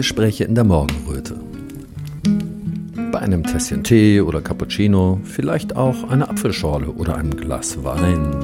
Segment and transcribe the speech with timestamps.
[0.00, 1.38] Kamingespräche in der Morgenröte.
[3.12, 8.34] Bei einem Tässchen Tee oder Cappuccino, vielleicht auch eine Apfelschorle oder einem Glas Wein.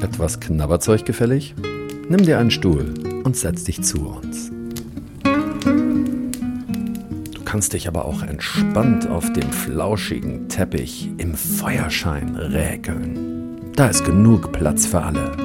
[0.00, 1.56] Etwas Knabberzeug gefällig?
[2.08, 4.52] Nimm dir einen Stuhl und setz dich zu uns.
[7.34, 13.72] Du kannst dich aber auch entspannt auf dem flauschigen Teppich im Feuerschein räkeln.
[13.74, 15.43] Da ist genug Platz für alle.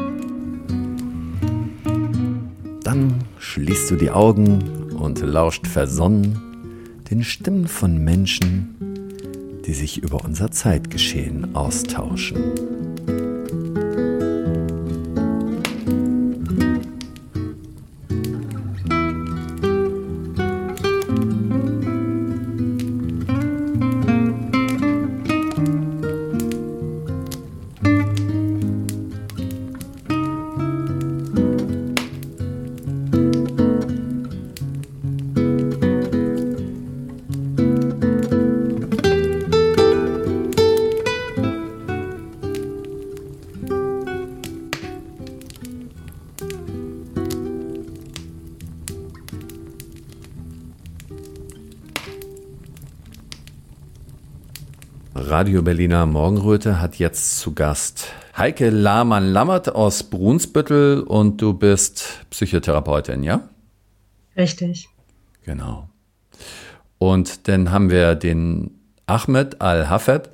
[3.69, 6.39] Schließt du die Augen und lauscht versonnen
[7.11, 8.75] den Stimmen von Menschen,
[9.67, 12.78] die sich über unser Zeitgeschehen austauschen.
[55.39, 63.23] Radio Berliner Morgenröte hat jetzt zu Gast Heike Lahmann-Lammert aus Brunsbüttel und du bist Psychotherapeutin,
[63.23, 63.47] ja?
[64.35, 64.89] Richtig.
[65.43, 65.87] Genau.
[66.97, 70.29] Und dann haben wir den Ahmed Al-Hafed.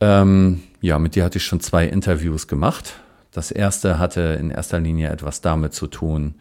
[0.00, 2.94] Ähm, ja, mit dir hatte ich schon zwei Interviews gemacht.
[3.30, 6.36] Das erste hatte in erster Linie etwas damit zu tun,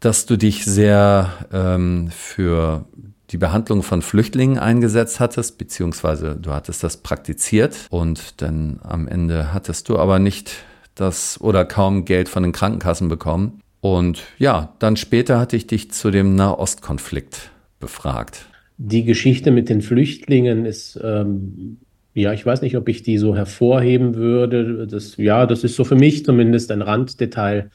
[0.00, 2.84] dass du dich sehr ähm, für
[3.34, 9.52] die Behandlung von Flüchtlingen eingesetzt hattest, beziehungsweise du hattest das praktiziert und dann am Ende
[9.52, 10.52] hattest du aber nicht
[10.94, 13.60] das oder kaum Geld von den Krankenkassen bekommen.
[13.80, 17.50] Und ja, dann später hatte ich dich zu dem Nahostkonflikt
[17.80, 18.46] befragt.
[18.78, 21.78] Die Geschichte mit den Flüchtlingen ist, ähm,
[22.14, 24.86] ja, ich weiß nicht, ob ich die so hervorheben würde.
[24.86, 27.72] Das, ja, das ist so für mich zumindest ein Randdetail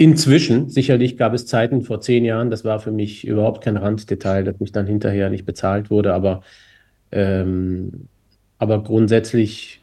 [0.00, 4.44] Inzwischen, sicherlich gab es Zeiten vor zehn Jahren, das war für mich überhaupt kein Randdetail,
[4.44, 6.42] das mich dann hinterher nicht bezahlt wurde, aber,
[7.10, 8.08] ähm,
[8.58, 9.80] aber grundsätzlich,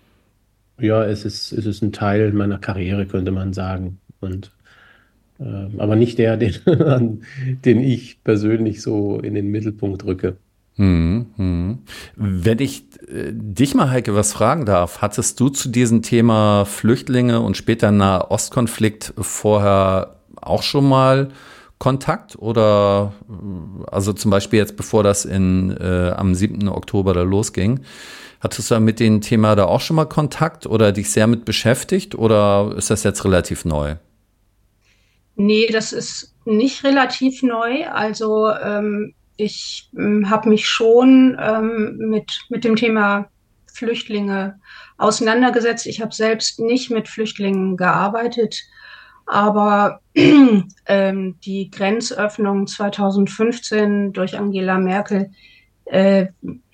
[0.80, 4.00] ja, es ist, es ist ein Teil meiner Karriere, könnte man sagen.
[4.22, 4.53] Und,
[5.40, 7.24] äh, aber nicht der, den,
[7.66, 10.38] den ich persönlich so in den Mittelpunkt rücke.
[10.78, 11.80] Hm, hm.
[12.16, 17.40] Wenn ich äh, dich mal, Heike, was fragen darf, hattest du zu diesem Thema Flüchtlinge
[17.40, 21.30] und später Nahostkonflikt vorher auch schon mal
[21.78, 26.68] Kontakt oder äh, also zum Beispiel jetzt bevor das in, äh, am 7.
[26.68, 27.80] Oktober da losging,
[28.41, 32.16] hattest du mit dem Thema da auch schon mal Kontakt oder dich sehr mit beschäftigt
[32.16, 33.96] oder ist das jetzt relativ neu?
[35.38, 37.85] Nee, das ist nicht relativ neu.
[37.88, 43.29] Also ähm, ich ähm, habe mich schon ähm, mit, mit dem Thema
[43.72, 44.59] Flüchtlinge
[44.97, 45.85] auseinandergesetzt.
[45.85, 48.62] Ich habe selbst nicht mit Flüchtlingen gearbeitet,
[49.25, 50.00] aber
[50.85, 55.31] ähm, die Grenzöffnung 2015 durch Angela Merkel
[55.85, 56.28] äh,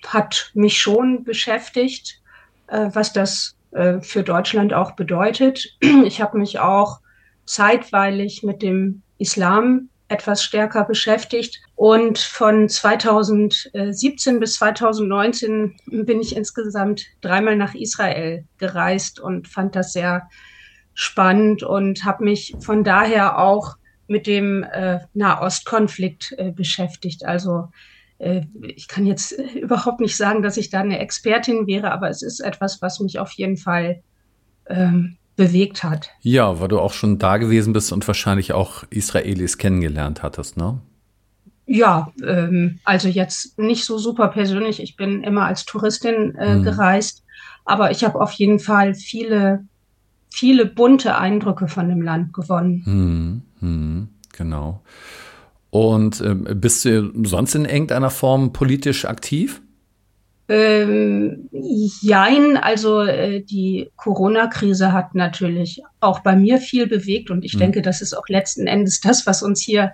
[0.06, 2.20] hat mich schon beschäftigt,
[2.68, 5.76] äh, was das äh, für Deutschland auch bedeutet.
[6.04, 7.00] Ich habe mich auch
[7.44, 11.60] zeitweilig mit dem Islam etwas stärker beschäftigt.
[11.74, 19.92] Und von 2017 bis 2019 bin ich insgesamt dreimal nach Israel gereist und fand das
[19.92, 20.28] sehr
[20.94, 23.76] spannend und habe mich von daher auch
[24.06, 27.24] mit dem äh, Nahostkonflikt äh, beschäftigt.
[27.24, 27.68] Also
[28.18, 32.22] äh, ich kann jetzt überhaupt nicht sagen, dass ich da eine Expertin wäre, aber es
[32.22, 34.02] ist etwas, was mich auf jeden Fall
[34.68, 36.10] ähm, bewegt hat.
[36.20, 40.80] Ja, weil du auch schon da gewesen bist und wahrscheinlich auch Israelis kennengelernt hattest, ne?
[41.66, 44.82] Ja, ähm, also jetzt nicht so super persönlich.
[44.82, 46.64] Ich bin immer als Touristin äh, hm.
[46.64, 47.24] gereist,
[47.64, 49.64] aber ich habe auf jeden Fall viele,
[50.28, 52.82] viele bunte Eindrücke von dem Land gewonnen.
[52.84, 54.82] Hm, hm, genau.
[55.70, 59.61] Und äh, bist du sonst in irgendeiner Form politisch aktiv?
[60.48, 67.54] Ähm, jein, also äh, die Corona-Krise hat natürlich auch bei mir viel bewegt und ich
[67.54, 67.60] mhm.
[67.60, 69.92] denke, das ist auch letzten Endes das, was uns hier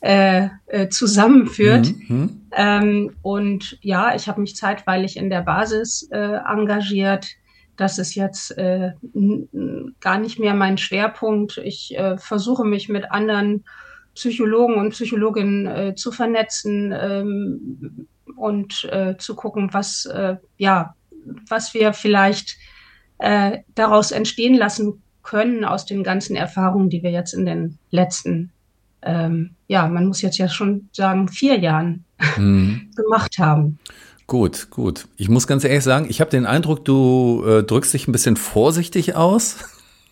[0.00, 1.92] äh, äh, zusammenführt.
[2.08, 2.16] Mhm.
[2.16, 2.40] mhm.
[2.56, 7.28] Ähm, und ja, ich habe mich zeitweilig in der Basis äh, engagiert.
[7.76, 8.92] Das ist jetzt äh,
[10.00, 11.58] gar nicht mehr mein Schwerpunkt.
[11.58, 13.64] Ich äh, versuche mich mit anderen
[14.14, 20.94] Psychologen und Psychologinnen äh, zu vernetzen, ähm, und äh, zu gucken, was, äh, ja,
[21.48, 22.56] was wir vielleicht
[23.18, 28.52] äh, daraus entstehen lassen können aus den ganzen Erfahrungen, die wir jetzt in den letzten
[29.02, 32.04] ähm, ja, man muss jetzt ja schon sagen, vier Jahren
[32.36, 32.90] mhm.
[32.96, 33.78] gemacht haben.
[34.26, 35.08] Gut, gut.
[35.16, 38.36] Ich muss ganz ehrlich sagen, ich habe den Eindruck, du äh, drückst dich ein bisschen
[38.36, 39.56] vorsichtig aus.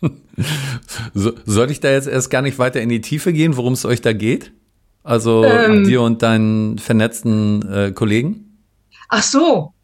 [1.14, 3.84] so, soll ich da jetzt erst gar nicht weiter in die Tiefe gehen, worum es
[3.84, 4.52] euch da geht?
[5.02, 8.58] Also ähm, dir und deinen vernetzten äh, Kollegen?
[9.08, 9.72] Ach so.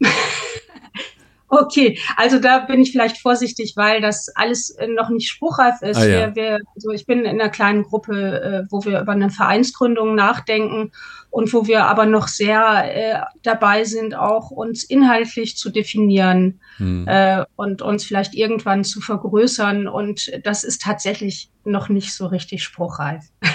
[1.47, 5.97] Okay, also da bin ich vielleicht vorsichtig, weil das alles äh, noch nicht spruchreif ist.
[5.97, 6.35] Ah, ja.
[6.35, 10.15] wir, wir, also ich bin in einer kleinen Gruppe, äh, wo wir über eine Vereinsgründung
[10.15, 10.91] nachdenken
[11.29, 17.07] und wo wir aber noch sehr äh, dabei sind, auch uns inhaltlich zu definieren hm.
[17.07, 19.87] äh, und uns vielleicht irgendwann zu vergrößern.
[19.87, 23.23] Und das ist tatsächlich noch nicht so richtig spruchreif.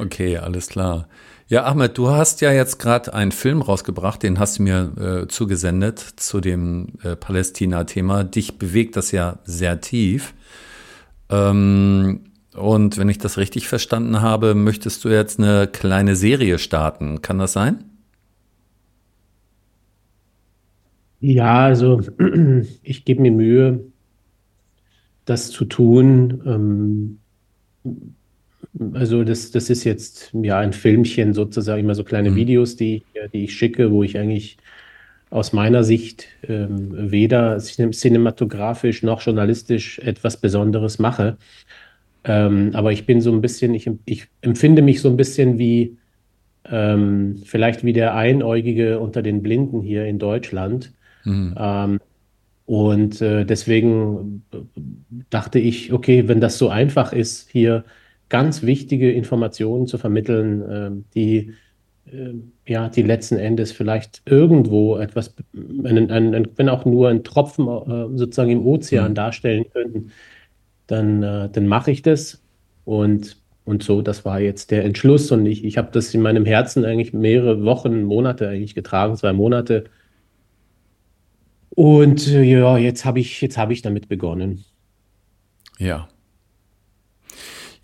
[0.00, 1.08] Okay, alles klar.
[1.48, 4.92] Ja, Ahmed, du hast ja jetzt gerade einen Film rausgebracht, den hast du mir
[5.24, 8.24] äh, zugesendet zu dem äh, Palästina-Thema.
[8.24, 10.34] Dich bewegt das ja sehr tief.
[11.30, 12.20] Ähm,
[12.54, 17.22] und wenn ich das richtig verstanden habe, möchtest du jetzt eine kleine Serie starten.
[17.22, 17.84] Kann das sein?
[21.20, 22.02] Ja, also
[22.82, 23.80] ich gebe mir Mühe,
[25.24, 26.42] das zu tun.
[26.44, 27.18] Ähm,
[28.94, 32.36] also das, das ist jetzt ja ein Filmchen sozusagen, immer so kleine mhm.
[32.36, 34.58] Videos, die, die ich schicke, wo ich eigentlich
[35.30, 41.36] aus meiner Sicht ähm, weder cinematografisch noch journalistisch etwas Besonderes mache.
[42.24, 45.96] Ähm, aber ich bin so ein bisschen, ich, ich empfinde mich so ein bisschen wie
[46.70, 50.92] ähm, vielleicht wie der Einäugige unter den Blinden hier in Deutschland.
[51.24, 51.54] Mhm.
[51.58, 51.98] Ähm,
[52.66, 54.44] und äh, deswegen
[55.30, 57.84] dachte ich, okay, wenn das so einfach ist, hier
[58.28, 61.54] ganz wichtige Informationen zu vermitteln, äh, die
[62.12, 62.34] äh,
[62.66, 65.34] ja, die letzten Endes vielleicht irgendwo etwas,
[65.84, 69.14] einen, einen, wenn auch nur ein Tropfen äh, sozusagen im Ozean mhm.
[69.14, 70.10] darstellen könnten,
[70.86, 72.42] dann, äh, dann mache ich das.
[72.84, 75.30] Und, und so, das war jetzt der Entschluss.
[75.30, 79.32] Und ich, ich habe das in meinem Herzen eigentlich mehrere Wochen, Monate eigentlich getragen, zwei
[79.32, 79.84] Monate.
[81.70, 84.64] Und äh, ja, jetzt habe ich, jetzt hab ich damit begonnen.
[85.78, 86.08] Ja,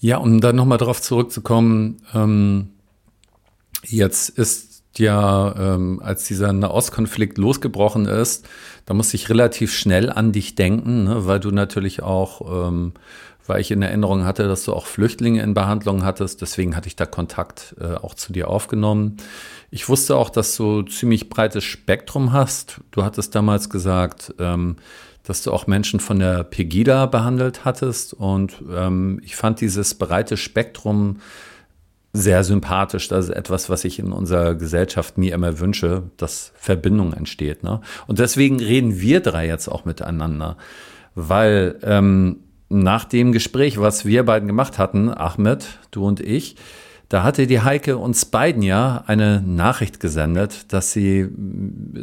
[0.05, 2.69] ja, um dann nochmal darauf zurückzukommen, ähm,
[3.87, 8.47] jetzt ist ja, ähm, als dieser Nahostkonflikt losgebrochen ist,
[8.85, 12.93] da musste ich relativ schnell an dich denken, ne, weil du natürlich auch, ähm,
[13.47, 16.97] weil ich in Erinnerung hatte, dass du auch Flüchtlinge in Behandlung hattest, deswegen hatte ich
[16.97, 19.17] da Kontakt äh, auch zu dir aufgenommen.
[19.71, 22.83] Ich wusste auch, dass du ziemlich breites Spektrum hast.
[22.91, 24.77] Du hattest damals gesagt, ähm,
[25.25, 28.13] dass du auch Menschen von der Pegida behandelt hattest.
[28.13, 31.17] Und ähm, ich fand dieses breite Spektrum
[32.13, 33.09] sehr sympathisch.
[33.09, 37.65] Das ist etwas, was ich in unserer Gesellschaft mir immer wünsche, dass Verbindung entsteht.
[37.65, 37.81] Ne?
[38.07, 40.57] Und deswegen reden wir drei jetzt auch miteinander,
[41.15, 46.57] weil ähm, nach dem Gespräch, was wir beiden gemacht hatten, Ahmed, du und ich,
[47.09, 51.29] da hatte die Heike uns beiden ja eine Nachricht gesendet, dass sie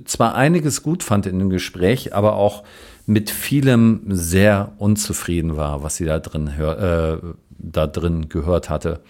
[0.05, 2.63] zwar einiges gut fand in dem Gespräch, aber auch
[3.11, 7.17] mit vielem sehr unzufrieden war, was sie da drin, hör, äh,
[7.49, 9.01] da drin gehört hatte.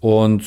[0.00, 0.44] Und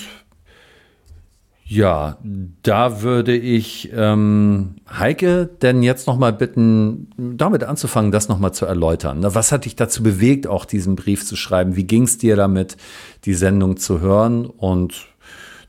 [1.66, 2.18] ja,
[2.62, 8.52] da würde ich ähm, Heike denn jetzt noch mal bitten, damit anzufangen, das noch mal
[8.52, 9.24] zu erläutern.
[9.24, 11.78] Was hat dich dazu bewegt, auch diesen Brief zu schreiben?
[11.78, 12.76] Wie ging es dir damit,
[13.24, 14.46] die Sendung zu hören?
[14.46, 15.08] Und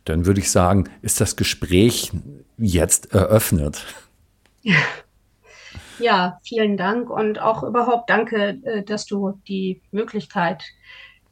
[0.04, 2.11] dann würde ich sagen, ist das Gespräch
[2.59, 3.85] jetzt eröffnet?
[4.62, 4.75] Ja.
[6.05, 10.63] Ja, vielen Dank und auch überhaupt danke, äh, dass du die Möglichkeit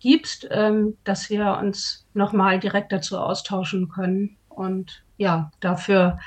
[0.00, 6.18] gibst, ähm, dass wir uns nochmal direkt dazu austauschen können und ja, dafür,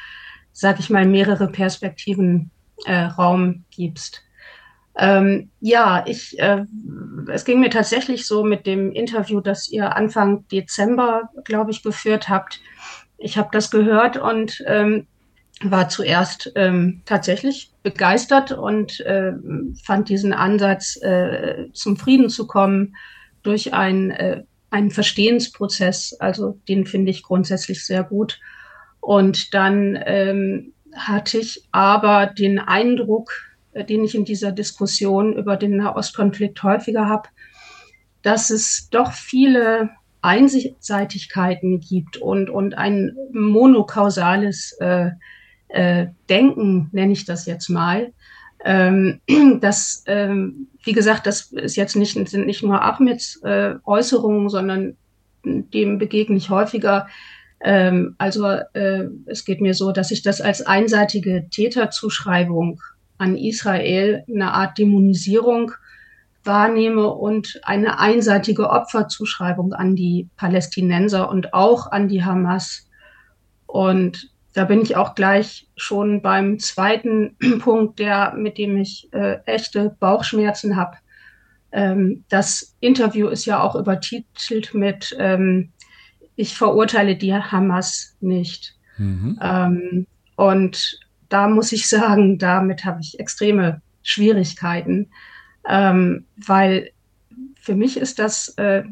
[0.51, 2.51] sage ich mal, mehrere Perspektiven
[2.85, 4.21] äh, Raum gibst.
[4.95, 6.65] Ähm, ja, ich, äh,
[7.29, 12.29] es ging mir tatsächlich so mit dem Interview, das ihr Anfang Dezember, glaube ich, geführt
[12.29, 12.59] habt.
[13.17, 15.07] Ich habe das gehört und ähm,
[15.61, 19.31] war zuerst ähm, tatsächlich begeistert und äh,
[19.83, 22.95] fand diesen Ansatz, äh, zum Frieden zu kommen,
[23.43, 28.39] durch ein, äh, einen Verstehensprozess, also den finde ich grundsätzlich sehr gut.
[28.99, 33.31] Und dann ähm, hatte ich aber den Eindruck,
[33.73, 37.29] äh, den ich in dieser Diskussion über den Nahostkonflikt häufiger habe,
[38.23, 45.11] dass es doch viele Einseitigkeiten gibt und, und ein monokausales äh,
[45.75, 48.13] äh, Denken, nenne ich das jetzt mal.
[48.63, 49.19] Ähm,
[49.61, 54.95] das, ähm, wie gesagt, das ist jetzt nicht, sind nicht nur Ahmeds äh, Äußerungen, sondern
[55.43, 57.07] dem begegne ich häufiger.
[57.59, 62.81] Ähm, also äh, es geht mir so, dass ich das als einseitige Täterzuschreibung
[63.17, 65.71] an Israel, eine Art Dämonisierung
[66.45, 72.87] wahrnehme und eine einseitige Opferzuschreibung an die Palästinenser und auch an die Hamas.
[73.65, 79.39] Und da bin ich auch gleich schon beim zweiten Punkt, der, mit dem ich äh,
[79.45, 80.97] echte Bauchschmerzen habe.
[81.73, 85.73] Ähm, das Interview ist ja auch übertitelt mit ähm,
[86.37, 88.77] Ich verurteile die Hamas nicht.
[88.97, 89.37] Mhm.
[89.41, 90.07] Ähm,
[90.37, 95.09] und da muss ich sagen, damit habe ich extreme Schwierigkeiten,
[95.67, 96.91] ähm, weil
[97.59, 98.83] für mich ist das äh,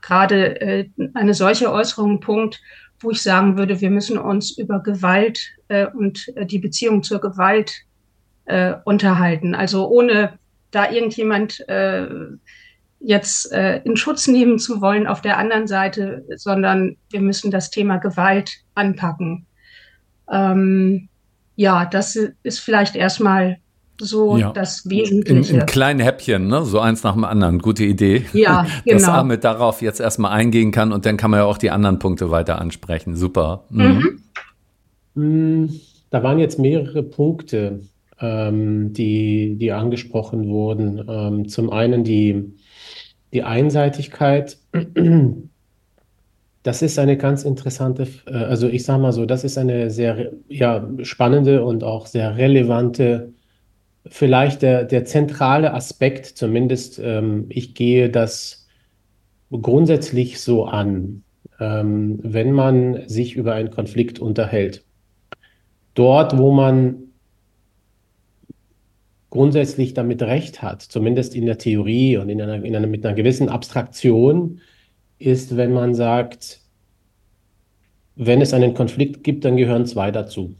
[0.00, 2.62] gerade äh, eine solche Äußerung ein Punkt,
[3.00, 7.20] wo ich sagen würde, wir müssen uns über Gewalt äh, und äh, die Beziehung zur
[7.20, 7.72] Gewalt
[8.46, 9.54] äh, unterhalten.
[9.54, 10.38] Also ohne
[10.70, 12.08] da irgendjemand äh,
[13.00, 17.70] jetzt äh, in Schutz nehmen zu wollen auf der anderen Seite, sondern wir müssen das
[17.70, 19.46] Thema Gewalt anpacken.
[20.30, 21.08] Ähm,
[21.54, 23.58] ja, das ist vielleicht erstmal
[24.00, 24.52] so ja.
[24.52, 25.54] das Wesentliche.
[25.54, 26.64] In, in kleinen Häppchen, ne?
[26.64, 27.58] so eins nach dem anderen.
[27.58, 28.24] Gute Idee.
[28.32, 28.98] Ja, genau.
[28.98, 31.98] Dass Ahmed darauf jetzt erstmal eingehen kann und dann kann man ja auch die anderen
[31.98, 33.16] Punkte weiter ansprechen.
[33.16, 33.64] Super.
[33.70, 34.20] Mhm.
[35.14, 35.80] Mhm.
[36.10, 37.80] Da waren jetzt mehrere Punkte,
[38.20, 41.04] ähm, die, die angesprochen wurden.
[41.08, 42.54] Ähm, zum einen die,
[43.32, 44.58] die Einseitigkeit.
[46.64, 50.32] Das ist eine ganz interessante, äh, also ich sage mal so, das ist eine sehr
[50.48, 53.32] ja, spannende und auch sehr relevante
[54.10, 58.66] vielleicht der, der zentrale Aspekt, zumindest ähm, ich gehe das
[59.50, 61.22] grundsätzlich so an,
[61.60, 64.84] ähm, wenn man sich über einen Konflikt unterhält.
[65.94, 67.08] Dort, wo man
[69.30, 73.14] grundsätzlich damit recht hat, zumindest in der Theorie und in einer, in einer, mit einer
[73.14, 74.60] gewissen Abstraktion,
[75.18, 76.60] ist, wenn man sagt,
[78.16, 80.54] wenn es einen Konflikt gibt, dann gehören zwei dazu.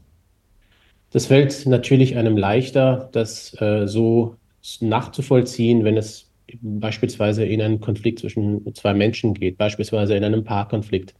[1.11, 4.35] Das fällt natürlich einem leichter, das äh, so
[4.81, 6.29] nachzuvollziehen, wenn es
[6.61, 11.13] beispielsweise in einen Konflikt zwischen zwei Menschen geht, beispielsweise in einem Paarkonflikt.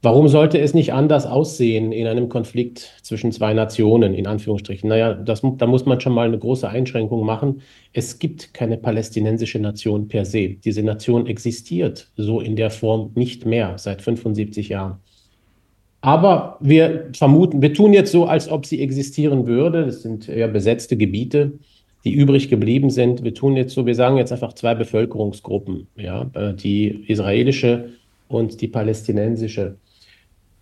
[0.00, 4.88] Warum sollte es nicht anders aussehen in einem Konflikt zwischen zwei Nationen, in Anführungsstrichen?
[4.88, 7.62] Naja, das, da muss man schon mal eine große Einschränkung machen.
[7.92, 10.50] Es gibt keine palästinensische Nation per se.
[10.50, 15.00] Diese Nation existiert so in der Form nicht mehr seit 75 Jahren.
[16.00, 19.86] Aber wir vermuten, wir tun jetzt so, als ob sie existieren würde.
[19.86, 21.52] Das sind eher besetzte Gebiete,
[22.04, 23.24] die übrig geblieben sind.
[23.24, 27.90] Wir tun jetzt so, wir sagen jetzt einfach zwei Bevölkerungsgruppen, ja, äh, die israelische
[28.28, 29.76] und die palästinensische.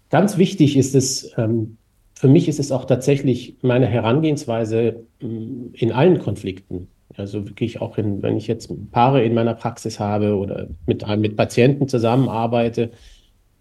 [0.08, 1.76] Ganz wichtig ist es, ähm,
[2.14, 6.88] für mich ist es auch tatsächlich meine Herangehensweise mm, in allen Konflikten.
[7.16, 11.36] Also wirklich auch, in, wenn ich jetzt Paare in meiner Praxis habe oder mit, mit
[11.36, 12.90] Patienten zusammenarbeite,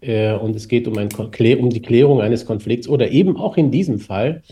[0.00, 3.98] und es geht um, ein, um die Klärung eines Konflikts oder eben auch in diesem
[3.98, 4.42] Fall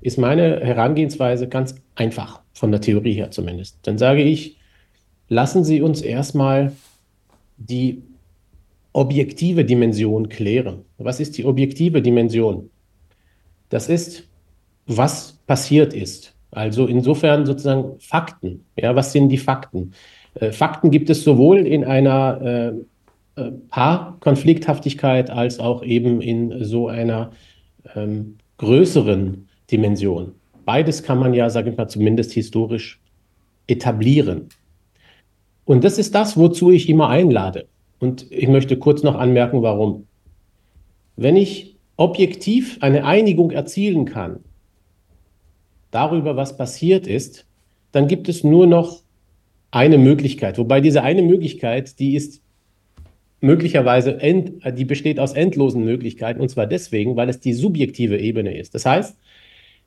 [0.00, 3.78] ist meine Herangehensweise ganz einfach, von der Theorie her zumindest.
[3.82, 4.56] Dann sage ich,
[5.28, 6.72] lassen Sie uns erstmal
[7.56, 8.02] die
[8.92, 10.84] objektive Dimension klären.
[10.98, 12.70] Was ist die objektive Dimension?
[13.68, 14.28] Das ist,
[14.86, 16.34] was passiert ist.
[16.50, 18.64] Also insofern sozusagen Fakten.
[18.76, 19.92] Ja, was sind die Fakten?
[20.34, 22.72] Äh, Fakten gibt es sowohl in einer
[23.36, 27.32] äh, Paarkonflikthaftigkeit als auch eben in so einer
[27.94, 30.32] ähm, größeren Dimension.
[30.64, 33.00] Beides kann man ja, sage ich mal, zumindest historisch
[33.66, 34.48] etablieren.
[35.64, 37.66] Und das ist das, wozu ich immer einlade.
[37.98, 40.06] Und ich möchte kurz noch anmerken, warum.
[41.16, 44.40] Wenn ich objektiv eine Einigung erzielen kann
[45.90, 47.46] darüber, was passiert ist,
[47.92, 49.02] dann gibt es nur noch
[49.70, 50.58] eine Möglichkeit.
[50.58, 52.42] Wobei diese eine Möglichkeit, die ist
[53.40, 58.56] möglicherweise, end, die besteht aus endlosen Möglichkeiten, und zwar deswegen, weil es die subjektive Ebene
[58.56, 58.74] ist.
[58.74, 59.16] Das heißt,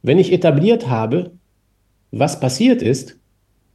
[0.02, 1.32] wenn ich etabliert habe,
[2.12, 3.18] was passiert ist,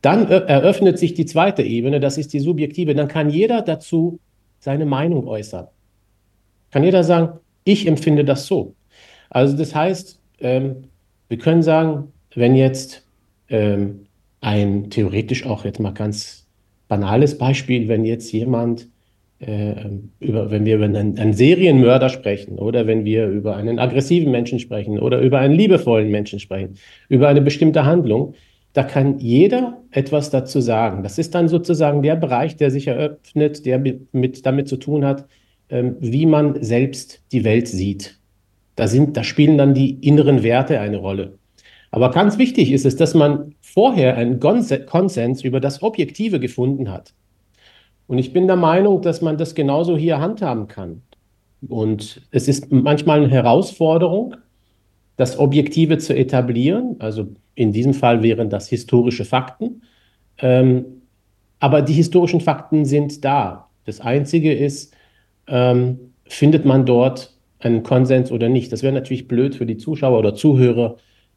[0.00, 2.94] dann eröffnet sich die zweite Ebene, das ist die subjektive.
[2.94, 4.18] Dann kann jeder dazu
[4.58, 5.66] seine Meinung äußern.
[6.70, 8.74] Kann jeder sagen, ich empfinde das so.
[9.30, 10.84] Also das heißt, ähm,
[11.28, 13.06] wir können sagen, wenn jetzt
[13.48, 14.06] ähm,
[14.40, 16.46] ein theoretisch auch jetzt mal ganz
[16.88, 18.88] banales Beispiel, wenn jetzt jemand
[19.40, 24.58] über, wenn wir über einen, einen, Serienmörder sprechen oder wenn wir über einen aggressiven Menschen
[24.58, 26.76] sprechen oder über einen liebevollen Menschen sprechen,
[27.08, 28.34] über eine bestimmte Handlung,
[28.74, 31.02] da kann jeder etwas dazu sagen.
[31.02, 35.26] Das ist dann sozusagen der Bereich, der sich eröffnet, der mit, damit zu tun hat,
[35.68, 38.18] ähm, wie man selbst die Welt sieht.
[38.76, 41.38] Da, sind, da spielen dann die inneren Werte eine Rolle.
[41.92, 47.14] Aber ganz wichtig ist es, dass man vorher einen Konsens über das Objektive gefunden hat.
[48.06, 51.02] Und ich bin der Meinung, dass man das genauso hier handhaben kann.
[51.66, 54.36] Und es ist manchmal eine Herausforderung,
[55.16, 56.96] das Objektive zu etablieren.
[56.98, 59.82] Also in diesem Fall wären das historische Fakten.
[60.38, 60.84] Ähm,
[61.60, 63.70] Aber die historischen Fakten sind da.
[63.86, 64.94] Das Einzige ist,
[65.46, 68.72] ähm, findet man dort einen Konsens oder nicht?
[68.72, 70.96] Das wäre natürlich blöd für die Zuschauer oder Zuhörer,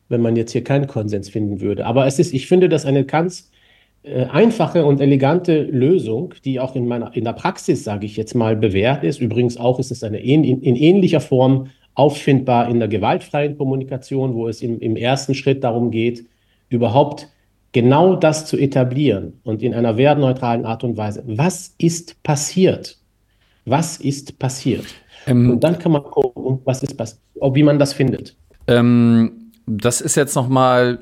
[0.09, 1.85] wenn man jetzt hier keinen Konsens finden würde.
[1.85, 3.51] Aber es ist, ich finde das eine ganz
[4.31, 8.55] einfache und elegante Lösung, die auch in meiner in der Praxis, sage ich jetzt mal,
[8.55, 9.19] bewährt ist.
[9.19, 14.47] Übrigens auch ist es eine in, in ähnlicher Form auffindbar in der gewaltfreien Kommunikation, wo
[14.47, 16.25] es im, im ersten Schritt darum geht,
[16.69, 17.27] überhaupt
[17.71, 21.23] genau das zu etablieren und in einer wertneutralen Art und Weise.
[21.25, 22.97] Was ist passiert?
[23.65, 24.85] Was ist passiert?
[25.25, 27.21] Ähm, und dann kann man gucken, was ist passiert,
[27.53, 28.35] wie man das findet.
[28.67, 30.99] Ähm, das ist jetzt nochmal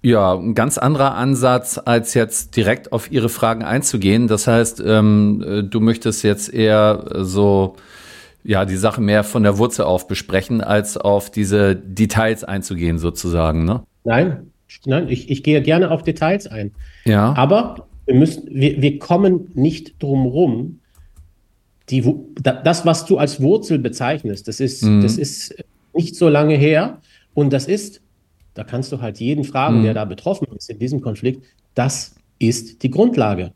[0.00, 4.28] ja, ein ganz anderer Ansatz, als jetzt direkt auf Ihre Fragen einzugehen.
[4.28, 7.76] Das heißt, ähm, äh, du möchtest jetzt eher so,
[8.44, 13.64] ja, die Sache mehr von der Wurzel auf besprechen, als auf diese Details einzugehen, sozusagen,
[13.64, 13.82] ne?
[14.04, 14.50] Nein,
[14.84, 16.72] nein, ich, ich gehe gerne auf Details ein.
[17.04, 17.34] Ja.
[17.34, 20.78] Aber wir müssen, wir, wir kommen nicht drum rum,
[21.90, 22.04] die,
[22.42, 25.02] das, was du als Wurzel bezeichnest, das ist, mhm.
[25.02, 25.56] das ist
[25.94, 27.00] nicht so lange her
[27.34, 28.00] und das ist
[28.58, 29.82] da kannst du halt jeden fragen, mhm.
[29.84, 31.44] der da betroffen ist in diesem Konflikt.
[31.74, 33.52] Das ist die Grundlage.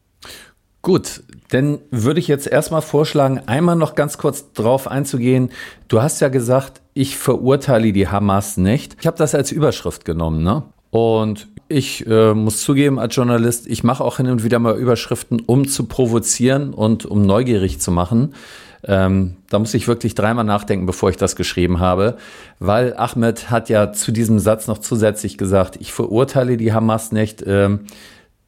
[0.80, 5.50] Gut, dann würde ich jetzt erstmal vorschlagen, einmal noch ganz kurz drauf einzugehen.
[5.88, 8.97] Du hast ja gesagt, ich verurteile die Hamas nicht.
[9.00, 10.64] Ich habe das als Überschrift genommen, ne?
[10.90, 15.40] Und ich äh, muss zugeben, als Journalist, ich mache auch hin und wieder mal Überschriften,
[15.40, 18.35] um zu provozieren und um neugierig zu machen.
[18.84, 22.16] Ähm, da muss ich wirklich dreimal nachdenken, bevor ich das geschrieben habe,
[22.59, 27.44] weil Ahmed hat ja zu diesem Satz noch zusätzlich gesagt, ich verurteile die Hamas nicht,
[27.46, 27.87] ähm,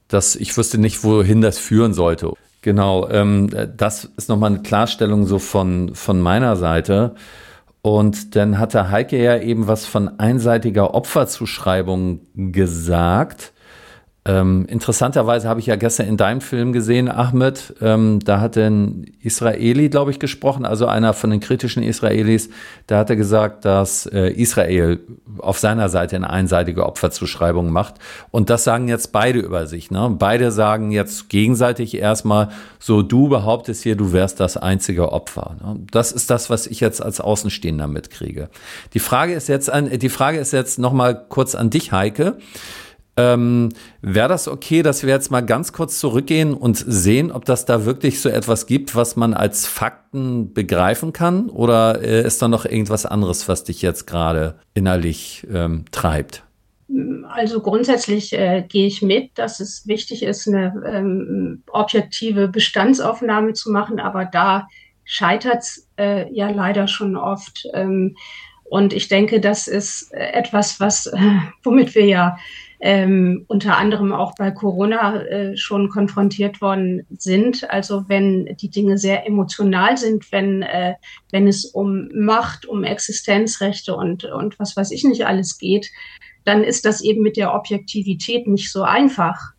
[0.09, 2.33] dass ich wüsste nicht, wohin das führen sollte.
[2.63, 7.15] Genau, ähm, das ist nochmal eine Klarstellung so von, von meiner Seite.
[7.83, 13.53] Und dann hatte Heike ja eben was von einseitiger Opferzuschreibung gesagt.
[14.27, 19.05] Ähm, interessanterweise habe ich ja gestern in deinem Film gesehen, Ahmed, ähm, da hat ein
[19.21, 22.49] Israeli, glaube ich, gesprochen, also einer von den kritischen Israelis,
[22.87, 25.01] da hat er gesagt, dass äh, Israel
[25.39, 27.97] auf seiner Seite eine einseitige Opferzuschreibung macht.
[28.31, 29.91] Und das sagen jetzt beide über sich.
[29.91, 30.17] Ne?
[30.19, 35.57] Beide sagen jetzt gegenseitig erstmal, so du behauptest hier, du wärst das einzige Opfer.
[35.63, 35.81] Ne?
[35.91, 38.49] Das ist das, was ich jetzt als Außenstehender mitkriege.
[38.95, 42.39] Die Frage ist jetzt, an, die Frage ist jetzt nochmal kurz an dich, Heike.
[43.17, 43.69] Ähm,
[44.01, 47.85] Wäre das okay, dass wir jetzt mal ganz kurz zurückgehen und sehen, ob das da
[47.85, 51.49] wirklich so etwas gibt, was man als Fakten begreifen kann?
[51.49, 56.43] Oder äh, ist da noch irgendwas anderes, was dich jetzt gerade innerlich ähm, treibt?
[57.29, 63.71] Also grundsätzlich äh, gehe ich mit, dass es wichtig ist, eine ähm, objektive Bestandsaufnahme zu
[63.71, 64.69] machen, aber da
[65.05, 67.67] scheitert es äh, ja leider schon oft.
[67.73, 68.17] Ähm,
[68.65, 71.19] und ich denke, das ist etwas, was, äh,
[71.63, 72.39] womit wir ja
[72.87, 77.71] ähm, unter anderem auch bei Corona äh, schon konfrontiert worden sind.
[77.71, 80.93] Also wenn die Dinge sehr emotional sind, wenn, äh,
[81.31, 85.91] wenn es um Macht, um Existenzrechte und, und was weiß ich nicht alles geht,
[86.45, 89.55] dann ist das eben mit der Objektivität nicht so einfach.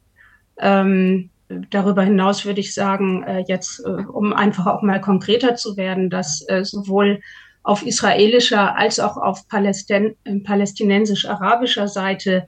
[0.60, 1.32] Ähm,
[1.72, 6.12] darüber hinaus würde ich sagen, äh, jetzt, äh, um einfach auch mal konkreter zu werden,
[6.12, 7.22] dass äh, sowohl
[7.64, 12.48] auf israelischer als auch auf Palästin palästinensisch-arabischer Seite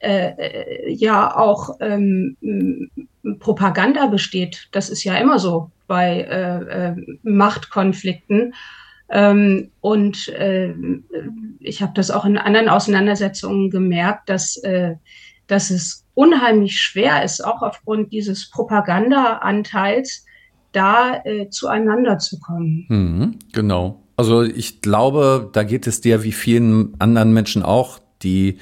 [0.00, 2.90] äh, äh, ja auch ähm,
[3.38, 4.68] Propaganda besteht.
[4.72, 8.54] Das ist ja immer so bei äh, äh, Machtkonflikten.
[9.08, 10.74] Ähm, und äh,
[11.60, 14.96] ich habe das auch in anderen Auseinandersetzungen gemerkt, dass, äh,
[15.46, 20.24] dass es unheimlich schwer ist, auch aufgrund dieses Propaganda-Anteils,
[20.72, 22.84] da zueinander zu kommen.
[22.90, 24.02] Mhm, genau.
[24.16, 28.58] Also ich glaube, da geht es dir wie vielen anderen Menschen auch, die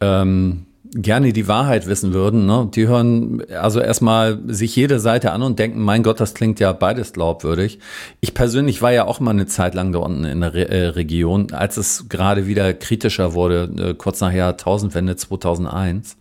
[0.00, 2.70] ähm, gerne die Wahrheit wissen würden, ne?
[2.74, 6.72] die hören also erstmal sich jede Seite an und denken, mein Gott, das klingt ja
[6.72, 7.78] beides glaubwürdig.
[8.20, 10.86] Ich persönlich war ja auch mal eine Zeit lang da unten in der Re äh,
[10.88, 16.16] Region, als es gerade wieder kritischer wurde, äh, kurz nach Jahrtausendwende 2001.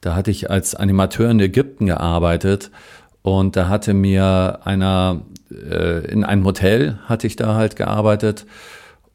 [0.00, 2.70] Da hatte ich als Animateur in Ägypten gearbeitet
[3.22, 8.46] und da hatte mir einer äh, in einem Hotel hatte ich da halt gearbeitet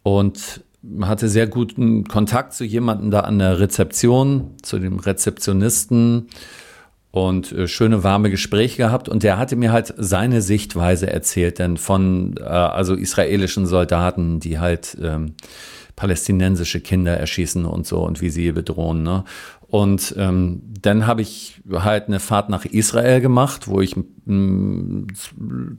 [0.04, 0.62] und
[1.02, 6.28] hatte sehr guten Kontakt zu jemandem da an der Rezeption, zu dem Rezeptionisten
[7.12, 11.78] und äh, schöne warme Gespräche gehabt und der hatte mir halt seine Sichtweise erzählt, denn
[11.78, 15.36] von äh, also israelischen Soldaten, die halt ähm,
[15.96, 19.04] palästinensische Kinder erschießen und so und wie sie bedrohen.
[19.04, 19.24] Ne?
[19.67, 25.08] Und ähm, dann habe ich halt eine Fahrt nach Israel gemacht, wo ich mh,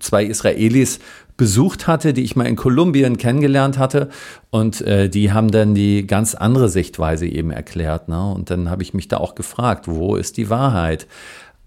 [0.01, 0.99] zwei Israelis
[1.37, 4.09] besucht hatte, die ich mal in Kolumbien kennengelernt hatte.
[4.51, 8.09] Und äh, die haben dann die ganz andere Sichtweise eben erklärt.
[8.09, 8.33] Ne?
[8.33, 11.07] Und dann habe ich mich da auch gefragt, wo ist die Wahrheit?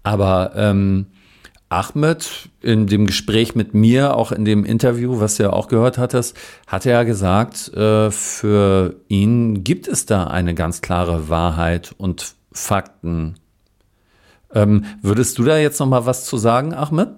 [0.02, 1.06] Aber ähm,
[1.68, 5.98] Ahmed in dem Gespräch mit mir, auch in dem Interview, was du ja auch gehört
[5.98, 11.94] hattest, hat er ja gesagt, äh, für ihn gibt es da eine ganz klare Wahrheit
[11.98, 13.34] und Fakten.
[14.54, 17.10] Ähm, würdest du da jetzt noch mal was zu sagen, Ahmed?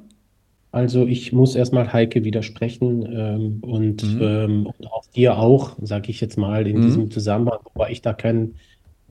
[0.73, 4.23] Also ich muss erstmal Heike widersprechen ähm, und, mhm.
[4.23, 6.83] ähm, und auch dir auch, sage ich jetzt mal in mhm.
[6.83, 8.55] diesem Zusammenhang, wobei ich da kein,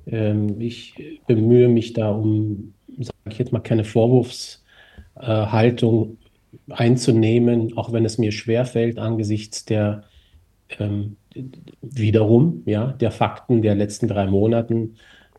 [0.07, 6.15] ähm, ich bemühe mich da um, sage ich jetzt mal, keine Vorwurfshaltung äh,
[6.73, 10.05] einzunehmen, auch wenn es mir schwerfällt angesichts der
[10.79, 11.17] ähm,
[11.81, 14.95] wiederum, ja, der Fakten der letzten drei Monaten.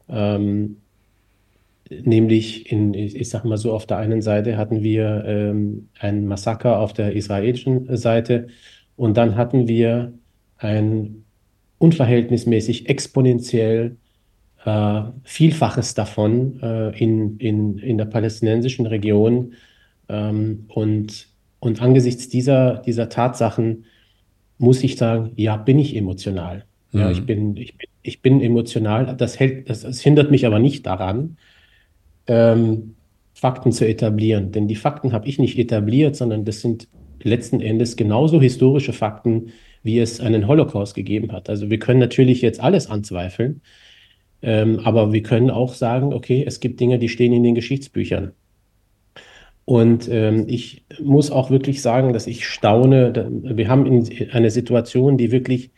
[0.09, 0.77] Ähm,
[1.91, 6.79] nämlich in, ich sag mal so, auf der einen Seite hatten wir ähm, ein Massaker
[6.79, 8.49] auf der israelischen Seite
[8.97, 10.13] und dann hatten wir
[10.59, 11.25] ein
[11.79, 13.97] unverhältnismäßig exponentiell
[14.65, 19.55] äh, Vielfaches davon äh, in, in, in der palästinensischen Region.
[20.09, 23.87] Ähm, und, und angesichts dieser, dieser Tatsachen
[24.59, 26.65] muss ich sagen, ja, bin ich emotional.
[26.93, 27.01] Mhm.
[27.01, 29.17] Ja, ich bin, ich bin, ich bin emotional.
[29.17, 31.39] Das hält, das, das hindert mich aber nicht daran,
[32.31, 32.95] ähm,
[33.35, 34.53] Fakten zu etablieren.
[34.53, 36.89] Denn die Fakten habe ich nicht etabliert, sondern das sind
[37.23, 39.49] letzten Endes genauso historische Fakten,
[39.83, 41.51] wie es einen Holocaust gegeben hat.
[41.51, 43.63] Also wir können natürlich jetzt alles anzweifeln,
[44.43, 48.33] ähm, aber wir können auch sagen, okay, es gibt Dinge, die stehen in den Geschichtsbüchern.
[49.65, 53.31] Und ähm, ich muss auch wirklich sagen, dass ich staune.
[53.43, 55.71] Wir haben eine Situation, die wirklich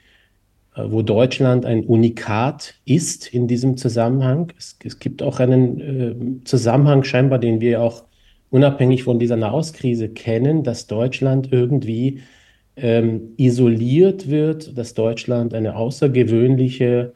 [0.75, 4.53] wo Deutschland ein Unikat ist in diesem Zusammenhang.
[4.59, 8.05] Es, es gibt auch einen äh, Zusammenhang scheinbar, den wir auch
[8.51, 12.21] unabhängig von dieser Nahostkrise kennen, dass Deutschland irgendwie
[12.77, 17.13] ähm, isoliert wird, dass Deutschland eine außergewöhnliche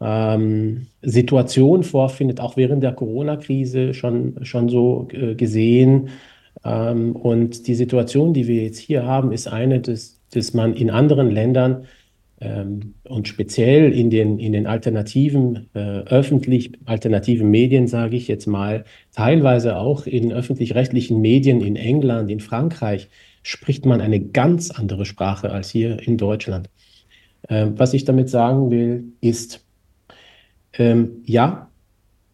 [0.00, 6.10] ähm, Situation vorfindet, auch während der Corona-Krise schon, schon so äh, gesehen.
[6.64, 10.90] Ähm, und die Situation, die wir jetzt hier haben, ist eine, dass, dass man in
[10.90, 11.86] anderen Ländern
[12.40, 18.46] ähm, und speziell in den, in den alternativen, äh, öffentlich alternativen Medien, sage ich jetzt
[18.46, 23.08] mal, teilweise auch in öffentlich-rechtlichen Medien in England, in Frankreich,
[23.42, 26.70] spricht man eine ganz andere Sprache als hier in Deutschland.
[27.48, 29.64] Ähm, was ich damit sagen will, ist,
[30.74, 31.70] ähm, ja,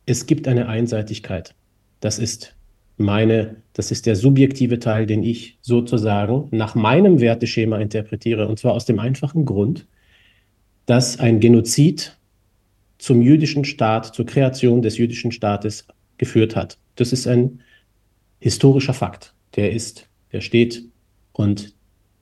[0.06, 1.54] es gibt eine Einseitigkeit.
[2.00, 2.54] Das ist
[2.96, 8.48] meine, das ist der subjektive Teil, den ich sozusagen nach meinem Werteschema interpretiere.
[8.48, 9.86] Und zwar aus dem einfachen Grund,
[10.87, 12.16] dass ein Genozid
[12.99, 15.87] zum jüdischen Staat, zur Kreation des jüdischen Staates
[16.18, 16.79] geführt hat.
[16.97, 17.61] Das ist ein
[18.40, 19.35] historischer Fakt.
[19.57, 20.85] Der ist, der steht
[21.33, 21.75] und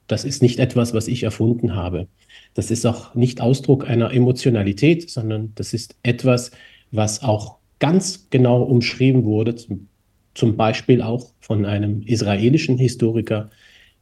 [0.07, 2.09] das ist nicht etwas, was ich erfunden habe.
[2.55, 6.51] Das ist auch nicht Ausdruck einer Emotionalität, sondern das ist etwas,
[6.91, 9.57] was auch ganz genau umschrieben wurde,
[10.35, 13.51] zum, Beispiel auch von einem israelischen Historiker,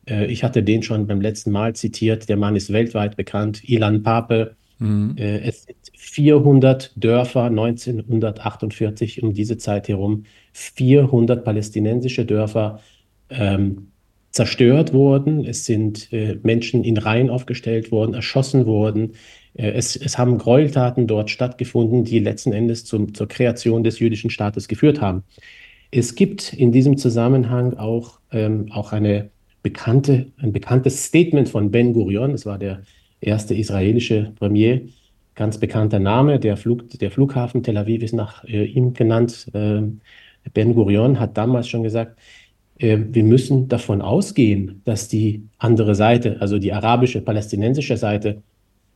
[0.08, 2.28] äh, ich hatte den schon beim letzten Mal zitiert.
[2.28, 3.68] Der Mann ist weltweit bekannt.
[3.68, 4.56] Ilan Pape.
[4.78, 5.14] Mhm.
[5.16, 10.24] Äh, es sind 400 Dörfer 1948 um diese Zeit herum.
[10.52, 12.80] 400 palästinensische Dörfer
[13.28, 13.88] ähm,
[14.30, 15.44] zerstört worden.
[15.44, 19.12] Es sind äh, Menschen in Reihen aufgestellt worden, erschossen worden.
[19.54, 24.30] Äh, es, es, haben Gräueltaten dort stattgefunden, die letzten Endes zum, zur Kreation des jüdischen
[24.30, 25.24] Staates geführt haben.
[25.90, 29.30] Es gibt in diesem Zusammenhang auch, ähm, auch eine
[29.62, 32.82] bekannte, ein bekanntes Statement von Ben Gurion, das war der
[33.20, 34.82] erste israelische Premier,
[35.34, 39.46] ganz bekannter Name, der, Flug, der Flughafen Tel Aviv ist nach äh, ihm genannt.
[39.52, 39.82] Äh,
[40.52, 42.18] ben Gurion hat damals schon gesagt,
[42.78, 48.42] äh, wir müssen davon ausgehen, dass die andere Seite, also die arabische, palästinensische Seite,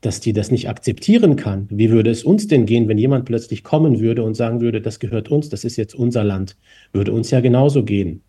[0.00, 1.66] dass die das nicht akzeptieren kann.
[1.70, 5.00] Wie würde es uns denn gehen, wenn jemand plötzlich kommen würde und sagen würde, das
[5.00, 6.56] gehört uns, das ist jetzt unser Land?
[6.92, 8.22] Würde uns ja genauso gehen.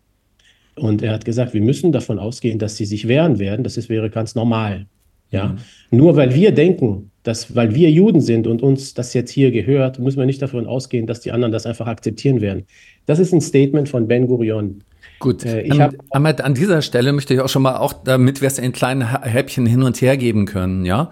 [0.76, 3.64] Und er hat gesagt, wir müssen davon ausgehen, dass sie sich wehren werden.
[3.64, 4.86] Das ist, wäre ganz normal.
[5.30, 5.48] Ja?
[5.48, 5.98] Mhm.
[5.98, 9.98] Nur weil wir denken, dass, weil wir Juden sind und uns das jetzt hier gehört,
[9.98, 12.66] müssen wir nicht davon ausgehen, dass die anderen das einfach akzeptieren werden.
[13.06, 14.84] Das ist ein Statement von Ben Gurion.
[15.18, 18.42] Gut, äh, ich hab, Ahmed, an dieser Stelle möchte ich auch schon mal, auch damit
[18.42, 21.10] wir es in kleinen Häppchen hin und her geben können, ja.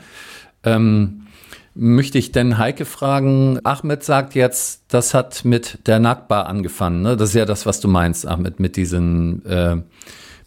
[0.63, 1.24] Ähm,
[1.75, 7.17] möchte ich denn Heike fragen, Ahmed sagt jetzt, das hat mit der Nakba angefangen, ne?
[7.17, 9.77] Das ist ja das, was du meinst, Ahmed, mit diesem, äh,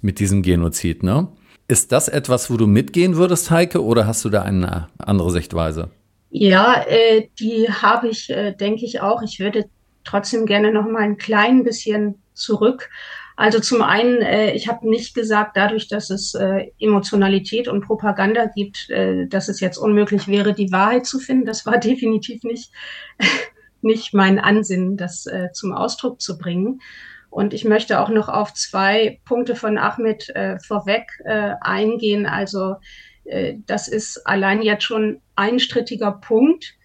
[0.02, 1.28] mit diesem Genozid, ne?
[1.68, 5.90] Ist das etwas, wo du mitgehen würdest, Heike, oder hast du da eine andere Sichtweise?
[6.30, 9.22] Ja, äh, die habe ich, äh, denke ich auch.
[9.22, 9.66] Ich würde
[10.04, 12.90] trotzdem gerne noch mal ein klein bisschen zurück.
[13.38, 18.47] Also zum einen, äh, ich habe nicht gesagt, dadurch, dass es äh, Emotionalität und Propaganda
[18.47, 21.45] gibt, äh, dass es jetzt unmöglich wäre, die Wahrheit zu finden.
[21.45, 22.71] Das war definitiv nicht,
[23.82, 26.82] nicht mein Ansinnen, das äh, zum Ausdruck zu bringen.
[27.30, 32.26] Und ich möchte auch noch auf zwei Punkte von Ahmed äh, vorweg äh, eingehen.
[32.26, 32.76] Also
[33.65, 36.76] das ist allein jetzt schon ein strittiger Punkt.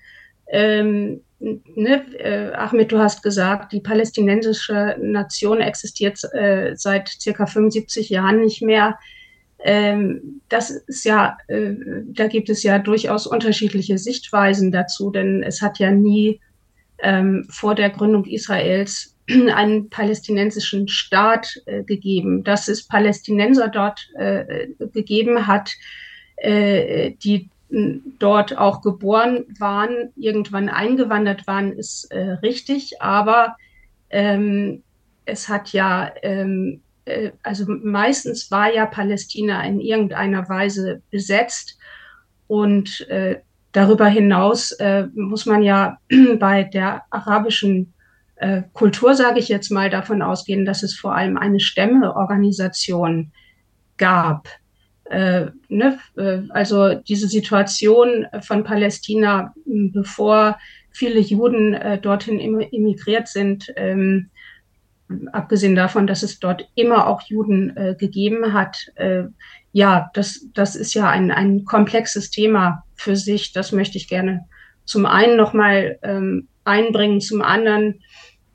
[0.49, 8.09] Ähm, ne, äh, Ahmed, du hast gesagt, die palästinensische Nation existiert äh, seit circa 75
[8.11, 8.99] Jahren nicht mehr.
[9.65, 11.75] Ähm, das ist ja, äh,
[12.07, 16.41] da gibt es ja durchaus unterschiedliche Sichtweisen dazu, denn es hat ja nie
[16.99, 22.45] ähm, vor der Gründung Israels einen palästinensischen Staat äh, gegeben.
[22.45, 25.73] Dass es Palästinenser dort äh, gegeben hat,
[26.37, 27.49] äh, die
[28.19, 33.01] dort auch geboren waren, irgendwann eingewandert waren, ist äh, richtig.
[33.01, 33.57] Aber
[34.11, 34.83] ähm,
[35.25, 41.79] es hat ja, ähm, äh, also meistens war ja Palästina in irgendeiner Weise besetzt.
[42.47, 43.41] Und äh,
[43.73, 45.99] darüber hinaus äh, muss man ja
[46.39, 47.95] bei der arabischen
[48.37, 53.33] äh, Kultur, sage ich jetzt mal, davon ausgehen, dass es vor allem eine Stämmeorganisation
[53.97, 54.49] gab
[55.05, 60.59] äh, ne, äh, also diese Situation von Palästina, bevor
[60.91, 64.31] viele Juden äh, dorthin immigriert sind, ähm,
[65.33, 69.25] abgesehen davon, dass es dort immer auch Juden äh, gegeben hat, äh,
[69.73, 73.53] ja, das, das ist ja ein, ein komplexes Thema für sich.
[73.53, 74.45] Das möchte ich gerne
[74.85, 78.01] zum einen nochmal ähm, einbringen, zum anderen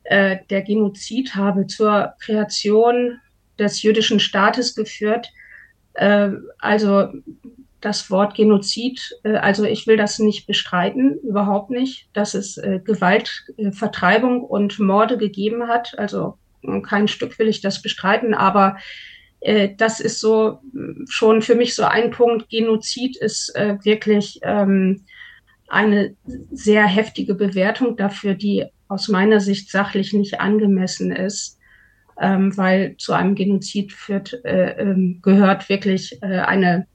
[0.03, 3.19] äh, der Genozid habe zur Kreation
[3.57, 5.31] des jüdischen Staates geführt.
[5.97, 6.29] Äh,
[6.59, 7.09] also
[7.81, 12.79] das Wort Genozid, äh, also ich will das nicht bestreiten, überhaupt nicht, dass es äh,
[12.83, 15.97] Gewalt, äh, Vertreibung und Morde gegeben hat.
[15.97, 16.37] Also
[16.83, 18.77] kein Stück will ich das bestreiten, aber
[19.77, 20.59] das ist so
[21.07, 22.49] schon für mich so ein Punkt.
[22.49, 25.05] Genozid ist wirklich ähm,
[25.67, 26.15] eine
[26.51, 31.56] sehr heftige Bewertung dafür, die aus meiner Sicht sachlich nicht angemessen ist
[32.19, 36.87] ähm, weil zu einem Genozid führt, äh, ähm, gehört wirklich äh, eine,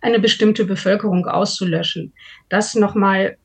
[0.00, 2.12] eine bestimmte Bevölkerung auszulöschen.
[2.48, 3.36] Das nochmal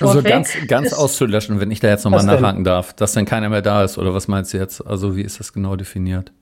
[0.00, 3.48] also ganz, ganz ist, auszulöschen, wenn ich da jetzt nochmal nachhaken darf, dass dann keiner
[3.48, 4.80] mehr da ist, oder was meinst du jetzt?
[4.80, 6.32] Also wie ist das genau definiert?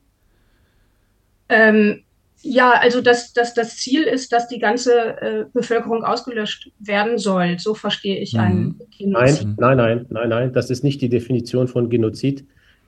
[1.49, 2.03] Ähm,
[2.41, 7.59] ja, also dass, dass das Ziel ist, dass die ganze äh, Bevölkerung ausgelöscht werden soll.
[7.59, 8.41] So verstehe ich mhm.
[8.41, 9.49] einen Genozid.
[9.59, 10.53] Nein, nein, nein, nein, nein.
[10.53, 12.45] Das ist nicht die Definition von Genozid.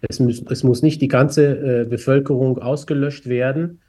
[0.08, 3.80] Es muss, es muss nicht die ganze äh, Bevölkerung ausgelöscht werden,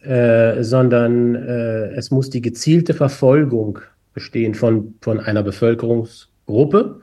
[0.00, 3.80] äh, sondern äh, es muss die gezielte Verfolgung
[4.14, 7.00] bestehen von, von einer Bevölkerungsgruppe.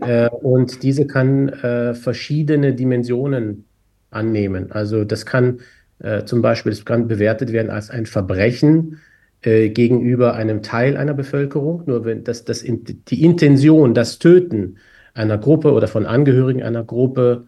[0.00, 3.64] Äh, und diese kann äh, verschiedene Dimensionen
[4.10, 4.72] annehmen.
[4.72, 5.60] Also das kann
[6.00, 8.98] äh, zum Beispiel, es kann bewertet werden als ein Verbrechen
[9.42, 11.84] gegenüber einem Teil einer Bevölkerung.
[11.86, 14.76] Nur wenn das, das, die Intention, das Töten
[15.14, 17.46] einer Gruppe oder von Angehörigen einer Gruppe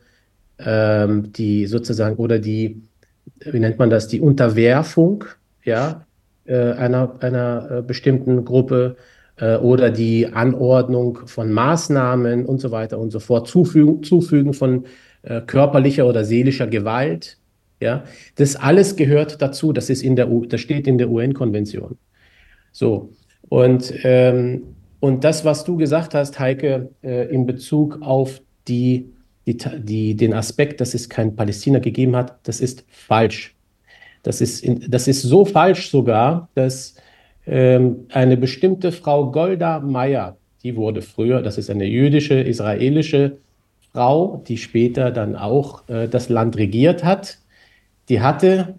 [0.59, 2.83] ähm, die sozusagen oder die,
[3.41, 5.25] wie nennt man das, die Unterwerfung
[5.65, 6.07] ja,
[6.45, 8.97] äh, einer, einer äh, bestimmten Gruppe
[9.37, 14.85] äh, oder die Anordnung von Maßnahmen und so weiter und so fort, Zufügen, Zufügen von
[15.23, 17.39] äh, körperlicher oder seelischer Gewalt.
[17.81, 18.05] Ja,
[18.37, 19.73] das alles gehört dazu.
[19.73, 21.99] Das ist in der, U das steht in der UN-Konvention.
[22.71, 23.13] So
[23.49, 24.63] und ähm,
[25.03, 29.11] und das, was du gesagt hast, Heike, äh, in Bezug auf die
[29.47, 33.55] die, die, den Aspekt, dass es kein Palästina gegeben hat, das ist falsch.
[34.23, 36.95] Das ist, in, das ist so falsch sogar, dass
[37.47, 43.39] ähm, eine bestimmte Frau Golda Meir, die wurde früher, das ist eine jüdische, israelische
[43.93, 47.39] Frau, die später dann auch äh, das Land regiert hat,
[48.09, 48.75] die hatte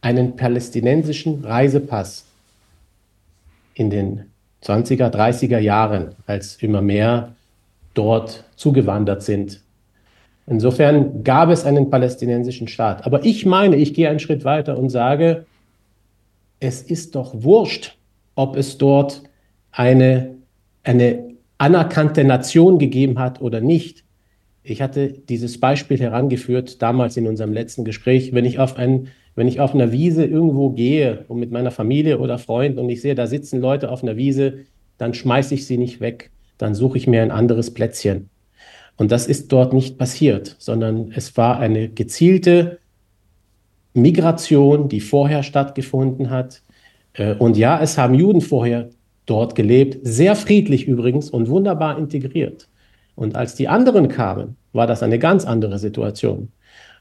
[0.00, 2.24] einen palästinensischen Reisepass
[3.74, 4.26] in den
[4.62, 7.34] 20er, 30er Jahren, als immer mehr
[7.94, 9.60] dort zugewandert sind
[10.50, 13.04] Insofern gab es einen palästinensischen Staat.
[13.04, 15.44] Aber ich meine, ich gehe einen Schritt weiter und sage,
[16.60, 17.96] es ist doch wurscht,
[18.34, 19.22] ob es dort
[19.70, 20.36] eine,
[20.84, 24.04] eine anerkannte Nation gegeben hat oder nicht.
[24.62, 29.48] Ich hatte dieses Beispiel herangeführt damals in unserem letzten Gespräch, wenn ich auf ein, wenn
[29.48, 33.14] ich auf einer Wiese irgendwo gehe und mit meiner Familie oder Freunden und ich sehe,
[33.14, 34.60] da sitzen Leute auf einer Wiese,
[34.98, 38.30] dann schmeiße ich sie nicht weg, dann suche ich mir ein anderes Plätzchen.
[38.98, 42.80] Und das ist dort nicht passiert, sondern es war eine gezielte
[43.94, 46.62] Migration, die vorher stattgefunden hat.
[47.14, 48.90] Äh, und ja, es haben Juden vorher
[49.24, 52.68] dort gelebt, sehr friedlich übrigens und wunderbar integriert.
[53.14, 56.48] Und als die anderen kamen, war das eine ganz andere Situation.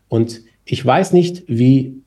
[0.08, 2.02] Und ich weiß nicht, wie,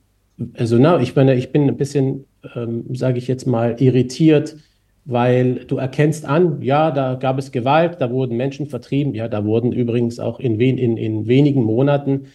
[0.54, 4.56] also na, ich bin, ich bin ein bisschen, ähm, sage ich jetzt mal, irritiert,
[5.04, 9.44] weil du erkennst an, ja, da gab es Gewalt, da wurden Menschen vertrieben, ja, da
[9.44, 12.26] wurden übrigens auch in, wen, in, in wenigen Monaten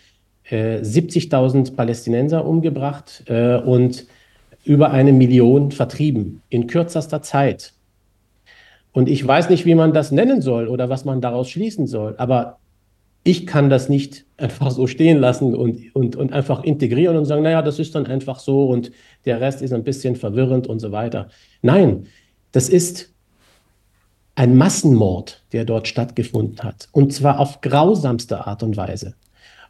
[0.50, 4.06] äh, 70.000 Palästinenser umgebracht äh, und
[4.64, 7.74] über eine Million vertrieben in kürzester Zeit.
[8.92, 12.16] Und ich weiß nicht, wie man das nennen soll oder was man daraus schließen soll,
[12.18, 12.58] aber
[13.24, 17.42] ich kann das nicht einfach so stehen lassen und, und, und einfach integrieren und sagen,
[17.42, 18.92] naja, das ist dann einfach so und
[19.26, 21.30] der Rest ist ein bisschen verwirrend und so weiter.
[21.62, 22.06] Nein,
[22.56, 23.12] das ist
[24.36, 26.88] ein Massenmord, der dort stattgefunden hat.
[26.94, 29.14] Und zwar auf grausamste Art und Weise.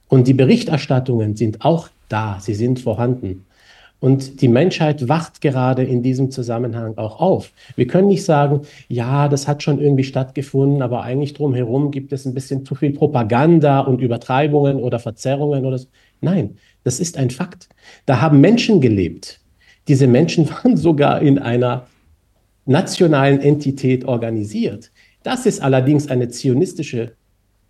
[0.07, 3.47] Und die Berichterstattungen sind auch da, sie sind vorhanden.
[3.99, 7.53] Und die Menschheit wacht gerade in diesem Zusammenhang auch auf.
[7.75, 12.27] Wir können nicht sagen, ja, das hat schon irgendwie stattgefunden, aber eigentlich drumherum gibt es
[12.27, 15.87] ein bisschen zu viel Propaganda und Übertreibungen oder Verzerrungen oder so.
[16.21, 17.67] Nein, das ist ein Fakt.
[18.05, 19.39] Da haben Menschen gelebt.
[19.87, 21.87] Diese Menschen waren sogar in einer
[22.65, 24.91] nationalen Entität organisiert.
[25.23, 27.13] Das ist allerdings eine zionistische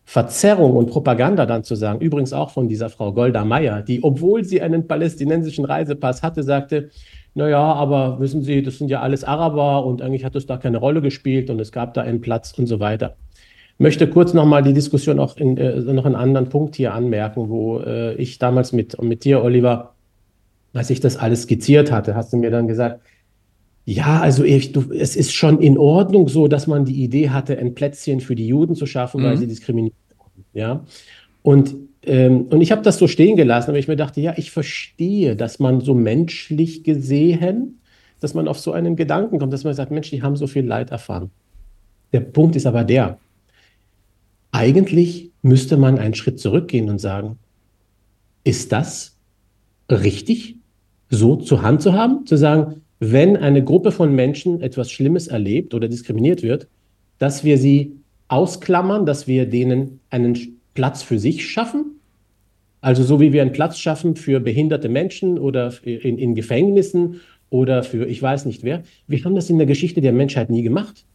[0.05, 4.43] Verzerrung und Propaganda dann zu sagen, übrigens auch von dieser Frau Golda Meir, die, obwohl
[4.43, 6.89] sie einen palästinensischen Reisepass hatte, sagte,
[7.34, 10.77] naja, aber wissen Sie, das sind ja alles Araber und eigentlich hat es da keine
[10.77, 13.17] Rolle gespielt und es gab da einen Platz und so weiter.
[13.77, 17.79] Möchte kurz nochmal die Diskussion auch in, äh, noch einen anderen Punkt hier anmerken, wo
[17.79, 19.95] äh, ich damals mit, mit dir, Oliver,
[20.73, 23.01] als ich das alles skizziert hatte, hast du mir dann gesagt,
[23.86, 27.58] ja, also ich, du, es ist schon in Ordnung so, dass man die Idee hatte,
[27.58, 29.26] ein Plätzchen für die Juden zu schaffen, mhm.
[29.26, 30.45] weil sie diskriminiert wurden.
[30.54, 30.84] Ja?
[31.43, 34.50] Und, ähm, und ich habe das so stehen gelassen, aber ich mir dachte, ja, ich
[34.50, 37.80] verstehe, dass man so menschlich gesehen,
[38.19, 40.65] dass man auf so einen Gedanken kommt, dass man sagt, Mensch, die haben so viel
[40.65, 41.30] Leid erfahren.
[42.12, 43.19] Der Punkt ist aber der,
[44.52, 47.38] eigentlich müsste man einen Schritt zurückgehen und sagen,
[48.43, 49.17] ist das
[49.91, 50.56] richtig,
[51.10, 55.73] so zur Hand zu haben, zu sagen, wenn eine Gruppe von Menschen etwas Schlimmes erlebt
[55.73, 56.67] oder diskriminiert wird,
[57.17, 61.99] dass wir sie ausklammern, dass wir denen einen Platz für sich schaffen.
[62.81, 67.84] Also so wie wir einen Platz schaffen für behinderte Menschen oder in, in Gefängnissen oder
[67.84, 68.84] für ich weiß nicht wer.
[69.08, 71.05] Wir haben das in der Geschichte der Menschheit nie gemacht.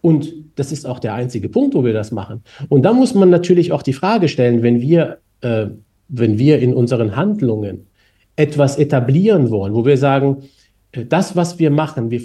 [0.00, 2.42] Und das ist auch der einzige Punkt, wo wir das machen.
[2.68, 5.66] Und da muss man natürlich auch die Frage stellen, wenn wir, äh,
[6.08, 7.86] wenn wir in unseren Handlungen
[8.36, 10.42] etwas etablieren wollen, wo wir sagen,
[11.08, 12.22] das, was wir machen, wir,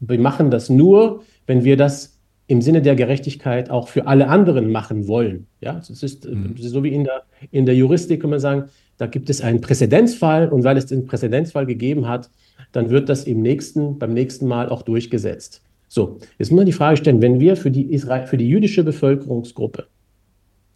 [0.00, 4.70] wir machen das nur, wenn wir das im Sinne der Gerechtigkeit auch für alle anderen
[4.70, 5.46] machen wollen.
[5.60, 6.54] Ja, es ist, mhm.
[6.58, 8.64] so wie in der, in der Juristik kann man sagen,
[8.98, 12.30] da gibt es einen Präzedenzfall und weil es den Präzedenzfall gegeben hat,
[12.72, 15.62] dann wird das im nächsten, beim nächsten Mal auch durchgesetzt.
[15.88, 18.82] So, jetzt muss man die Frage stellen, wenn wir für die, Israel, für die jüdische
[18.84, 19.86] Bevölkerungsgruppe,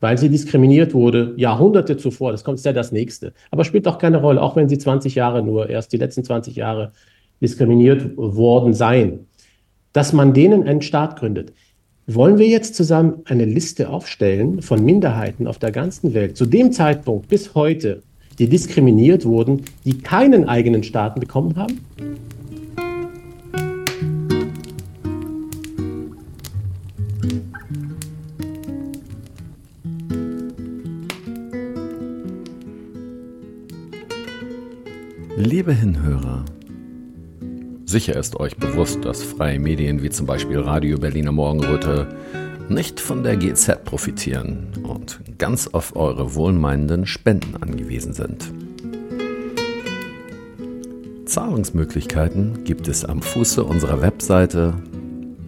[0.01, 3.99] weil sie diskriminiert wurde, Jahrhunderte zuvor, das kommt ist ja das nächste, aber spielt auch
[3.99, 6.92] keine Rolle, auch wenn sie 20 Jahre nur, erst die letzten 20 Jahre
[7.40, 9.27] diskriminiert worden sein,
[9.92, 11.53] dass man denen einen Staat gründet.
[12.07, 16.70] Wollen wir jetzt zusammen eine Liste aufstellen von Minderheiten auf der ganzen Welt, zu dem
[16.70, 18.03] Zeitpunkt bis heute,
[18.38, 21.81] die diskriminiert wurden, die keinen eigenen Staat bekommen haben?
[35.38, 36.44] Liebe Hinhörer,
[37.88, 42.09] Sicher ist euch bewusst, dass freie Medien wie zum Beispiel Radio Berliner Morgenröte
[42.68, 48.53] nicht von der GZ profitieren und ganz auf eure wohlmeinenden Spenden angewiesen sind.
[51.27, 54.75] Zahlungsmöglichkeiten gibt es am Fuße unserer Webseite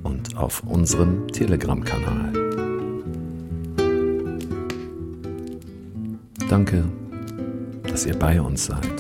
[0.05, 2.33] und auf unserem Telegram-Kanal.
[6.49, 6.85] Danke,
[7.83, 8.98] dass ihr bei uns seid.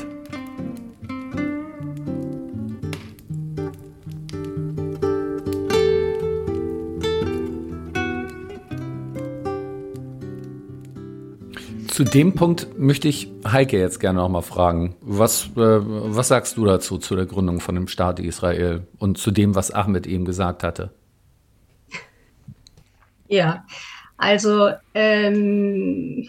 [11.99, 14.94] Zu dem Punkt möchte ich Heike jetzt gerne noch mal fragen.
[15.01, 19.32] Was, äh, was sagst du dazu, zu der Gründung von dem Staat Israel und zu
[19.32, 20.92] dem, was Ahmed eben gesagt hatte?
[23.26, 23.64] Ja,
[24.16, 26.28] also, ähm,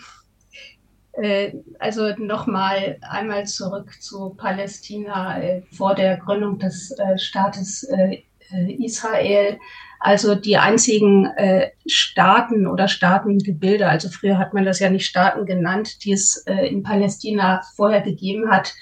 [1.11, 8.23] äh, also nochmal einmal zurück zu Palästina äh, vor der Gründung des äh, Staates äh,
[8.51, 9.59] äh, Israel
[9.99, 15.45] also die einzigen äh, Staaten oder Staatengebilde, also früher hat man das ja nicht Staaten
[15.45, 18.73] genannt, die es äh, in Palästina vorher gegeben hat,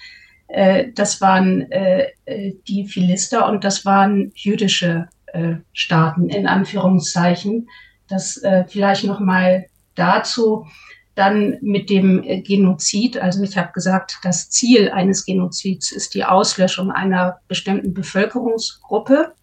[0.47, 7.68] äh, das waren äh, äh die Philister und das waren jüdische äh, Staaten in Anführungszeichen.
[8.07, 9.65] Das äh, vielleicht noch mal
[9.95, 10.68] dazu.
[11.15, 16.24] Dann mit dem äh, Genozid, also ich habe gesagt, das Ziel eines Genozids ist die
[16.24, 19.34] Auslöschung einer bestimmten Bevölkerungsgruppe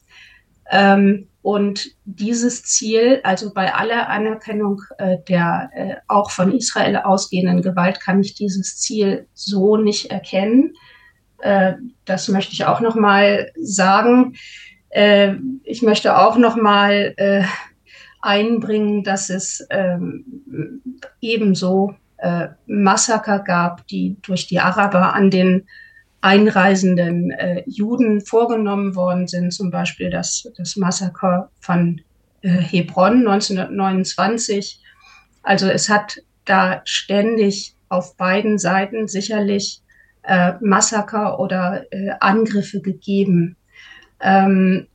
[0.71, 7.61] Ähm, und dieses Ziel, also bei aller Anerkennung äh, der äh, auch von Israel ausgehenden
[7.61, 10.73] Gewalt, kann ich dieses Ziel so nicht erkennen.
[11.41, 11.75] Äh,
[12.07, 14.37] das möchte ich auch noch mal sagen.
[14.89, 15.35] Äh,
[15.65, 17.45] ich möchte auch noch mal äh,
[18.23, 20.81] einbringen, dass es ähm,
[21.21, 25.67] ebenso äh, Massaker gab, die durch die Araber an den
[26.25, 32.01] einreisenden äh, Juden vorgenommen worden sind, zum Beispiel das, das Massaker von
[32.41, 34.81] äh, Hebron 1929.
[35.43, 39.83] Also es hat da ständig auf beiden Seiten sicherlich
[40.23, 43.57] äh, Massaker oder äh, Angriffe gegeben.
[44.23, 44.87] Ähm,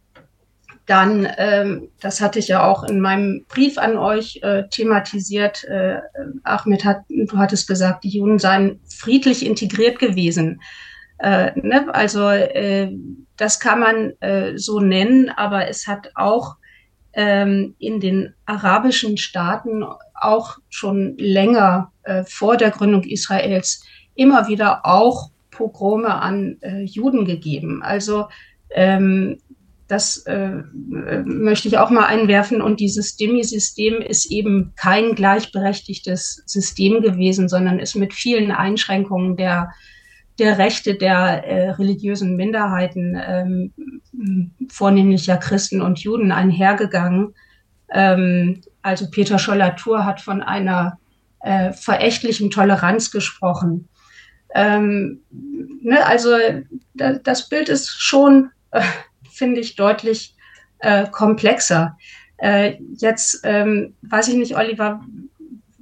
[0.87, 5.63] dann, ähm, das hatte ich ja auch in meinem Brief an euch äh, thematisiert.
[5.65, 5.99] Äh,
[6.41, 10.59] Ahmed hat, du hattest gesagt, die Juden seien friedlich integriert gewesen.
[11.19, 11.93] Äh, ne?
[11.93, 12.91] Also äh,
[13.37, 16.55] das kann man äh, so nennen, aber es hat auch
[17.13, 23.83] ähm, in den arabischen Staaten auch schon länger äh, vor der Gründung Israels
[24.15, 27.81] immer wieder auch Pogrome an äh, Juden gegeben.
[27.83, 28.27] Also
[28.71, 29.39] ähm,
[29.89, 32.61] das äh, möchte ich auch mal einwerfen.
[32.61, 39.71] Und dieses Demi-System ist eben kein gleichberechtigtes System gewesen, sondern ist mit vielen Einschränkungen der,
[40.39, 43.73] der Rechte der äh, religiösen Minderheiten, ähm,
[44.69, 47.35] vornehmlich ja Christen und Juden, einhergegangen.
[47.89, 50.97] Ähm, also Peter Scholler-Tour hat von einer
[51.41, 53.89] äh, verächtlichen Toleranz gesprochen.
[54.55, 55.21] Ähm,
[55.81, 56.31] ne, also
[56.95, 58.81] da, das Bild ist schon äh,
[59.39, 60.35] finde ich, deutlich
[60.79, 61.97] äh, komplexer.
[62.37, 65.01] Äh, jetzt ähm, weiß ich nicht, Oliver,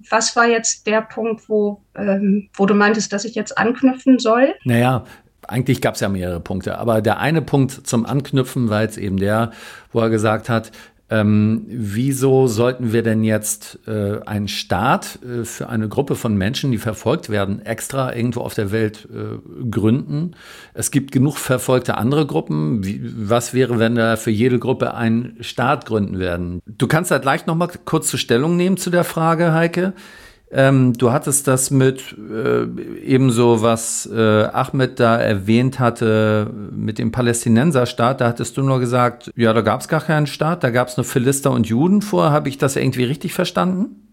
[0.10, 4.56] was war jetzt der Punkt, wo, ähm, wo du meintest, dass ich jetzt anknüpfen soll?
[4.64, 5.06] Naja,
[5.48, 9.18] eigentlich gab es ja mehrere Punkte, aber der eine Punkt zum Anknüpfen war jetzt eben
[9.18, 9.52] der,
[9.92, 10.72] wo er gesagt hat,
[11.10, 16.72] ähm, wieso sollten wir denn jetzt äh, einen Staat äh, für eine Gruppe von Menschen,
[16.72, 19.38] die verfolgt werden, extra irgendwo auf der Welt äh,
[19.70, 20.32] gründen?
[20.74, 22.84] Es gibt genug verfolgte andere Gruppen.
[22.84, 26.62] Wie, was wäre, wenn da für jede Gruppe ein Staat gründen werden?
[26.66, 29.94] Du kannst da gleich noch mal kurz zur Stellung nehmen zu der Frage, Heike.
[30.50, 32.64] Ähm, du hattest das mit äh,
[33.04, 38.22] ebenso, was äh, Ahmed da erwähnt hatte, mit dem Palästinenserstaat.
[38.22, 40.96] Da hattest du nur gesagt, ja, da gab es gar keinen Staat, da gab es
[40.96, 42.32] nur Philister und Juden vor.
[42.32, 44.08] Habe ich das irgendwie richtig verstanden?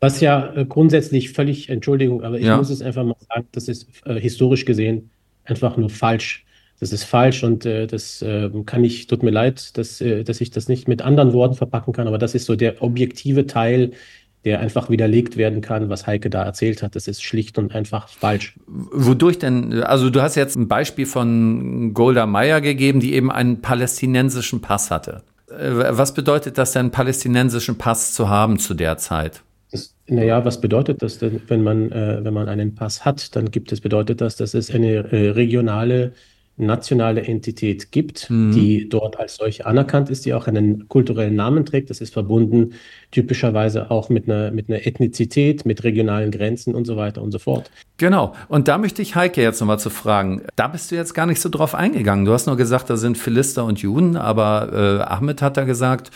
[0.00, 2.56] Was ja äh, grundsätzlich völlig, Entschuldigung, aber ich ja.
[2.56, 5.10] muss es einfach mal sagen, das ist äh, historisch gesehen
[5.44, 6.46] einfach nur falsch.
[6.78, 10.40] Das ist falsch und äh, das äh, kann ich, tut mir leid, dass, äh, dass
[10.40, 13.90] ich das nicht mit anderen Worten verpacken kann, aber das ist so der objektive Teil,
[14.44, 16.96] der einfach widerlegt werden kann, was Heike da erzählt hat.
[16.96, 18.54] Das ist schlicht und einfach falsch.
[18.66, 19.82] Wodurch denn?
[19.82, 24.90] Also du hast jetzt ein Beispiel von Golda Meir gegeben, die eben einen palästinensischen Pass
[24.90, 25.22] hatte.
[25.50, 29.42] Äh, was bedeutet das denn, einen palästinensischen Pass zu haben zu der Zeit?
[30.10, 33.36] naja, was bedeutet das denn, wenn man, äh, wenn man einen Pass hat?
[33.36, 36.12] Dann gibt es, bedeutet das, dass es eine äh, regionale
[36.60, 38.52] nationale Entität gibt, mhm.
[38.52, 41.90] die dort als solche anerkannt ist, die auch einen kulturellen Namen trägt.
[41.90, 42.74] Das ist verbunden
[43.10, 47.38] typischerweise auch mit einer, mit einer Ethnizität, mit regionalen Grenzen und so weiter und so
[47.38, 47.70] fort.
[47.96, 48.34] Genau.
[48.48, 50.42] Und da möchte ich Heike jetzt nochmal zu fragen.
[50.56, 52.24] Da bist du jetzt gar nicht so drauf eingegangen.
[52.24, 56.10] Du hast nur gesagt, da sind Philister und Juden, aber äh, Ahmed hat da gesagt,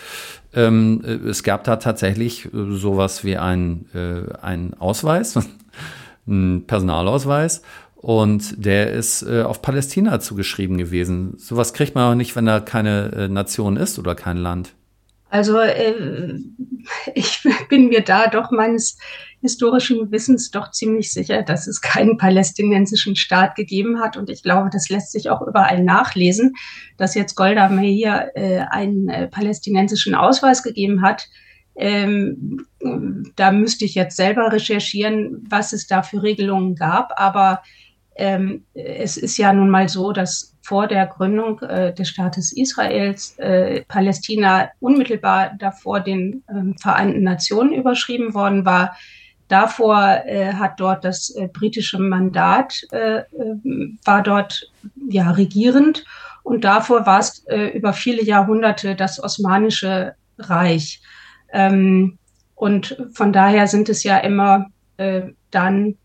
[0.55, 5.39] ähm, äh, es gab da tatsächlich äh, sowas wie ein, äh, einen Ausweis,
[6.27, 7.63] einen Personalausweis
[8.05, 11.39] und der ist äh, auf Palästina zugeschrieben gewesen.
[11.39, 14.75] Sowas kriegt man auch nicht, wenn da keine äh, Nation ist oder kein Land.
[15.31, 16.35] Also äh,
[17.15, 18.99] ich bin mir da doch meines
[19.41, 24.19] historischen Wissens doch ziemlich sicher, dass es keinen palästinensischen Staat gegeben hat.
[24.19, 26.53] Und ich glaube, das lässt sich auch überall nachlesen,
[26.99, 31.27] dass jetzt Golda Meir äh, einen äh, palästinensischen Ausweis gegeben hat.
[31.75, 32.67] Ähm,
[33.35, 37.15] da müsste ich jetzt selber recherchieren, was es da für Regelungen gab.
[37.17, 37.63] Aber
[38.17, 43.39] ähm, es ist ja nun mal so, dass vor der Gründung äh, des Staates Israels
[43.39, 48.97] äh, Palästina unmittelbar davor den äh, Vereinten Nationen überschrieben worden war.
[49.49, 53.25] Davor äh, hat dort das äh, britische Mandat, äh,
[54.05, 54.73] war dort
[55.09, 56.05] ja regierend
[56.43, 61.01] und davor war es über viele Jahrhunderte das Osmanische Reich.
[61.51, 62.19] Ähm,
[62.55, 64.67] und von daher sind es ja immer
[65.51, 65.97] dann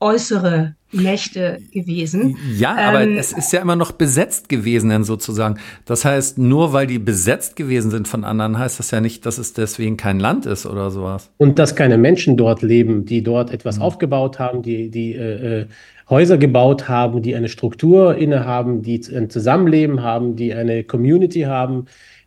[0.00, 2.36] äußere Mächte gewesen.
[2.56, 5.58] Ja, aber ähm, es ist ja immer noch besetzt gewesen, dann sozusagen.
[5.84, 9.38] Das heißt, nur weil die besetzt gewesen sind von anderen, heißt das ja nicht, dass
[9.38, 11.30] es deswegen kein Land ist oder sowas.
[11.36, 13.82] Und dass keine Menschen dort leben, die dort etwas mhm.
[13.82, 15.66] aufgebaut haben, die, die äh, äh
[16.10, 21.84] Häuser gebaut haben, die eine Struktur innehaben, die ein Zusammenleben haben, die eine Community haben,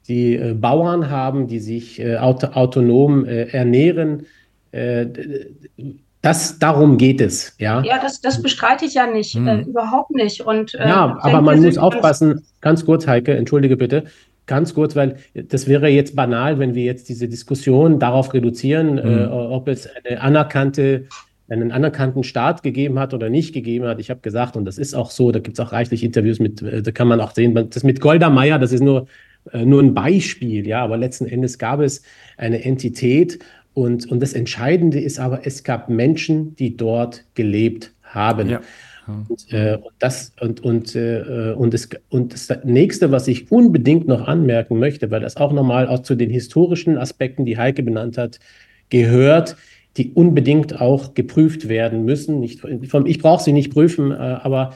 [0.08, 4.28] die äh, Bauern haben, die sich äh, auto autonom äh, ernähren.
[6.22, 7.82] Äh, das, darum geht es, ja.
[7.84, 9.48] Ja, das, das bestreite ich ja nicht, hm.
[9.48, 10.42] Äh, überhaupt nicht.
[10.42, 14.06] Und, äh, ja, aber man muss aufpassen, ganz kurz, Heike, entschuldige bitte,
[14.46, 19.32] ganz kurz, weil das wäre jetzt banal, wenn wir jetzt diese Diskussion darauf reduzieren, hm.
[19.32, 21.08] ob es eine anerkannte
[21.50, 24.00] einen anerkannten Staat gegeben hat oder nicht gegeben hat.
[24.00, 26.62] Ich habe gesagt, und das ist auch so, da gibt es auch reichlich Interviews mit,
[26.62, 29.08] da kann man auch sehen, das mit Golda Meir, das ist nur
[29.52, 32.04] äh, nur ein Beispiel, ja, aber letzten Endes gab es
[32.38, 33.40] eine Entität
[33.74, 38.50] und, und das Entscheidende ist aber, es gab Menschen, die dort gelebt haben.
[38.50, 38.62] Ja.
[39.08, 44.08] Und, äh, und, das und und äh, und, das, und das nächste, was ich unbedingt
[44.08, 48.18] noch anmerken möchte, weil das auch nochmal auch zu den historischen Aspekten, die Heike benannt
[48.18, 48.40] hat,
[48.90, 49.58] gehört,
[49.98, 52.40] die unbedingt auch geprüft werden müssen.
[52.40, 54.76] Nicht, ich brauche sie nicht prüfen, äh, aber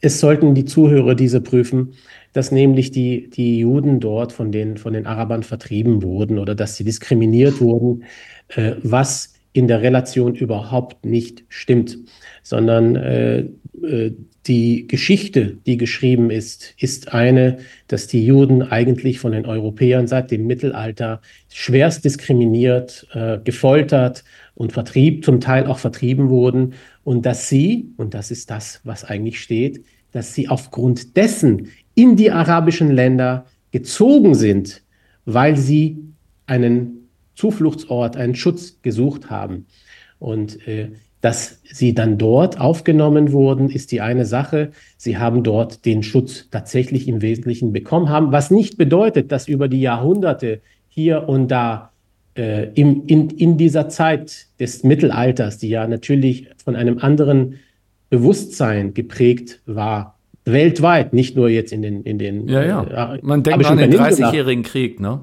[0.00, 1.94] es sollten die Zuhörer diese prüfen
[2.34, 6.76] dass nämlich die, die Juden dort von den, von den Arabern vertrieben wurden oder dass
[6.76, 8.04] sie diskriminiert wurden,
[8.48, 11.96] äh, was in der Relation überhaupt nicht stimmt,
[12.42, 13.46] sondern äh,
[13.82, 14.12] äh,
[14.46, 20.30] die Geschichte, die geschrieben ist, ist eine, dass die Juden eigentlich von den Europäern seit
[20.30, 24.24] dem Mittelalter schwerst diskriminiert, äh, gefoltert
[24.54, 26.74] und vertrieben, zum Teil auch vertrieben wurden
[27.04, 32.16] und dass sie, und das ist das, was eigentlich steht, dass sie aufgrund dessen in
[32.16, 34.82] die arabischen Länder gezogen sind,
[35.24, 35.98] weil sie
[36.46, 39.66] einen Zufluchtsort, einen Schutz gesucht haben.
[40.18, 40.90] Und äh,
[41.20, 44.72] dass sie dann dort aufgenommen wurden, ist die eine Sache.
[44.98, 49.68] Sie haben dort den Schutz tatsächlich im Wesentlichen bekommen haben, was nicht bedeutet, dass über
[49.68, 51.92] die Jahrhunderte hier und da
[52.36, 57.58] äh, im, in, in dieser Zeit des Mittelalters, die ja natürlich von einem anderen
[58.10, 60.13] Bewusstsein geprägt war,
[60.44, 63.14] weltweit, nicht nur jetzt in den in den Ja, ja.
[63.14, 65.20] Äh, Man denkt an den 30-jährigen Krieg, ne?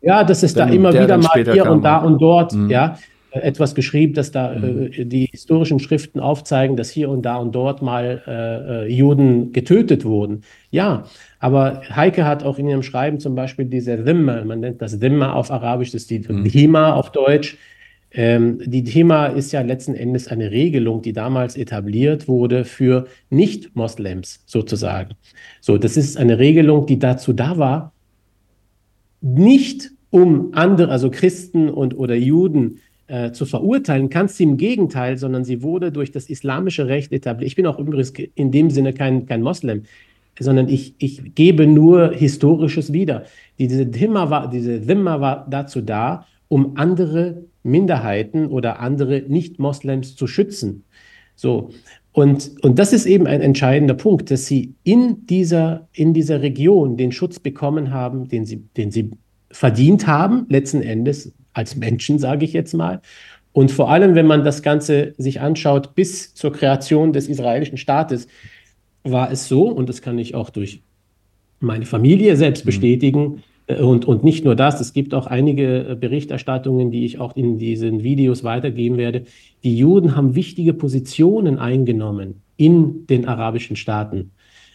[0.00, 2.68] Ja, dass es da immer wieder mal hier und da und dort, mhm.
[2.68, 2.98] ja,
[3.30, 4.90] äh, etwas geschrieben, dass da mhm.
[4.92, 9.52] äh, die historischen Schriften aufzeigen, dass hier und da und dort mal äh, äh, Juden
[9.52, 10.42] getötet wurden.
[10.70, 11.04] Ja,
[11.38, 15.32] aber Heike hat auch in ihrem Schreiben zum Beispiel diese Dhimma, man nennt das Dhimma
[15.32, 16.44] auf Arabisch, das ist die mhm.
[16.44, 17.56] Hima auf Deutsch,
[18.16, 24.44] ähm, die Thema ist ja letzten Endes eine Regelung, die damals etabliert wurde für Nicht-Moslems
[24.46, 25.14] sozusagen.
[25.60, 27.92] So, das ist eine Regelung, die dazu da war,
[29.20, 35.44] nicht um andere, also Christen und oder Juden äh, zu verurteilen, ganz im Gegenteil, sondern
[35.44, 37.48] sie wurde durch das islamische Recht etabliert.
[37.48, 39.82] Ich bin auch übrigens in dem Sinne kein, kein Moslem,
[40.38, 43.24] sondern ich, ich gebe nur Historisches wieder.
[43.58, 50.28] Diese Dhimma war, diese Dhimma war dazu da, um andere Minderheiten oder andere Nicht-Moslems zu
[50.28, 50.84] schützen.
[51.34, 51.70] So.
[52.12, 56.96] Und, und das ist eben ein entscheidender Punkt, dass sie in dieser, in dieser Region
[56.96, 59.10] den Schutz bekommen haben, den sie, den sie
[59.50, 63.00] verdient haben, letzten Endes als Menschen, sage ich jetzt mal.
[63.52, 68.28] Und vor allem, wenn man das Ganze sich anschaut, bis zur Kreation des israelischen Staates,
[69.04, 70.82] war es so, und das kann ich auch durch
[71.60, 72.66] meine Familie selbst mhm.
[72.66, 77.34] bestätigen, und, und nicht nur das, es gibt auch einige äh, Berichterstattungen, die ich auch
[77.34, 79.24] in diesen Videos weitergeben werde.
[79.62, 84.32] Die Juden haben wichtige Positionen eingenommen in den arabischen Staaten.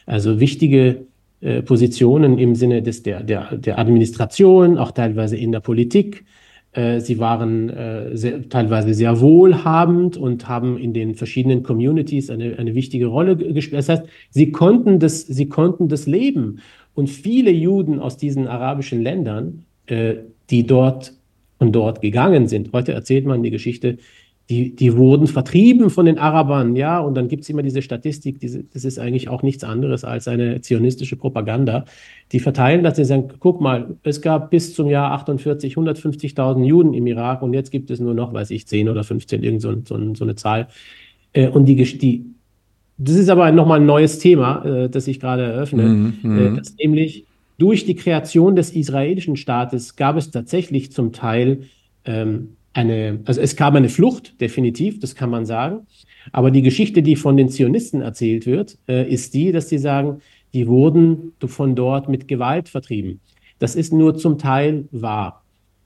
[0.08, 1.06] Also wichtige
[1.42, 6.26] äh, Positionen im Sinne des, der, der, der Administration, auch teilweise in der Politik.
[6.72, 12.58] Äh, sie waren äh, sehr, teilweise sehr wohlhabend und haben in den verschiedenen Communities eine,
[12.58, 13.80] eine wichtige Rolle gespielt.
[13.80, 16.60] Das heißt, sie konnten das, sie konnten das leben.
[17.00, 20.16] Und viele Juden aus diesen arabischen Ländern, äh,
[20.50, 21.14] die dort
[21.58, 24.00] und dort gegangen sind, heute erzählt man die Geschichte,
[24.50, 28.42] die, die wurden vertrieben von den Arabern, ja, und dann gibt es immer diese Statistik,
[28.42, 31.86] diese, das ist eigentlich auch nichts anderes als eine zionistische Propaganda.
[32.34, 36.94] Die verteilen das, sie sagen, guck mal, es gab bis zum Jahr 48 150.000 Juden
[36.94, 39.74] im Irak und jetzt gibt es nur noch, weiß ich, 10 oder 15, irgend so,
[39.86, 40.68] so, so eine Zahl.
[41.32, 42.26] Äh, und die, die,
[43.00, 46.58] das ist aber nochmal ein neues Thema, äh, das ich gerade eröffne, mhm, äh, mhm.
[46.58, 47.26] dass nämlich
[47.58, 51.64] durch die Kreation des israelischen Staates gab es tatsächlich zum Teil
[52.06, 55.88] ähm, eine, also es gab eine Flucht, definitiv, das kann man sagen.
[56.32, 60.22] Aber die Geschichte, die von den Zionisten erzählt wird, äh, ist die, dass sie sagen,
[60.54, 63.22] die wurden von dort mit Gewalt vertrieben.
[63.60, 65.39] Das ist nur zum Teil wahr.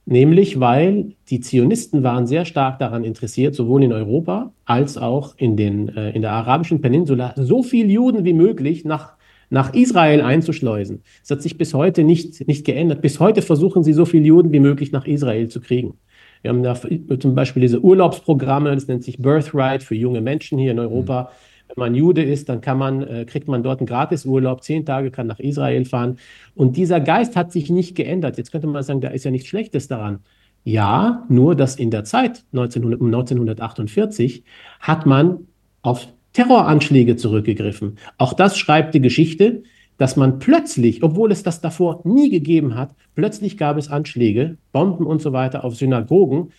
[0.06, 5.56] Nämlich, weil die Zionisten waren sehr stark daran interessiert, sowohl in Europa als auch in,
[5.56, 9.14] den, äh, in der arabischen Peninsula, so viele Juden wie möglich nach,
[9.50, 11.04] nach Israel einzuschleusen.
[11.22, 13.02] Das hat sich bis heute nicht, nicht geändert.
[13.02, 15.94] Bis heute versuchen sie, so viele Juden wie möglich nach Israel zu kriegen.
[16.42, 16.76] Wir haben da
[17.20, 21.24] zum Beispiel diese Urlaubsprogramme, das nennt sich Birthright für junge Menschen hier in Europa.
[21.24, 24.86] Mhm wenn man Jude ist, dann kann man, äh, kriegt man dort einen Gratisurlaub, zehn
[24.86, 26.18] Tage kann nach Israel fahren.
[26.56, 28.38] Und dieser Geist hat sich nicht geändert.
[28.38, 30.20] Jetzt könnte man sagen, da ist ja nichts Schlechtes daran.
[30.64, 34.44] Ja, nur dass in der Zeit 1900, 1948
[34.80, 35.48] hat man
[35.82, 37.98] auf Terroranschläge zurückgegriffen.
[38.18, 39.64] Auch das schreibt die Geschichte,
[39.98, 45.06] dass man plötzlich, obwohl es das davor nie gegeben hat, plötzlich gab es Anschläge, Bomben
[45.06, 46.52] und so weiter auf Synagogen.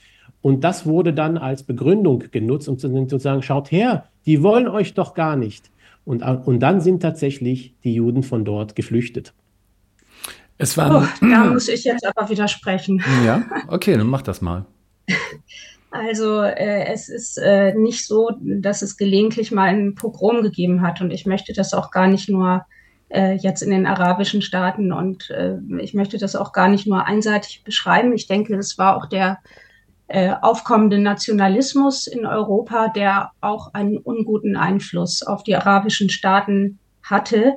[0.45, 4.93] Und das wurde dann als Begründung genutzt, um zu sagen, schaut her, die wollen euch
[4.93, 5.71] doch gar nicht.
[6.05, 9.33] Und, und dann sind tatsächlich die Juden von dort geflüchtet.
[10.59, 13.03] Es waren, oh, da muss ich jetzt aber widersprechen.
[13.25, 14.67] Ja, okay, dann mach das mal.
[15.91, 21.01] Also äh, es ist äh, nicht so, dass es gelegentlich mal ein Pogrom gegeben hat
[21.01, 22.67] und ich möchte das auch gar nicht nur
[23.11, 27.07] äh, jetzt in den arabischen Staaten und äh, ich möchte das auch gar nicht nur
[27.07, 28.13] einseitig beschreiben.
[28.13, 29.39] Ich denke, es war auch der
[30.09, 37.55] äh, aufkommende Nationalismus in Europa, der auch einen unguten Einfluss auf die arabischen Staaten hatte.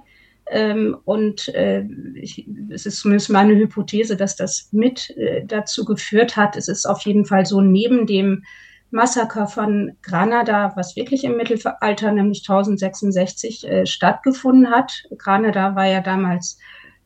[0.49, 1.83] Ähm, und äh,
[2.15, 6.55] ich, es ist zumindest meine Hypothese, dass das mit äh, dazu geführt hat.
[6.55, 8.43] Es ist auf jeden Fall so neben dem
[8.91, 15.03] Massaker von Granada, was wirklich im Mittelalter, nämlich 1066, äh, stattgefunden hat.
[15.17, 16.57] Granada war ja damals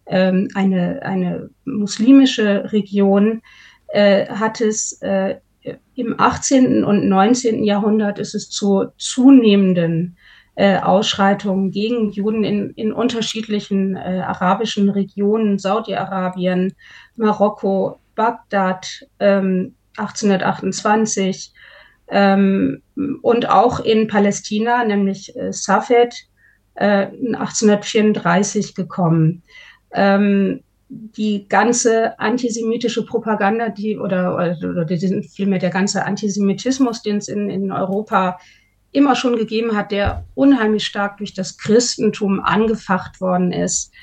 [0.05, 3.41] ähm, eine, eine muslimische Region,
[3.93, 5.35] äh, hat es äh,
[5.95, 6.83] im 18.
[6.83, 7.63] und 19.
[7.63, 10.17] Jahrhundert ist es zu zunehmenden
[10.55, 16.73] äh, Ausschreitungen gegen Juden in, in unterschiedlichen äh, arabischen Regionen, Saudi-Arabien,
[17.15, 21.53] Marokko, Bagdad ähm, 1828
[22.09, 22.81] ähm,
[23.21, 26.27] und auch in Palästina, nämlich äh, Safed,
[26.75, 29.43] äh, 1834 gekommen.
[29.93, 30.61] Ähm,
[30.93, 34.87] die ganze antisemitische Propaganda, die oder, oder, oder
[35.23, 38.39] vielmehr der ganze Antisemitismus, den es in, in Europa
[38.91, 43.93] immer schon gegeben hat, der unheimlich stark durch das Christentum angefacht worden ist,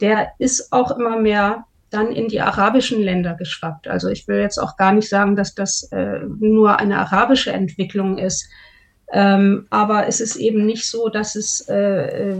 [0.00, 3.88] der ist auch immer mehr dann in die arabischen Länder geschwappt.
[3.88, 8.18] Also ich will jetzt auch gar nicht sagen, dass das äh, nur eine arabische Entwicklung
[8.18, 8.48] ist.
[9.10, 12.36] Ähm, aber es ist eben nicht so, dass es, äh,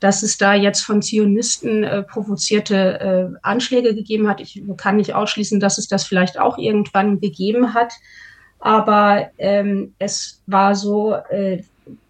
[0.00, 4.40] dass es da jetzt von Zionisten äh, provozierte äh, Anschläge gegeben hat.
[4.40, 7.92] Ich kann nicht ausschließen, dass es das vielleicht auch irgendwann gegeben hat.
[8.58, 11.62] Aber ähm, es war so, äh,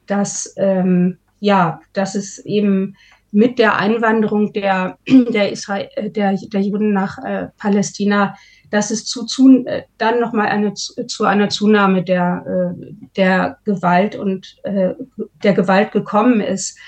[0.06, 2.96] dass, ähm, ja, dass es eben
[3.32, 8.36] mit der Einwanderung der, der, Israel, äh, der, der Juden nach äh, Palästina,
[8.70, 14.16] dass es zu, zu äh, dann nochmal eine, zu einer Zunahme der, äh, der Gewalt
[14.16, 14.94] und äh,
[15.42, 16.78] der Gewalt gekommen ist.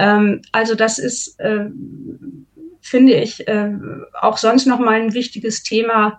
[0.00, 1.66] Ähm, also das ist, äh,
[2.80, 3.72] finde ich, äh,
[4.20, 6.18] auch sonst nochmal ein wichtiges Thema,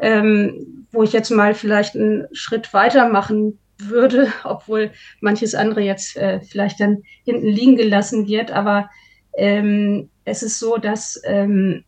[0.00, 6.16] ähm, wo ich jetzt mal vielleicht einen Schritt weiter machen würde, obwohl manches andere jetzt
[6.16, 8.50] äh, vielleicht dann hinten liegen gelassen wird.
[8.50, 8.90] Aber
[9.34, 11.84] ähm, es ist so, dass ähm,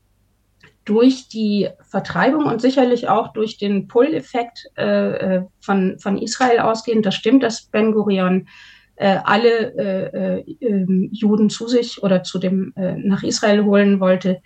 [0.86, 7.04] durch die Vertreibung und sicherlich auch durch den Pull-Effekt äh, äh von, von Israel ausgehend,
[7.04, 8.48] das stimmt, dass Ben Gurion
[8.96, 14.00] äh, alle äh, äh, ähm, Juden zu sich oder zu dem äh, nach Israel holen
[14.00, 14.40] wollte.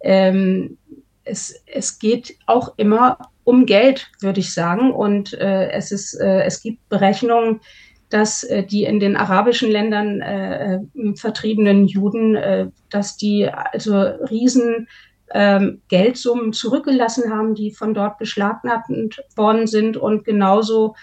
[0.00, 0.78] Ähm,
[1.24, 4.92] es, es geht auch immer um Geld, würde ich sagen.
[4.92, 7.60] Und äh, es, ist, es gibt Berechnungen,
[8.08, 14.88] dass die in den arabischen Ländern vertriebenen Juden, dass die also riesen
[15.32, 20.96] ähm, Geldsummen zurückgelassen haben, die von dort beschlagnahmt worden sind und genauso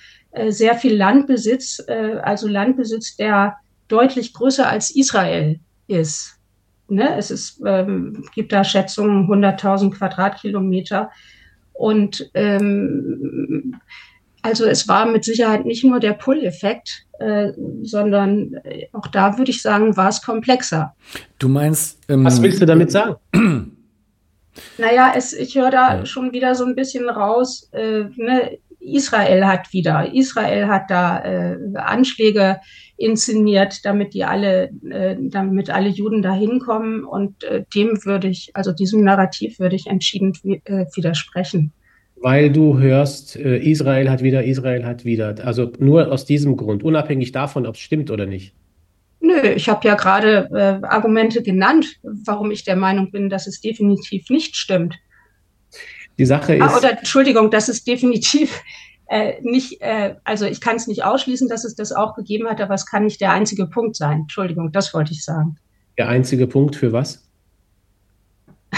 [0.49, 3.57] sehr viel Landbesitz, äh, also Landbesitz, der
[3.87, 6.37] deutlich größer als Israel ist.
[6.89, 7.15] Ne?
[7.17, 11.11] Es ist, ähm, gibt da Schätzungen 100.000 Quadratkilometer.
[11.73, 13.75] Und ähm,
[14.41, 17.51] also es war mit Sicherheit nicht nur der Pull-Effekt, äh,
[17.83, 18.55] sondern
[18.93, 20.95] auch da würde ich sagen, war es komplexer.
[21.39, 21.99] Du meinst.
[22.09, 23.15] Ähm, Was willst du damit sagen?
[24.77, 26.05] Naja, es, ich höre da ja.
[26.05, 28.57] schon wieder so ein bisschen raus, äh, ne,
[28.93, 32.57] Israel hat wieder, Israel hat da äh, Anschläge
[32.97, 37.03] inszeniert, damit die alle, äh, damit alle Juden da hinkommen.
[37.03, 40.33] Und äh, dem würde ich, also diesem Narrativ würde ich entschieden
[40.65, 41.71] äh, widersprechen.
[42.19, 45.35] Weil du hörst, äh, Israel hat wieder, Israel hat wieder.
[45.43, 48.53] Also nur aus diesem Grund, unabhängig davon, ob es stimmt oder nicht.
[49.19, 53.61] Nö, ich habe ja gerade äh, Argumente genannt, warum ich der Meinung bin, dass es
[53.61, 54.95] definitiv nicht stimmt.
[56.17, 56.73] Die Sache ah, ist.
[56.73, 58.61] Ah, oder Entschuldigung, dass es definitiv
[59.07, 62.61] äh, nicht, äh, also ich kann es nicht ausschließen, dass es das auch gegeben hat,
[62.61, 64.21] aber es kann nicht der einzige Punkt sein.
[64.21, 65.57] Entschuldigung, das wollte ich sagen.
[65.97, 67.23] Der einzige Punkt für was?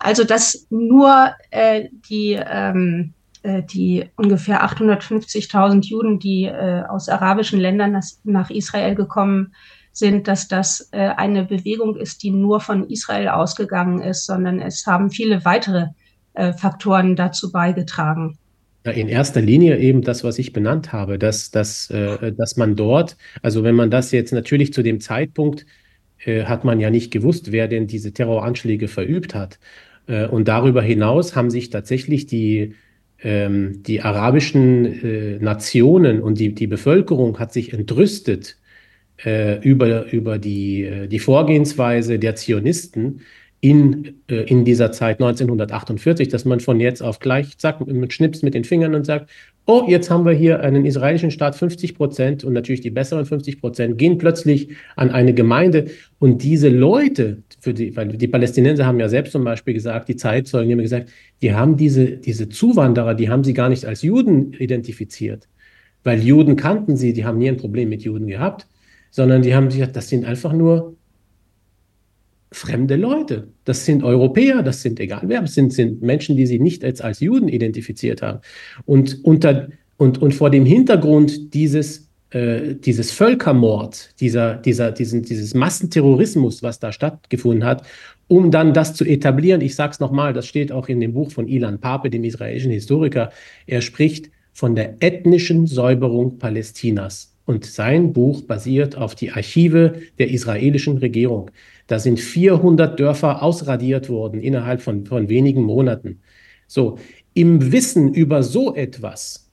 [0.00, 7.58] Also, dass nur äh, die, ähm, äh, die ungefähr 850.000 Juden, die äh, aus arabischen
[7.58, 9.54] Ländern nach Israel gekommen
[9.92, 14.86] sind, dass das äh, eine Bewegung ist, die nur von Israel ausgegangen ist, sondern es
[14.86, 15.86] haben viele weitere
[16.34, 18.38] Faktoren dazu beigetragen.
[18.84, 23.64] In erster Linie eben das, was ich benannt habe, dass, dass, dass man dort, also
[23.64, 25.64] wenn man das jetzt natürlich zu dem Zeitpunkt,
[26.26, 29.58] hat man ja nicht gewusst, wer denn diese Terroranschläge verübt hat.
[30.30, 32.74] Und darüber hinaus haben sich tatsächlich die,
[33.24, 38.58] ähm, die arabischen äh, Nationen und die, die Bevölkerung hat sich entrüstet
[39.24, 43.22] äh, über, über die, äh, die Vorgehensweise der Zionisten
[43.64, 48.42] in, äh, in dieser Zeit 1948, dass man von jetzt auf gleich zack, mit Schnips
[48.42, 49.30] mit den Fingern und sagt,
[49.64, 53.62] oh, jetzt haben wir hier einen israelischen Staat, 50 Prozent und natürlich die besseren 50
[53.62, 55.86] Prozent gehen plötzlich an eine Gemeinde.
[56.18, 60.16] Und diese Leute, für die, weil die Palästinenser haben ja selbst zum Beispiel gesagt, die
[60.16, 61.08] Zeitzeugen haben gesagt,
[61.40, 65.48] die haben diese, diese Zuwanderer, die haben sie gar nicht als Juden identifiziert,
[66.02, 68.66] weil Juden kannten sie, die haben nie ein Problem mit Juden gehabt,
[69.10, 70.96] sondern die haben gesagt, das sind einfach nur
[72.54, 73.48] fremde Leute.
[73.64, 77.00] Das sind Europäer, das sind egal wer, das sind, sind Menschen, die sie nicht als,
[77.00, 78.40] als Juden identifiziert haben.
[78.84, 85.54] Und, unter, und, und vor dem Hintergrund dieses, äh, dieses Völkermord, dieser, dieser, diesen, dieses
[85.54, 87.86] Massenterrorismus, was da stattgefunden hat,
[88.28, 91.30] um dann das zu etablieren, ich sage es nochmal, das steht auch in dem Buch
[91.30, 93.30] von Ilan Pape, dem israelischen Historiker,
[93.66, 97.32] er spricht von der ethnischen Säuberung Palästinas.
[97.46, 101.50] Und sein Buch basiert auf die Archive der israelischen Regierung.
[101.86, 106.20] Da sind 400 Dörfer ausradiert worden innerhalb von, von wenigen Monaten.
[106.66, 106.98] So,
[107.34, 109.44] im Wissen über so etwas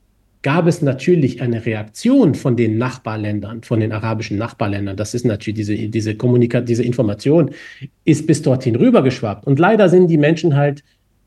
[0.44, 4.98] gab es natürlich eine Reaktion von den Nachbarländern, von den arabischen Nachbarländern.
[4.98, 7.52] Das ist natürlich diese, diese Kommunikation, diese Information
[8.06, 9.46] ist bis dorthin rübergeschwappt.
[9.46, 10.84] Und leider sind die Menschen halt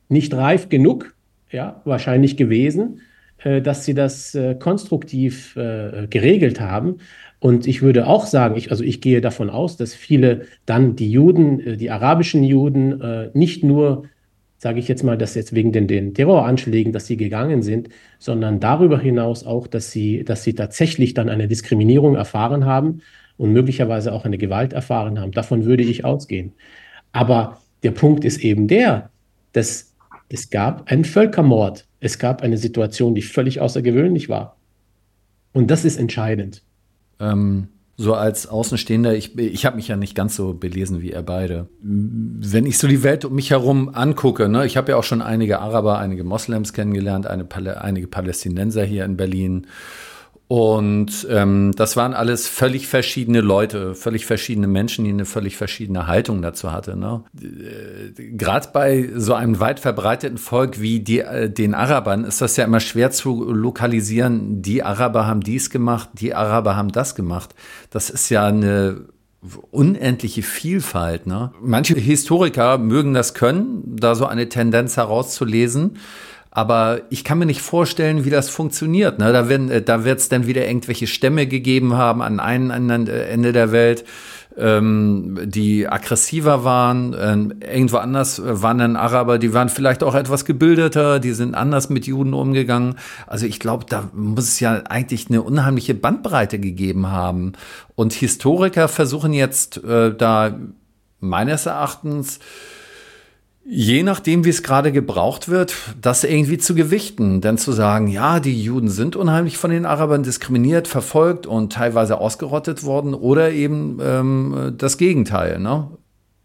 [0.09, 1.14] nicht reif genug,
[1.50, 3.00] ja, wahrscheinlich gewesen,
[3.38, 6.96] äh, dass sie das äh, konstruktiv äh, geregelt haben.
[7.45, 11.11] Und ich würde auch sagen, ich, also ich gehe davon aus, dass viele dann die
[11.11, 14.05] Juden, äh, die arabischen Juden, äh, nicht nur,
[14.57, 18.61] sage ich jetzt mal, dass jetzt wegen den, den Terroranschlägen, dass sie gegangen sind, sondern
[18.61, 23.03] darüber hinaus auch, dass sie, dass sie tatsächlich dann eine Diskriminierung erfahren haben
[23.36, 25.32] und möglicherweise auch eine Gewalt erfahren haben.
[25.32, 26.55] Davon würde ich ausgehen.
[27.12, 29.11] Aber der Punkt ist eben der,
[29.53, 29.92] dass
[30.30, 31.86] es gab einen Völkermord.
[32.01, 34.57] Es gab eine Situation, die völlig außergewöhnlich war.
[35.53, 36.62] Und das ist entscheidend.
[37.21, 41.23] Ähm, so als Außenstehender, ich, ich habe mich ja nicht ganz so belesen wie ihr
[41.23, 41.69] beide.
[41.81, 45.23] Wenn ich so die Welt um mich herum angucke, ne, ich habe ja auch schon
[45.23, 47.47] einige Araber, einige Moslems kennengelernt, eine,
[47.81, 49.69] einige Palästinenser hier in Berlin
[50.47, 56.07] und ähm, das waren alles völlig verschiedene Leute, völlig verschiedene Menschen, die eine völlig verschiedene
[56.07, 56.99] Haltung dazu hatten.
[56.99, 57.24] Ne?
[57.40, 62.59] Äh, Gerade bei so einem weit verbreiteten Volk wie die, äh, den Arabern ist das
[62.59, 64.61] ja immer schwer zu lokalisieren.
[64.61, 67.55] Die Araber haben dies gemacht, die Araber haben das gemacht.
[67.88, 69.07] Das ist ja eine
[69.70, 71.26] unendliche Vielfalt.
[71.26, 71.53] Ne?
[71.61, 75.99] Manche Historiker mögen das können, da so eine Tendenz herauszulesen.
[76.57, 79.18] Aber ich kann mir nicht vorstellen, wie das funktioniert.
[79.18, 79.32] Ne?
[79.32, 83.09] Da, werden, äh, da wird es dann wieder irgendwelche Stämme gegeben haben an einem anderen
[83.09, 84.05] äh, Ende der Welt,
[84.57, 87.16] ähm, die aggressiver waren.
[87.18, 91.90] Ähm, irgendwo anders waren dann Araber, die waren vielleicht auch etwas gebildeter, die sind anders
[91.90, 92.94] mit Juden umgegangen.
[93.26, 97.55] Also ich glaube, da muss es ja eigentlich eine unheimliche Bandbreite gegeben haben.
[97.96, 100.57] Und Historiker versuchen jetzt äh, da
[101.18, 102.38] meines Erachtens
[103.67, 107.41] Je nachdem, wie es gerade gebraucht wird, das irgendwie zu gewichten.
[107.41, 112.21] Denn zu sagen, ja, die Juden sind unheimlich von den Arabern diskriminiert, verfolgt und teilweise
[112.21, 115.61] ausgerottet worden oder eben ähm, das Gegenteil.
[115.61, 115.89] Ne?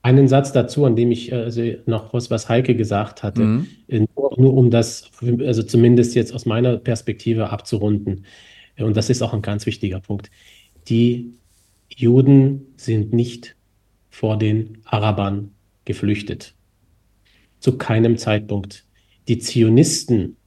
[0.02, 3.68] Einen Satz dazu, an dem ich also noch was, was Heike gesagt hatte, mhm.
[4.16, 8.24] nur, nur, um das, also zumindest jetzt aus meiner Perspektive abzurunden.
[8.80, 10.32] Und das ist auch ein ganz wichtiger Punkt.
[10.88, 11.34] Die
[11.90, 13.58] Juden sind nicht
[14.10, 15.52] vor den Arabern
[15.84, 16.54] geflüchtet
[17.60, 18.86] zu keinem Zeitpunkt.
[19.28, 20.38] Die Zionisten,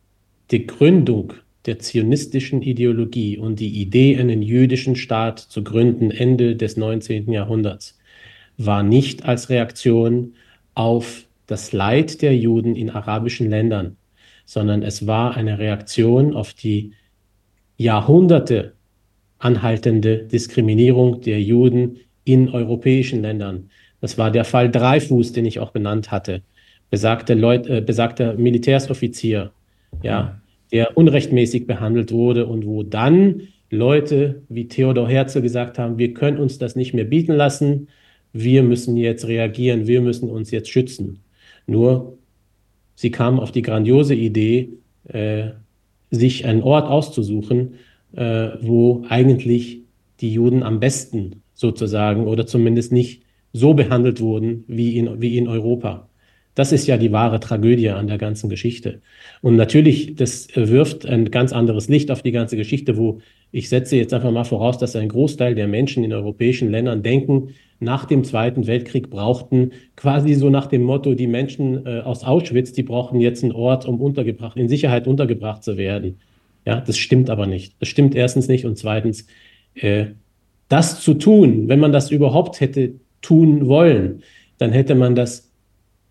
[0.50, 1.34] die Gründung
[1.66, 7.30] der zionistischen Ideologie und die Idee, einen jüdischen Staat zu gründen Ende des 19.
[7.30, 7.98] Jahrhunderts,
[8.56, 10.34] war nicht als Reaktion
[10.74, 13.96] auf das Leid der Juden in arabischen Ländern,
[14.44, 16.92] sondern es war eine Reaktion auf die
[17.76, 18.74] Jahrhunderte
[19.38, 23.70] anhaltende Diskriminierung der Juden in europäischen Ländern.
[24.00, 26.42] Das war der Fall Dreifuß, den ich auch benannt hatte
[26.92, 29.50] besagter, Leut, äh, besagter Militärsoffizier,
[30.02, 30.38] ja,
[30.72, 36.36] der unrechtmäßig behandelt wurde und wo dann Leute wie Theodor Herzl gesagt haben, wir können
[36.36, 37.88] uns das nicht mehr bieten lassen,
[38.34, 41.20] wir müssen jetzt reagieren, wir müssen uns jetzt schützen.
[41.66, 42.18] Nur,
[42.94, 44.74] sie kamen auf die grandiose Idee,
[45.08, 45.52] äh,
[46.10, 47.76] sich einen Ort auszusuchen,
[48.14, 49.80] äh, wo eigentlich
[50.20, 53.22] die Juden am besten sozusagen oder zumindest nicht
[53.54, 56.10] so behandelt wurden wie in, wie in Europa.
[56.54, 59.00] Das ist ja die wahre Tragödie an der ganzen Geschichte.
[59.40, 63.20] Und natürlich, das wirft ein ganz anderes Licht auf die ganze Geschichte, wo
[63.52, 67.54] ich setze jetzt einfach mal voraus, dass ein Großteil der Menschen in europäischen Ländern denken,
[67.80, 72.72] nach dem Zweiten Weltkrieg brauchten quasi so nach dem Motto, die Menschen äh, aus Auschwitz,
[72.72, 76.18] die brauchten jetzt einen Ort, um untergebracht, in Sicherheit untergebracht zu werden.
[76.64, 77.74] Ja, das stimmt aber nicht.
[77.80, 79.26] Das stimmt erstens nicht und zweitens,
[79.74, 80.06] äh,
[80.68, 84.22] das zu tun, wenn man das überhaupt hätte tun wollen,
[84.58, 85.51] dann hätte man das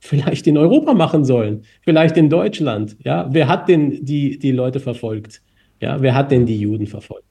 [0.02, 2.98] vielleicht in Europa machen sollen, vielleicht in Deutschland.
[3.04, 5.42] Ja, wer hat denn die, die Leute verfolgt?
[5.80, 7.26] Ja, wer hat denn die Juden verfolgt?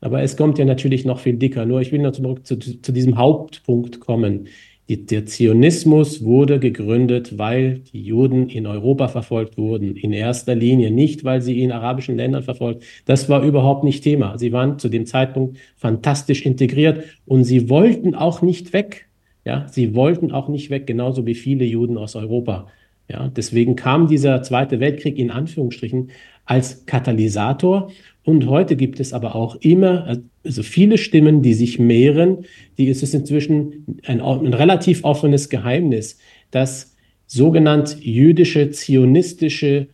[0.00, 1.66] Aber es kommt ja natürlich noch viel dicker.
[1.66, 4.48] Nur ich will noch zurück zu, zu diesem Hauptpunkt kommen.
[4.88, 9.96] Die, der Zionismus wurde gegründet, weil die Juden in Europa verfolgt wurden.
[9.96, 12.84] In erster Linie nicht, weil sie in arabischen Ländern verfolgt.
[13.04, 14.38] Das war überhaupt nicht Thema.
[14.38, 19.08] Sie waren zu dem Zeitpunkt fantastisch integriert und sie wollten auch nicht weg.
[19.46, 22.66] Ja, sie wollten auch nicht weg, genauso wie viele Juden aus Europa.
[23.08, 26.10] Ja, deswegen kam dieser Zweite Weltkrieg in Anführungsstrichen
[26.44, 27.92] als Katalysator.
[28.24, 32.44] Und heute gibt es aber auch immer also viele Stimmen, die sich mehren.
[32.76, 36.18] Die ist es inzwischen ein, ein relativ offenes Geheimnis,
[36.50, 36.96] dass
[37.28, 39.86] sogenannte jüdische, zionistische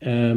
[0.00, 0.34] äh,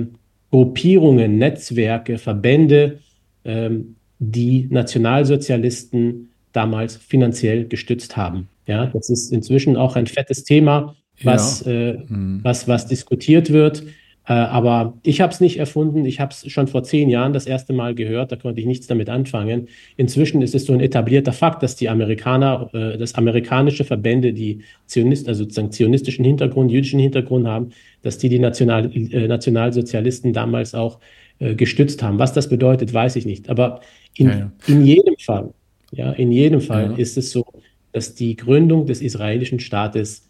[0.51, 2.99] Gruppierungen, Netzwerke, Verbände,
[3.43, 3.72] äh,
[4.20, 8.47] die Nationalsozialisten damals finanziell gestützt haben.
[8.66, 11.72] Ja, das ist inzwischen auch ein fettes Thema, was, ja.
[11.72, 12.39] äh, mhm.
[12.43, 13.84] was, was diskutiert wird.
[14.26, 16.05] Äh, aber ich habe es nicht erfunden.
[16.05, 18.32] Ich habe es schon vor zehn Jahren das erste Mal gehört.
[18.32, 19.68] Da konnte ich nichts damit anfangen.
[19.97, 24.61] Inzwischen ist es so ein etablierter Fakt, dass die Amerikaner, äh, dass amerikanische Verbände, die
[24.86, 30.74] Zionist, also sozusagen zionistischen Hintergrund, jüdischen Hintergrund haben, dass die die National, äh, Nationalsozialisten damals
[30.74, 30.99] auch
[31.39, 32.18] äh, gestützt haben.
[32.18, 33.49] Was das bedeutet, weiß ich nicht.
[33.49, 33.82] Aber
[34.16, 34.51] in, ja, ja.
[34.68, 35.53] in jedem Fall,
[35.91, 36.97] ja, in jedem Fall ja.
[36.97, 37.45] ist es so,
[37.94, 40.28] dass die Gründung des israelischen Staates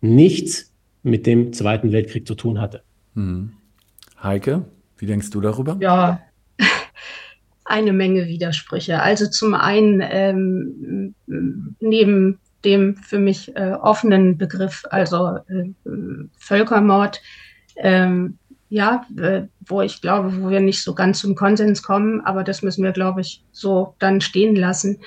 [0.00, 2.82] nichts mit dem Zweiten Weltkrieg zu tun hatte.
[3.14, 3.52] Hm.
[4.22, 4.64] Heike,
[4.98, 5.76] wie denkst du darüber?
[5.80, 6.20] Ja,
[7.64, 9.02] eine Menge Widersprüche.
[9.02, 11.14] Also zum einen ähm,
[11.80, 15.70] neben dem für mich äh, offenen Begriff, also äh,
[16.38, 17.20] Völkermord,
[17.76, 18.38] ähm,
[18.68, 22.62] ja, äh, wo ich glaube, wo wir nicht so ganz zum Konsens kommen, aber das
[22.62, 24.98] müssen wir, glaube ich, so dann stehen lassen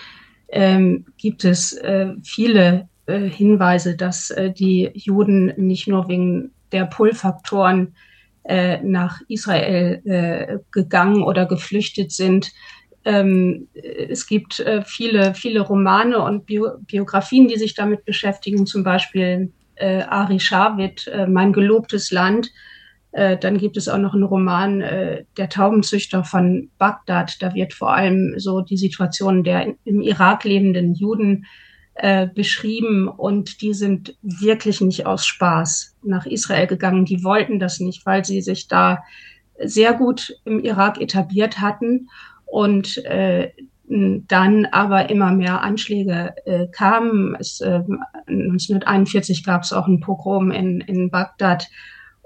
[0.51, 6.85] ähm, gibt es äh, viele äh, Hinweise, dass äh, die Juden nicht nur wegen der
[6.85, 7.95] Pull-Faktoren
[8.43, 12.51] äh, nach Israel äh, gegangen oder geflüchtet sind.
[13.05, 18.83] Ähm, es gibt äh, viele, viele Romane und Bio Biografien, die sich damit beschäftigen, zum
[18.83, 22.51] Beispiel Ari Shavit, Mein gelobtes Land,
[23.11, 27.41] äh, dann gibt es auch noch einen Roman, äh, Der Taubenzüchter von Bagdad.
[27.41, 31.45] Da wird vor allem so die Situation der im Irak lebenden Juden
[31.95, 37.05] äh, beschrieben und die sind wirklich nicht aus Spaß nach Israel gegangen.
[37.05, 38.99] Die wollten das nicht, weil sie sich da
[39.61, 42.09] sehr gut im Irak etabliert hatten
[42.45, 43.51] und äh,
[43.89, 47.35] dann aber immer mehr Anschläge äh, kamen.
[47.39, 47.81] Es, äh,
[48.27, 51.67] 1941 gab es auch ein Pogrom in, in Bagdad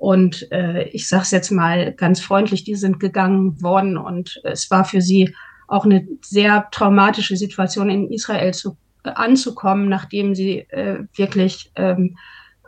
[0.03, 4.69] und äh, ich sage es jetzt mal ganz freundlich, die sind gegangen worden und es
[4.69, 5.33] war für sie
[5.69, 8.75] auch eine sehr traumatische Situation in Israel zu,
[9.05, 12.17] äh, anzukommen, nachdem sie äh, wirklich ähm,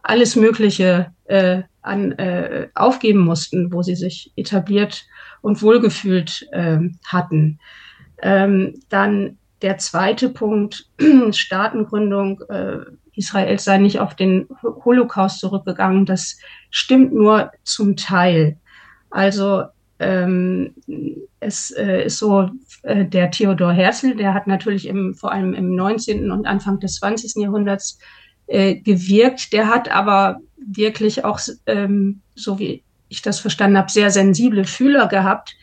[0.01, 5.05] alles Mögliche äh, an, äh, aufgeben mussten, wo sie sich etabliert
[5.41, 7.59] und wohlgefühlt äh, hatten.
[8.21, 10.89] Ähm, dann der zweite Punkt,
[11.31, 12.39] Staatengründung.
[12.47, 12.77] Äh,
[13.15, 16.05] Israel sei nicht auf den Holocaust zurückgegangen.
[16.05, 16.37] Das
[16.69, 18.57] stimmt nur zum Teil.
[19.09, 19.63] Also
[19.99, 20.73] ähm,
[21.39, 22.49] es äh, ist so,
[22.83, 26.31] äh, der Theodor Herzl, der hat natürlich im, vor allem im 19.
[26.31, 27.35] und Anfang des 20.
[27.41, 27.97] Jahrhunderts
[28.47, 29.53] äh, gewirkt.
[29.53, 35.07] Der hat aber wirklich auch, ähm, so wie ich das verstanden habe, sehr sensible Fühler
[35.07, 35.55] gehabt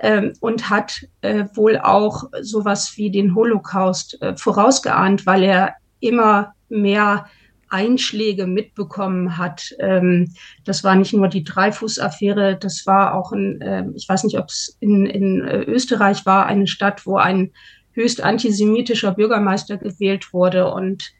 [0.00, 6.54] ähm, und hat äh, wohl auch sowas wie den Holocaust äh, vorausgeahnt, weil er immer
[6.70, 7.26] mehr
[7.70, 9.74] Einschläge mitbekommen hat.
[9.78, 10.32] Ähm,
[10.64, 14.46] das war nicht nur die Dreifuß-Affäre, das war auch ein, äh, ich weiß nicht, ob
[14.46, 17.52] es in, in äh, Österreich war, eine Stadt, wo ein
[17.92, 21.12] höchst antisemitischer Bürgermeister gewählt wurde und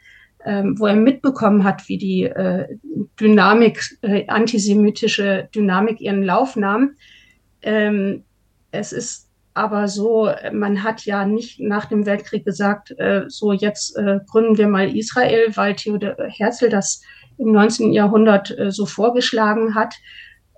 [0.44, 2.66] ähm, wo er mitbekommen hat, wie die äh,
[3.20, 6.96] Dynamik, äh, antisemitische Dynamik ihren Lauf nahm.
[7.62, 8.24] Ähm,
[8.70, 13.96] es ist aber so, man hat ja nicht nach dem Weltkrieg gesagt, äh, so jetzt
[13.96, 17.02] äh, gründen wir mal Israel, weil Theodor Herzl das
[17.38, 17.92] im 19.
[17.92, 19.94] Jahrhundert äh, so vorgeschlagen hat.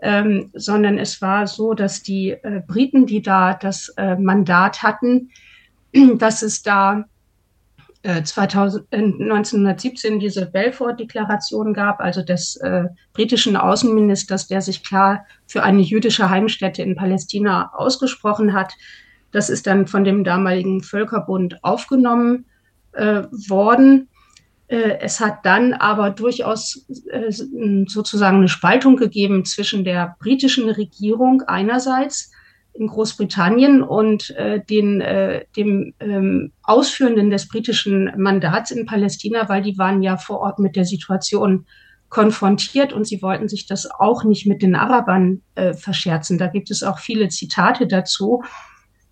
[0.02, 5.30] ähm, sondern es war so, dass die äh, Briten, die da das äh, Mandat hatten,
[6.18, 7.04] dass es da
[8.04, 15.62] 2000, äh, 1917 diese Balfour-Deklaration gab, also des äh, britischen Außenministers, der sich klar für
[15.62, 18.74] eine jüdische Heimstätte in Palästina ausgesprochen hat.
[19.30, 22.46] Das ist dann von dem damaligen Völkerbund aufgenommen
[22.92, 24.08] äh, worden.
[24.66, 31.42] Äh, es hat dann aber durchaus äh, sozusagen eine Spaltung gegeben zwischen der britischen Regierung
[31.42, 32.32] einerseits
[32.74, 39.62] in Großbritannien und äh, den, äh, dem ähm, Ausführenden des britischen Mandats in Palästina, weil
[39.62, 41.66] die waren ja vor Ort mit der Situation
[42.08, 46.38] konfrontiert und sie wollten sich das auch nicht mit den Arabern äh, verscherzen.
[46.38, 48.42] Da gibt es auch viele Zitate dazu.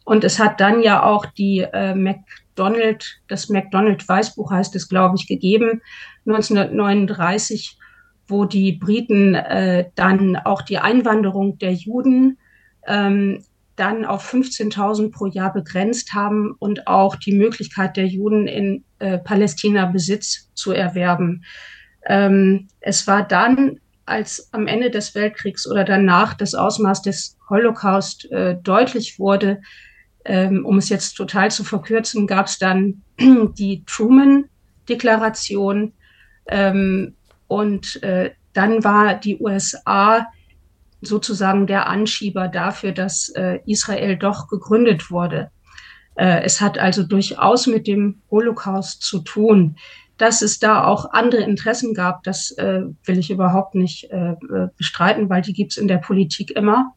[0.04, 5.26] Und es hat dann ja auch die äh, McDonald, das McDonald-Weißbuch heißt es, glaube ich,
[5.26, 5.82] gegeben,
[6.26, 7.78] 1939,
[8.26, 12.38] wo die Briten äh, dann auch die Einwanderung der Juden
[12.86, 13.44] ähm,
[13.80, 19.18] dann auf 15.000 pro Jahr begrenzt haben und auch die Möglichkeit der Juden in äh,
[19.18, 21.44] Palästina Besitz zu erwerben.
[22.04, 28.30] Ähm, es war dann, als am Ende des Weltkriegs oder danach das Ausmaß des Holocaust
[28.30, 29.62] äh, deutlich wurde,
[30.26, 35.94] ähm, um es jetzt total zu verkürzen, gab es dann die Truman-Deklaration
[36.48, 37.14] ähm,
[37.48, 40.26] und äh, dann war die USA
[41.00, 45.50] sozusagen der Anschieber dafür, dass äh, Israel doch gegründet wurde.
[46.14, 49.76] Äh, es hat also durchaus mit dem Holocaust zu tun.
[50.18, 54.10] Dass es da auch andere Interessen gab, das äh, will ich überhaupt nicht
[54.76, 56.92] bestreiten, weil die gibt es in der Politik immer.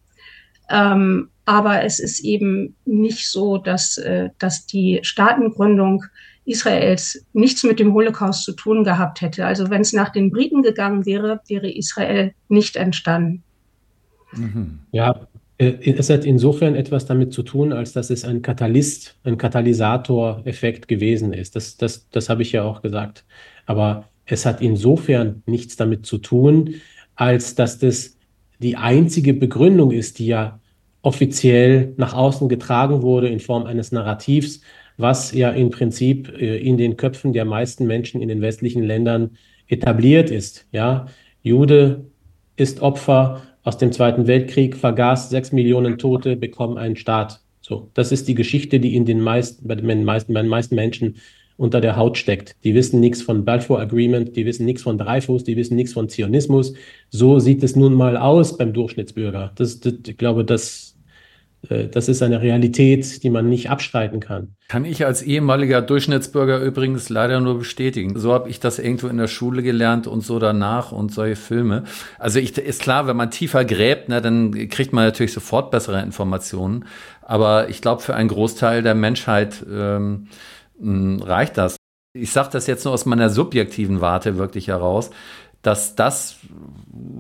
[0.70, 4.00] Ähm, aber es ist eben nicht so, dass,
[4.40, 6.04] dass die Staatengründung
[6.46, 9.46] Israels nichts mit dem Holocaust zu tun gehabt hätte.
[9.46, 13.44] Also wenn es nach den Briten gegangen wäre, wäre Israel nicht entstanden.
[14.36, 14.80] Mhm.
[14.92, 15.28] Ja,
[15.58, 20.88] äh, es hat insofern etwas damit zu tun, als dass es ein Katalyst, ein Katalysatoreffekt
[20.88, 21.56] gewesen ist.
[21.56, 23.26] Das, das, das habe ich ja auch gesagt.
[23.66, 26.76] Aber es hat insofern nichts damit zu tun,
[27.16, 28.18] als dass das
[28.60, 30.60] die einzige Begründung ist, die ja
[31.02, 34.62] offiziell nach außen getragen wurde in Form eines Narrativs,
[34.98, 39.38] was ja im Prinzip äh, in den Köpfen der meisten Menschen in den westlichen Ländern
[39.68, 40.68] etabliert ist.
[40.72, 41.08] Ja,
[41.42, 42.06] Jude
[42.56, 47.42] ist Opfer aus dem Zweiten Weltkrieg, vergaß sechs Millionen Tote, bekommen einen Staat.
[47.62, 50.76] So, das ist die Geschichte, die in den meisten, bei den meisten, bei den meisten
[50.76, 51.16] Menschen
[51.56, 52.56] unter der Haut steckt.
[52.64, 56.10] Die wissen nichts von Balfour Agreement, die wissen nichts von Dreyfus, die wissen nichts von
[56.10, 56.74] Zionismus.
[57.10, 59.52] So sieht es nun mal aus beim Durchschnittsbürger.
[59.56, 60.93] Das, das, ich glaube, das
[61.70, 64.56] das ist eine Realität, die man nicht abstreiten kann.
[64.68, 68.20] Kann ich als ehemaliger Durchschnittsbürger übrigens leider nur bestätigen.
[68.20, 71.84] So habe ich das irgendwo in der Schule gelernt und so danach und solche Filme.
[72.20, 76.02] Also ich, ist klar, wenn man tiefer gräbt, ne, dann kriegt man natürlich sofort bessere
[76.02, 76.86] Informationen.
[77.22, 80.28] Aber ich glaube, für einen Großteil der Menschheit ähm,
[80.82, 81.78] reicht das.
[82.16, 85.12] Ich sage das jetzt nur aus meiner subjektiven Warte wirklich heraus
[85.64, 86.36] dass das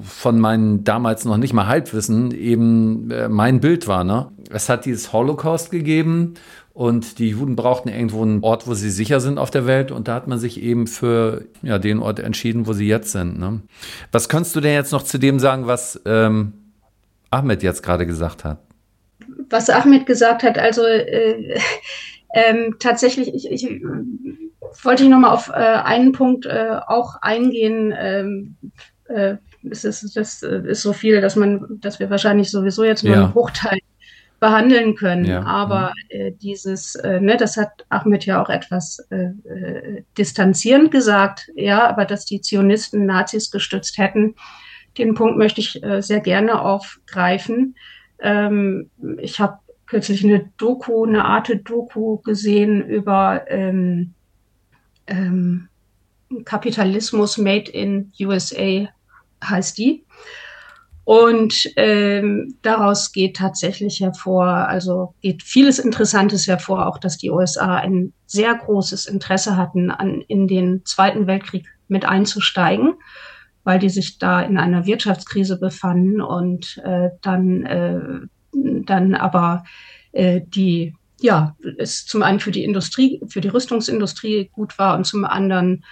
[0.03, 4.03] von meinem damals noch nicht mal Halbwissen eben äh, mein Bild war.
[4.03, 4.31] Ne?
[4.51, 6.35] Es hat dieses Holocaust gegeben
[6.73, 9.91] und die Juden brauchten irgendwo einen Ort, wo sie sicher sind auf der Welt.
[9.91, 13.39] Und da hat man sich eben für ja, den Ort entschieden, wo sie jetzt sind.
[13.39, 13.61] Ne?
[14.11, 16.53] Was kannst du denn jetzt noch zu dem sagen, was ähm,
[17.29, 18.59] Ahmed jetzt gerade gesagt hat?
[19.49, 21.55] Was Ahmed gesagt hat, also äh,
[22.29, 23.81] äh, tatsächlich, ich, ich
[24.83, 27.93] wollte ich nochmal auf äh, einen Punkt äh, auch eingehen.
[27.97, 28.55] Ähm,
[29.05, 29.35] äh,
[29.69, 33.15] es ist, das äh, ist so viel, dass man, dass wir wahrscheinlich sowieso jetzt nur
[33.15, 33.23] ja.
[33.23, 33.79] einen Bruchteil
[34.39, 35.23] behandeln können.
[35.23, 35.43] Ja.
[35.43, 36.19] Aber mhm.
[36.19, 41.87] äh, dieses, äh, ne, das hat Ahmed ja auch etwas äh, äh, distanzierend gesagt, ja,
[41.87, 44.35] aber dass die Zionisten Nazis gestützt hätten,
[44.97, 47.75] den Punkt möchte ich äh, sehr gerne aufgreifen.
[48.19, 54.13] Ähm, ich habe kürzlich eine Doku, eine Art Doku gesehen über ähm,
[55.07, 55.69] ähm,
[56.45, 58.87] Kapitalismus Made in USA
[59.43, 60.05] heißt die.
[61.05, 67.75] Und ähm, daraus geht tatsächlich hervor, also geht vieles Interessantes hervor, auch dass die USA
[67.75, 72.93] ein sehr großes Interesse hatten, an, in den Zweiten Weltkrieg mit einzusteigen,
[73.65, 77.99] weil die sich da in einer Wirtschaftskrise befanden und äh, dann, äh,
[78.53, 79.65] dann aber
[80.13, 85.05] äh, die ja, es zum einen für die Industrie, für die Rüstungsindustrie gut war und
[85.05, 85.85] zum anderen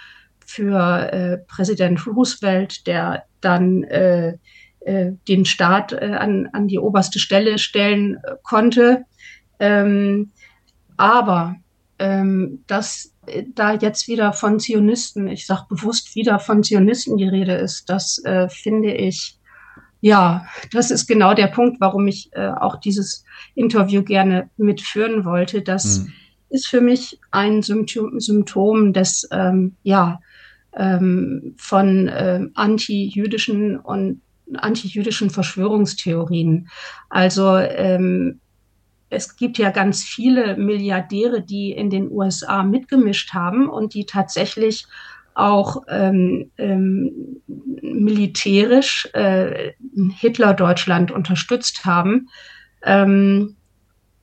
[0.44, 4.36] für äh, Präsident Roosevelt, der dann äh,
[4.80, 9.04] äh, den Staat äh, an, an die oberste Stelle stellen äh, konnte.
[9.58, 10.32] Ähm,
[10.98, 11.56] aber
[11.98, 17.28] ähm, dass äh, da jetzt wieder von Zionisten, ich sage bewusst wieder von Zionisten die
[17.28, 19.38] Rede ist, das finde ich
[20.02, 23.24] ja, das ist genau der Punkt, warum ich äh, auch dieses
[23.54, 25.62] Interview gerne mitführen wollte.
[25.62, 26.12] Das hm.
[26.50, 30.18] ist für mich ein Symptom, Symptom des, ähm, ja,
[30.76, 34.20] ähm, von äh, anti-jüdischen und
[34.54, 36.68] anti-jüdischen Verschwörungstheorien.
[37.08, 38.40] Also ähm,
[39.08, 44.86] es gibt ja ganz viele Milliardäre, die in den USA mitgemischt haben und die tatsächlich
[45.34, 47.40] auch ähm, ähm,
[47.82, 49.72] militärisch äh,
[50.18, 52.28] Hitler-Deutschland unterstützt haben.
[52.82, 53.56] Ähm,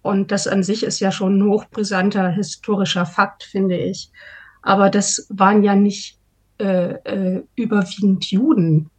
[0.02, 4.12] und das an sich ist ja schon ein hochbrisanter historischer Fakt, finde ich.
[4.62, 6.18] Aber das waren ja nicht
[6.60, 8.90] äh, äh, überwiegend Juden.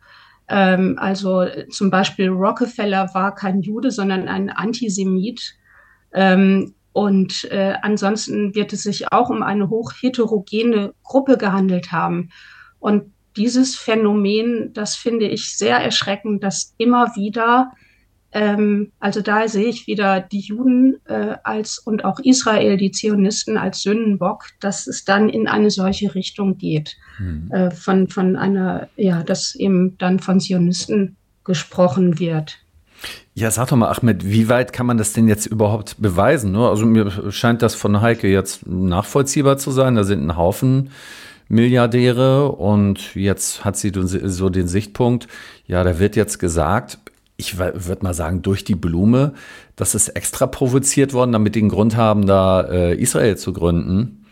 [0.48, 5.54] Ähm, also zum Beispiel Rockefeller war kein Jude, sondern ein Antisemit.
[6.12, 12.30] Ähm, und äh, ansonsten wird es sich auch um eine hochheterogene Gruppe gehandelt haben.
[12.80, 17.70] Und dieses Phänomen, das finde ich sehr erschreckend, dass immer wieder,
[18.32, 23.56] ähm, also da sehe ich wieder die Juden äh, als und auch Israel, die Zionisten
[23.56, 27.50] als Sündenbock, dass es dann in eine solche Richtung geht, hm.
[27.52, 32.58] äh, von, von einer, ja, dass eben dann von Zionisten gesprochen wird.
[33.34, 36.52] Ja, sag doch mal, Ahmed, wie weit kann man das denn jetzt überhaupt beweisen?
[36.52, 36.68] Ne?
[36.68, 39.94] Also mir scheint das von Heike jetzt nachvollziehbar zu sein.
[39.94, 40.90] Da sind ein Haufen
[41.48, 45.26] Milliardäre und jetzt hat sie so den Sichtpunkt,
[45.66, 46.98] ja, da wird jetzt gesagt,
[47.36, 49.32] ich würde mal sagen, durch die Blume,
[49.74, 54.26] das ist extra provoziert worden, damit die einen Grund haben, da äh, Israel zu gründen.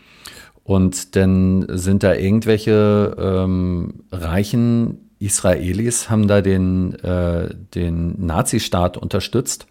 [0.63, 9.67] Und dann sind da irgendwelche ähm, reichen Israelis haben da den, äh, den Nazistaat unterstützt.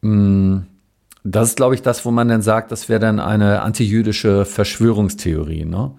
[0.00, 0.60] Mm,
[1.24, 5.64] das ist, glaube ich, das, wo man dann sagt, das wäre dann eine antijüdische Verschwörungstheorie.
[5.64, 5.92] Ne?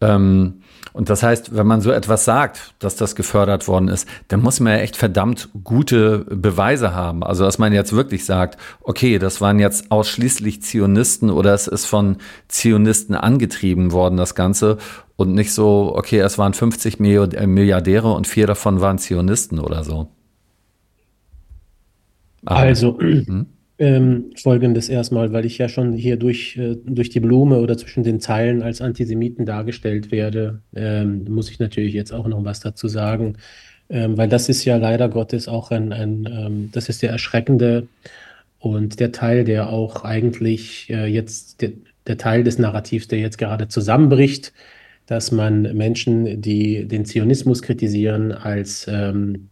[0.00, 4.40] Ähm, und das heißt, wenn man so etwas sagt, dass das gefördert worden ist, dann
[4.40, 7.22] muss man ja echt verdammt gute Beweise haben.
[7.22, 11.84] Also, dass man jetzt wirklich sagt, okay, das waren jetzt ausschließlich Zionisten oder es ist
[11.84, 12.16] von
[12.48, 14.78] Zionisten angetrieben worden, das Ganze.
[15.18, 19.82] Und nicht so, okay, es waren 50 äh, Milliardäre und vier davon waren Zionisten oder
[19.82, 20.10] so.
[22.44, 23.46] Aber, also, hm?
[23.80, 28.04] Ähm, Folgendes erstmal, weil ich ja schon hier durch, äh, durch die Blume oder zwischen
[28.04, 32.86] den Zeilen als Antisemiten dargestellt werde, ähm, muss ich natürlich jetzt auch noch was dazu
[32.86, 33.38] sagen,
[33.90, 37.88] ähm, weil das ist ja leider Gottes auch ein, ein ähm, das ist der erschreckende
[38.60, 41.72] und der Teil, der auch eigentlich äh, jetzt, der,
[42.06, 44.52] der Teil des Narrativs, der jetzt gerade zusammenbricht,
[45.08, 49.48] dass man Menschen, die den Zionismus kritisieren, als, ähm,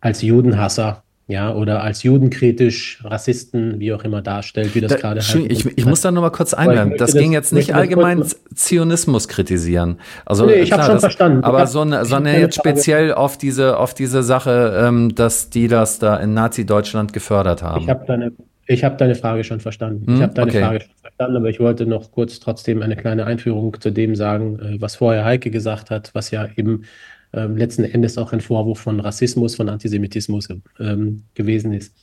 [0.00, 5.20] als Judenhasser ja, oder als judenkritisch, Rassisten, wie auch immer darstellt, wie das da, gerade
[5.20, 5.52] halt.
[5.52, 6.96] Ich, ich muss da nur mal kurz einwerfen.
[6.96, 8.24] Das ging jetzt nicht allgemein
[8.54, 9.98] Zionismus kritisieren.
[10.24, 11.44] Also nee, ich habe schon das, verstanden.
[11.44, 16.00] Aber so eine, sondern jetzt speziell auf diese, auf diese Sache, ähm, dass die das
[16.00, 17.84] da in Nazi-Deutschland gefördert haben.
[17.84, 18.32] Ich habe deine,
[18.70, 20.06] ich hab deine Frage schon verstanden.
[20.06, 20.14] Hm?
[20.14, 20.60] Ich habe deine okay.
[20.60, 24.58] Frage schon verstanden, aber ich wollte noch kurz trotzdem eine kleine Einführung zu dem sagen,
[24.60, 26.84] äh, was vorher Heike gesagt hat, was ja eben
[27.32, 31.96] ähm, letzten Endes auch ein Vorwurf von Rassismus, von Antisemitismus ähm, gewesen ist.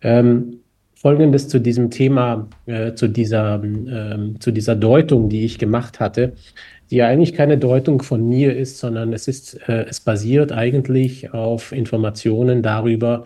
[0.00, 0.60] Ähm,
[0.94, 6.34] Folgendes zu diesem Thema, äh, zu, dieser, ähm, zu dieser Deutung, die ich gemacht hatte,
[6.90, 11.34] die ja eigentlich keine Deutung von mir ist, sondern es ist, äh, es basiert eigentlich
[11.34, 13.24] auf Informationen darüber,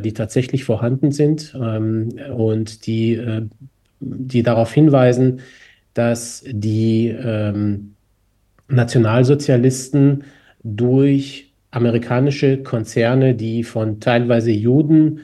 [0.00, 3.42] die tatsächlich vorhanden sind ähm, und die, äh,
[4.00, 5.40] die darauf hinweisen,
[5.94, 7.94] dass die ähm,
[8.68, 10.24] Nationalsozialisten
[10.62, 15.20] durch amerikanische Konzerne, die von teilweise Juden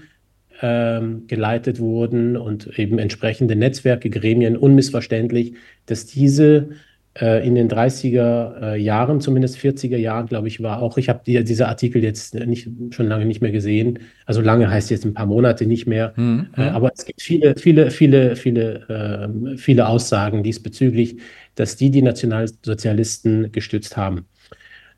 [0.62, 5.54] ähm, geleitet wurden und eben entsprechende Netzwerke, Gremien, unmissverständlich,
[5.86, 6.74] dass diese äh,
[7.16, 11.44] in den 30er äh, Jahren, zumindest 40er Jahren, glaube ich, war auch, ich habe die,
[11.44, 15.26] diese Artikel jetzt nicht, schon lange nicht mehr gesehen, also lange heißt jetzt ein paar
[15.26, 16.48] Monate nicht mehr, mhm.
[16.56, 21.18] äh, aber es gibt viele, viele, viele, viele, äh, viele Aussagen diesbezüglich,
[21.54, 24.26] dass die die Nationalsozialisten gestützt haben.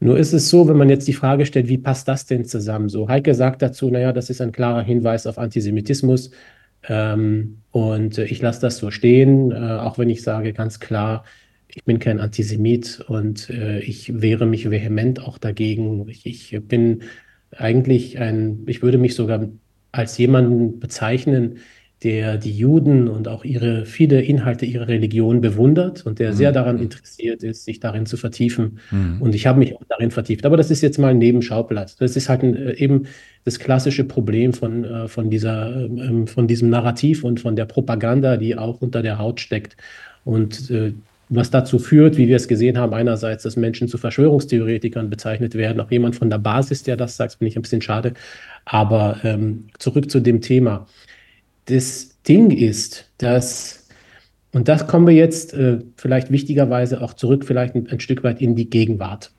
[0.00, 2.88] Nur ist es so, wenn man jetzt die Frage stellt, wie passt das denn zusammen?
[2.88, 6.30] So, Heike sagt dazu, naja, das ist ein klarer Hinweis auf Antisemitismus.
[6.88, 11.24] Ähm, und äh, ich lasse das so stehen, äh, auch wenn ich sage ganz klar,
[11.76, 16.08] ich bin kein Antisemit und äh, ich wehre mich vehement auch dagegen.
[16.08, 17.02] Ich, ich bin
[17.54, 19.46] eigentlich ein, ich würde mich sogar
[19.92, 21.58] als jemanden bezeichnen,
[22.02, 26.36] der die Juden und auch ihre viele Inhalte ihrer Religion bewundert und der mhm.
[26.36, 28.78] sehr daran interessiert ist, sich darin zu vertiefen.
[28.90, 29.20] Mhm.
[29.20, 30.46] Und ich habe mich auch darin vertieft.
[30.46, 31.96] Aber das ist jetzt mal ein Nebenschauplatz.
[31.96, 33.06] Das ist halt ein, äh, eben
[33.44, 38.38] das klassische Problem von, äh, von, dieser, ähm, von diesem Narrativ und von der Propaganda,
[38.38, 39.76] die auch unter der Haut steckt.
[40.24, 40.94] Und äh,
[41.28, 45.80] was dazu führt, wie wir es gesehen haben, einerseits, dass Menschen zu Verschwörungstheoretikern bezeichnet werden,
[45.80, 48.14] auch jemand von der Basis, der das sagt, finde ich ein bisschen schade.
[48.64, 50.86] Aber ähm, zurück zu dem Thema.
[51.64, 53.88] Das Ding ist, dass,
[54.52, 58.40] und das kommen wir jetzt äh, vielleicht wichtigerweise auch zurück, vielleicht ein, ein Stück weit
[58.40, 59.32] in die Gegenwart.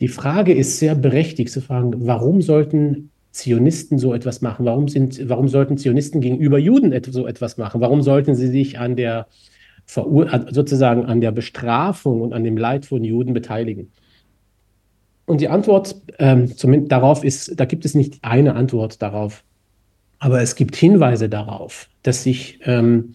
[0.00, 4.66] Die Frage ist sehr berechtigt zu fragen, warum sollten Zionisten so etwas machen?
[4.66, 7.80] Warum, sind, warum sollten Zionisten gegenüber Juden so etwas machen?
[7.80, 9.26] Warum sollten sie sich an der
[9.86, 13.92] sozusagen an der Bestrafung und an dem Leid von Juden beteiligen?
[15.26, 19.44] Und die Antwort ähm, zumindest darauf ist, da gibt es nicht eine Antwort darauf,
[20.18, 23.14] aber es gibt Hinweise darauf, dass sich ähm,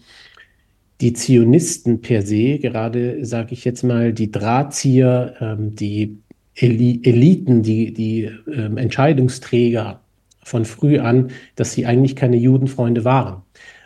[1.00, 6.18] die Zionisten per se, gerade sage ich jetzt mal, die Drahtzieher, ähm, die
[6.54, 10.00] Eliten, die, die ähm, Entscheidungsträger
[10.42, 13.42] von früh an, dass sie eigentlich keine Judenfreunde waren.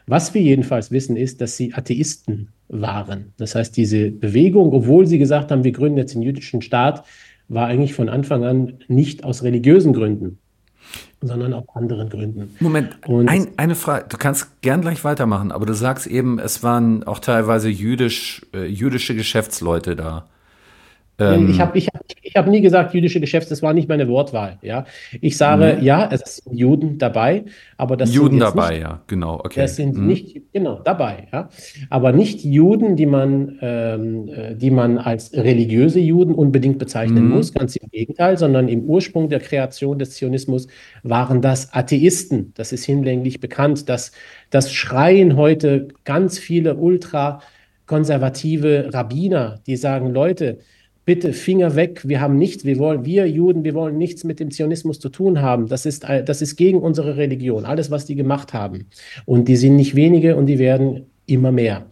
[0.06, 3.32] Was wir jedenfalls wissen, ist, dass sie Atheisten waren.
[3.36, 7.04] Das heißt, diese Bewegung, obwohl sie gesagt haben, wir gründen jetzt den jüdischen Staat,
[7.48, 10.38] war eigentlich von Anfang an nicht aus religiösen Gründen,
[11.20, 12.56] sondern aus anderen Gründen.
[12.60, 17.04] Moment, ein, eine Frage, du kannst gern gleich weitermachen, aber du sagst eben, es waren
[17.04, 20.26] auch teilweise jüdisch, äh, jüdische Geschäftsleute da.
[21.22, 24.08] Ähm, ich habe ich hab, ich hab nie gesagt jüdische Geschäfte, das war nicht meine
[24.08, 24.58] Wortwahl.
[24.62, 24.84] Ja?
[25.20, 25.84] Ich sage, mhm.
[25.84, 27.44] ja, es sind Juden dabei,
[27.76, 29.34] aber das Juden sind dabei, nicht, ja, genau.
[29.34, 29.60] Okay.
[29.60, 30.06] Das sind mhm.
[30.06, 31.48] nicht, genau, dabei, ja.
[31.90, 37.30] Aber nicht Juden, die man, ähm, äh, die man als religiöse Juden unbedingt bezeichnen mhm.
[37.30, 40.68] muss, ganz im Gegenteil, sondern im Ursprung der Kreation des Zionismus
[41.02, 42.52] waren das Atheisten.
[42.54, 43.88] Das ist hinlänglich bekannt.
[43.88, 44.12] dass
[44.50, 50.58] das schreien heute ganz viele ultrakonservative Rabbiner, die sagen, Leute,
[51.04, 54.50] bitte Finger weg, wir haben nichts, wir wollen, wir Juden, wir wollen nichts mit dem
[54.50, 55.66] Zionismus zu tun haben.
[55.66, 58.86] Das ist, das ist gegen unsere Religion, alles, was die gemacht haben.
[59.24, 61.86] Und die sind nicht wenige und die werden immer mehr.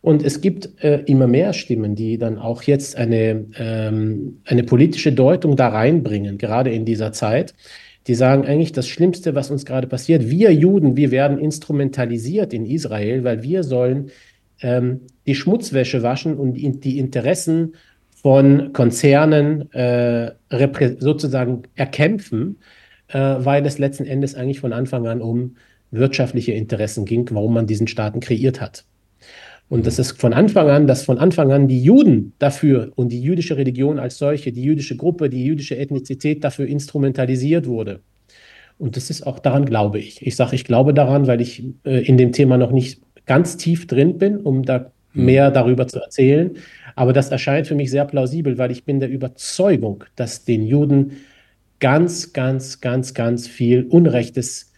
[0.00, 5.12] Und es gibt äh, immer mehr Stimmen, die dann auch jetzt eine, ähm, eine politische
[5.12, 7.54] Deutung da reinbringen, gerade in dieser Zeit.
[8.06, 12.66] Die sagen eigentlich, das Schlimmste, was uns gerade passiert, wir Juden, wir werden instrumentalisiert in
[12.66, 14.10] Israel, weil wir sollen
[14.60, 17.72] ähm, die Schmutzwäsche waschen und die Interessen
[18.24, 20.32] von Konzernen äh,
[20.98, 22.56] sozusagen erkämpfen,
[23.08, 25.56] äh, weil es letzten Endes eigentlich von Anfang an um
[25.90, 28.86] wirtschaftliche Interessen ging, warum man diesen Staaten kreiert hat.
[29.68, 33.20] Und das ist von Anfang an, dass von Anfang an die Juden dafür und die
[33.20, 38.00] jüdische Religion als solche, die jüdische Gruppe, die jüdische Ethnizität dafür instrumentalisiert wurde.
[38.78, 40.26] Und das ist auch daran glaube ich.
[40.26, 43.86] Ich sage, ich glaube daran, weil ich äh, in dem Thema noch nicht ganz tief
[43.86, 44.92] drin bin, um da.
[45.14, 46.56] Mehr darüber zu erzählen.
[46.96, 51.12] Aber das erscheint für mich sehr plausibel, weil ich bin der Überzeugung, dass den Juden
[51.80, 54.72] ganz, ganz, ganz, ganz viel Unrechtes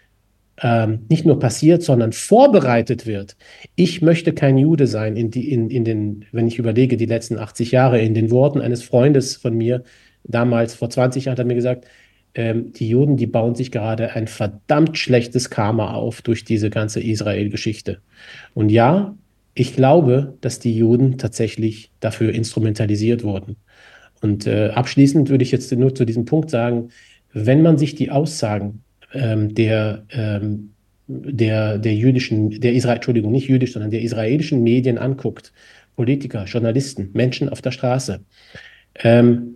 [0.62, 3.36] ähm, nicht nur passiert, sondern vorbereitet wird.
[3.74, 7.38] Ich möchte kein Jude sein, in, die, in, in den, wenn ich überlege, die letzten
[7.38, 9.82] 80 Jahre, in den Worten eines Freundes von mir,
[10.24, 11.86] damals vor 20 Jahren, hat er mir gesagt,
[12.34, 17.00] ähm, die Juden, die bauen sich gerade ein verdammt schlechtes Karma auf durch diese ganze
[17.00, 18.00] Israel-Geschichte.
[18.54, 19.16] Und ja,
[19.58, 23.56] ich glaube, dass die Juden tatsächlich dafür instrumentalisiert wurden.
[24.20, 26.90] Und äh, abschließend würde ich jetzt nur zu diesem Punkt sagen,
[27.32, 28.82] wenn man sich die Aussagen
[29.14, 30.74] ähm, der, ähm,
[31.06, 35.54] der, der jüdischen, der Israel, Entschuldigung, nicht jüdisch, sondern der israelischen Medien anguckt,
[35.96, 38.20] Politiker, Journalisten, Menschen auf der Straße,
[38.96, 39.54] ähm,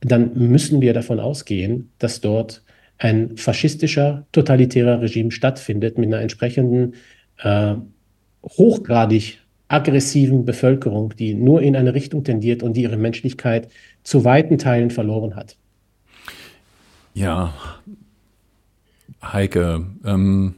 [0.00, 2.62] dann müssen wir davon ausgehen, dass dort
[2.98, 6.94] ein faschistischer, totalitärer Regime stattfindet mit einer entsprechenden
[7.42, 7.74] äh,
[8.56, 9.38] hochgradig
[9.68, 13.68] aggressiven Bevölkerung, die nur in eine Richtung tendiert und die ihre Menschlichkeit
[14.02, 15.56] zu weiten Teilen verloren hat.
[17.12, 17.52] Ja,
[19.22, 20.54] Heike, ähm,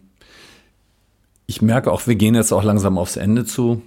[1.47, 3.83] ich merke auch, wir gehen jetzt auch langsam aufs Ende zu.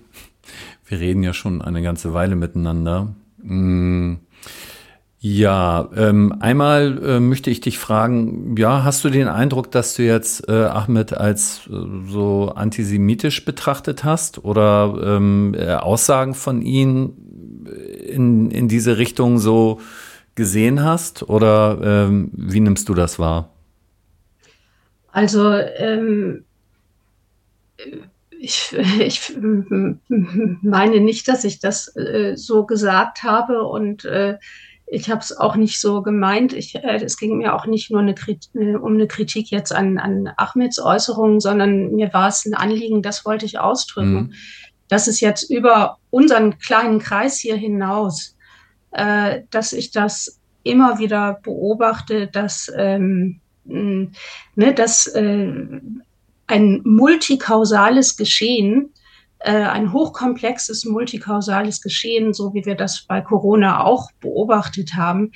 [0.85, 3.15] Wir reden ja schon eine ganze Weile miteinander.
[3.41, 4.19] Hm.
[5.25, 10.03] Ja, ähm, einmal äh, möchte ich dich fragen, ja, hast du den Eindruck, dass du
[10.03, 11.75] jetzt äh, Ahmed als äh,
[12.09, 17.13] so antisemitisch betrachtet hast oder ähm, äh, Aussagen von ihm
[18.05, 19.79] in, in diese Richtung so
[20.35, 23.49] gesehen hast oder ähm, wie nimmst du das wahr?
[25.13, 26.43] Also ähm,
[28.29, 29.37] ich, ich
[30.61, 34.37] meine nicht, dass ich das äh, so gesagt habe und äh,
[34.93, 36.53] ich habe es auch nicht so gemeint.
[36.53, 38.13] Ich, äh, es ging mir auch nicht nur eine
[38.53, 43.01] äh, um eine Kritik jetzt an, an Ahmeds Äußerungen, sondern mir war es ein Anliegen,
[43.01, 44.13] das wollte ich ausdrücken.
[44.13, 44.33] Mhm.
[44.89, 48.37] Das ist jetzt über unseren kleinen Kreis hier hinaus,
[48.91, 54.11] äh, dass ich das immer wieder beobachte, dass, ähm, ne,
[54.75, 55.51] dass äh,
[56.45, 58.91] ein multikausales Geschehen
[59.51, 65.31] ein hochkomplexes, multikausales Geschehen, so wie wir das bei Corona auch beobachtet haben,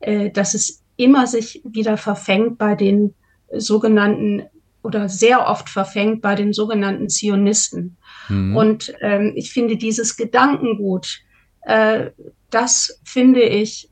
[0.00, 3.14] äh, dass es immer sich wieder verfängt bei den
[3.52, 4.44] sogenannten
[4.82, 7.96] oder sehr oft verfängt bei den sogenannten Zionisten.
[8.28, 8.56] Mhm.
[8.56, 11.20] Und ähm, ich finde dieses Gedankengut,
[11.62, 12.10] äh,
[12.50, 13.90] das finde ich,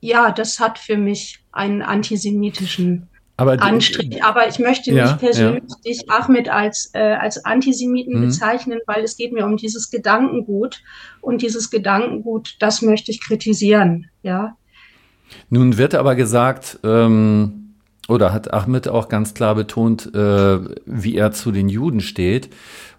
[0.00, 4.22] ja, das hat für mich einen antisemitischen aber die, Anstrich.
[4.22, 5.76] Aber ich möchte ja, nicht persönlich ja.
[5.84, 8.26] dich, Ahmed, als, äh, als Antisemiten mhm.
[8.26, 10.82] bezeichnen, weil es geht mir um dieses Gedankengut.
[11.20, 14.56] Und dieses Gedankengut, das möchte ich kritisieren, ja.
[15.48, 17.74] Nun wird aber gesagt, ähm,
[18.08, 22.50] oder hat Ahmed auch ganz klar betont, äh, wie er zu den Juden steht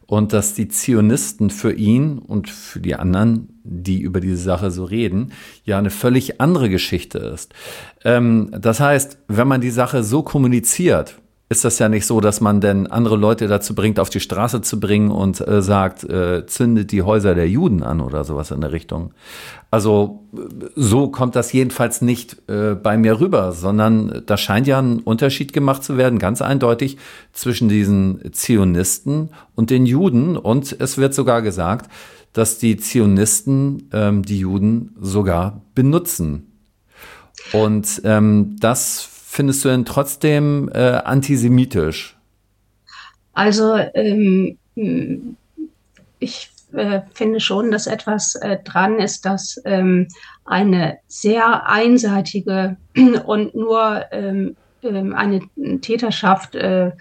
[0.07, 4.83] und dass die Zionisten für ihn und für die anderen, die über diese Sache so
[4.83, 5.31] reden,
[5.65, 7.53] ja eine völlig andere Geschichte ist.
[8.03, 11.15] Ähm, das heißt, wenn man die Sache so kommuniziert,
[11.49, 14.61] ist das ja nicht so, dass man denn andere Leute dazu bringt, auf die Straße
[14.61, 18.61] zu bringen und äh, sagt, äh, zündet die Häuser der Juden an oder sowas in
[18.61, 19.13] der Richtung.
[19.69, 20.23] Also
[20.75, 25.53] so kommt das jedenfalls nicht äh, bei mir rüber, sondern da scheint ja ein Unterschied
[25.53, 26.97] gemacht zu werden, ganz eindeutig
[27.33, 30.37] zwischen diesen Zionisten und den Juden.
[30.37, 31.89] Und es wird sogar gesagt,
[32.33, 36.51] dass die Zionisten ähm, die Juden sogar benutzen.
[37.51, 42.17] Und ähm, das findest du denn trotzdem äh, antisemitisch?
[43.33, 44.57] Also ähm,
[46.19, 50.07] ich äh, finde schon, dass etwas äh, dran ist, dass ähm,
[50.45, 52.77] eine sehr einseitige
[53.25, 55.41] und nur ähm, ähm eine
[55.81, 56.91] Täterschaft, äh,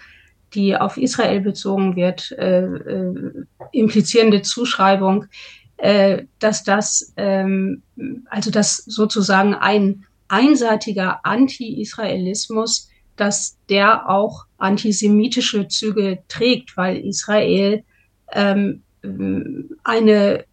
[0.53, 5.25] die auf Israel bezogen wird, äh, äh, implizierende Zuschreibung,
[6.39, 7.81] dass das, ähm,
[8.29, 17.83] also dass sozusagen ein einseitiger Anti-Israelismus, dass der auch antisemitische Züge trägt, weil Israel
[18.31, 18.81] ähm,
[19.83, 20.45] eine,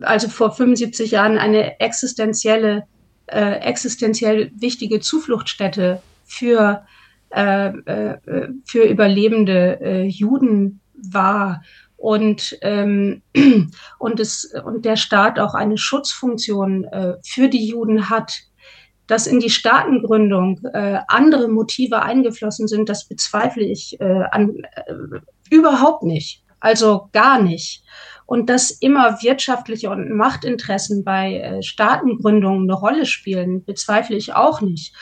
[0.00, 2.84] also vor 75 Jahren eine existenzielle,
[3.26, 7.03] äh, existenziell wichtige Zufluchtsstätte für, äh,
[7.34, 8.18] äh,
[8.64, 11.62] für überlebende äh, Juden war
[11.96, 13.22] und, ähm,
[13.98, 18.32] und, es, und der Staat auch eine Schutzfunktion äh, für die Juden hat
[19.06, 24.94] dass in die Staatengründung äh, andere Motive eingeflossen sind, das bezweifle ich äh, an, äh,
[25.50, 26.42] überhaupt nicht.
[26.60, 27.84] Also gar nicht.
[28.26, 34.62] Und dass immer wirtschaftliche und Machtinteressen bei äh, Staatengründungen eine Rolle spielen, bezweifle ich auch
[34.62, 34.94] nicht.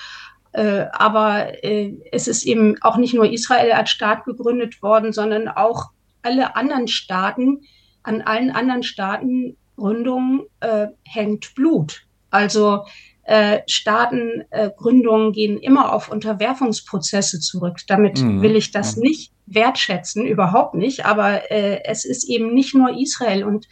[0.52, 5.48] Äh, aber äh, es ist eben auch nicht nur Israel als Staat gegründet worden, sondern
[5.48, 5.90] auch
[6.22, 7.62] alle anderen Staaten,
[8.02, 12.06] an allen anderen Staatengründungen äh, hängt Blut.
[12.30, 12.84] Also
[13.24, 17.78] äh, Staatengründungen äh, gehen immer auf Unterwerfungsprozesse zurück.
[17.86, 18.42] Damit mhm.
[18.42, 19.02] will ich das mhm.
[19.02, 21.06] nicht wertschätzen, überhaupt nicht.
[21.06, 23.44] Aber äh, es ist eben nicht nur Israel.
[23.44, 23.68] Und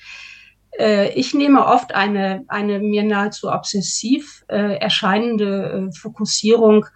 [1.15, 6.87] ich nehme oft eine, eine mir nahezu obsessiv äh, erscheinende äh, Fokussierung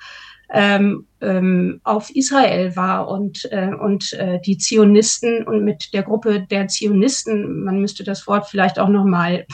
[0.52, 6.46] ähm, ähm, auf Israel wahr und, äh, und äh, die Zionisten und mit der Gruppe
[6.48, 9.46] der Zionisten, man müsste das Wort vielleicht auch nochmal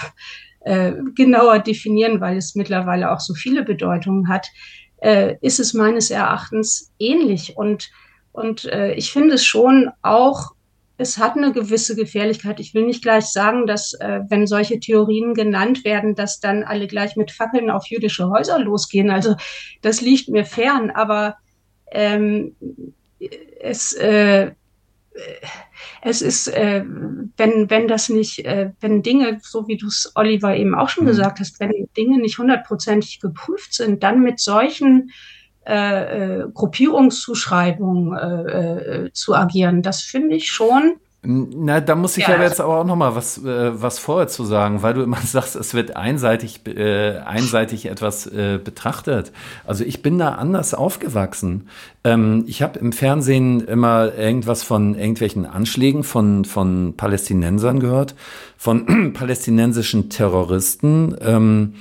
[0.60, 4.48] äh, genauer definieren, weil es mittlerweile auch so viele Bedeutungen hat,
[4.98, 7.56] äh, ist es meines Erachtens ähnlich.
[7.56, 7.90] Und,
[8.32, 10.52] und äh, ich finde es schon auch,
[11.00, 12.60] es hat eine gewisse Gefährlichkeit.
[12.60, 16.86] Ich will nicht gleich sagen, dass äh, wenn solche Theorien genannt werden, dass dann alle
[16.86, 19.10] gleich mit Fackeln auf jüdische Häuser losgehen.
[19.10, 19.34] Also
[19.80, 21.36] das liegt mir fern, aber
[21.90, 22.54] ähm,
[23.60, 24.52] es äh,
[26.02, 26.84] es ist, äh,
[27.36, 31.04] wenn, wenn das nicht, äh, wenn Dinge, so wie du es, Oliver, eben auch schon
[31.04, 31.08] mhm.
[31.08, 35.10] gesagt hast, wenn Dinge nicht hundertprozentig geprüft sind, dann mit solchen
[35.66, 42.26] äh, äh, Gruppierungszuschreibungen äh, äh, zu agieren, das finde ich schon na, da muss ich
[42.26, 45.02] ja, ja jetzt aber auch noch mal was, äh, was vorher zu sagen, weil du
[45.02, 49.30] immer sagst, es wird einseitig, äh, einseitig etwas äh, betrachtet.
[49.66, 51.68] Also ich bin da anders aufgewachsen.
[52.04, 58.14] Ähm, ich habe im Fernsehen immer irgendwas von irgendwelchen Anschlägen von, von Palästinensern gehört,
[58.56, 61.14] von palästinensischen Terroristen.
[61.20, 61.74] Ähm,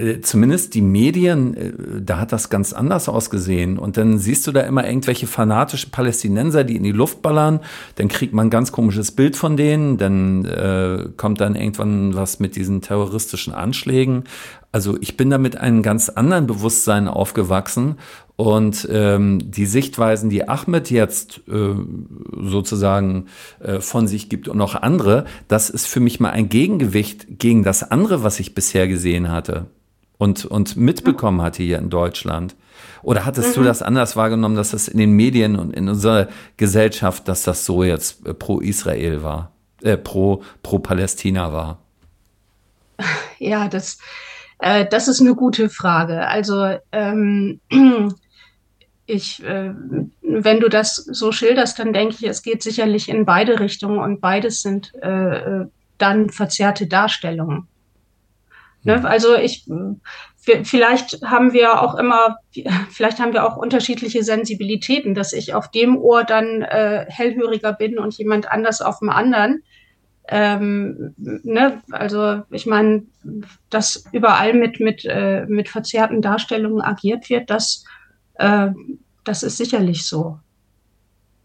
[0.00, 3.78] äh, zumindest die Medien, äh, da hat das ganz anders ausgesehen.
[3.78, 7.60] Und dann siehst du da immer irgendwelche fanatischen Palästinenser, die in die Luft ballern.
[7.96, 9.98] Dann kriegt man ein ganz komisches Bild von denen.
[9.98, 14.24] Dann äh, kommt dann irgendwann was mit diesen terroristischen Anschlägen.
[14.72, 17.96] Also ich bin da mit einem ganz anderen Bewusstsein aufgewachsen.
[18.36, 21.74] Und ähm, die Sichtweisen, die Ahmed jetzt äh,
[22.40, 23.26] sozusagen
[23.58, 27.64] äh, von sich gibt und noch andere, das ist für mich mal ein Gegengewicht gegen
[27.64, 29.66] das andere, was ich bisher gesehen hatte
[30.20, 32.54] und, und mitbekommen hatte hier in Deutschland?
[33.02, 33.62] Oder hattest mhm.
[33.62, 37.66] du das anders wahrgenommen, dass das in den Medien und in unserer Gesellschaft, dass das
[37.66, 39.50] so jetzt äh, pro Israel war?
[39.82, 41.78] äh, pro, pro Palästina war?
[43.38, 43.98] Ja, das,
[44.58, 46.26] äh, das ist eine gute Frage.
[46.26, 47.60] Also ähm,
[49.06, 49.72] ich, äh,
[50.22, 54.20] wenn du das so schilderst, dann denke ich, es geht sicherlich in beide Richtungen und
[54.20, 55.64] beides sind äh,
[55.98, 57.66] dann verzerrte Darstellungen.
[58.82, 58.96] Ne?
[58.98, 59.06] Hm.
[59.06, 59.66] Also ich,
[60.64, 62.38] vielleicht haben wir auch immer,
[62.90, 67.98] vielleicht haben wir auch unterschiedliche Sensibilitäten, dass ich auf dem Ohr dann äh, hellhöriger bin
[67.98, 69.62] und jemand anders auf dem anderen.
[70.28, 71.82] Ähm, ne?
[71.90, 73.02] Also ich meine,
[73.68, 77.84] dass überall mit, mit, äh, mit verzerrten Darstellungen agiert wird, das
[78.34, 78.70] äh,
[79.24, 80.38] das ist sicherlich so.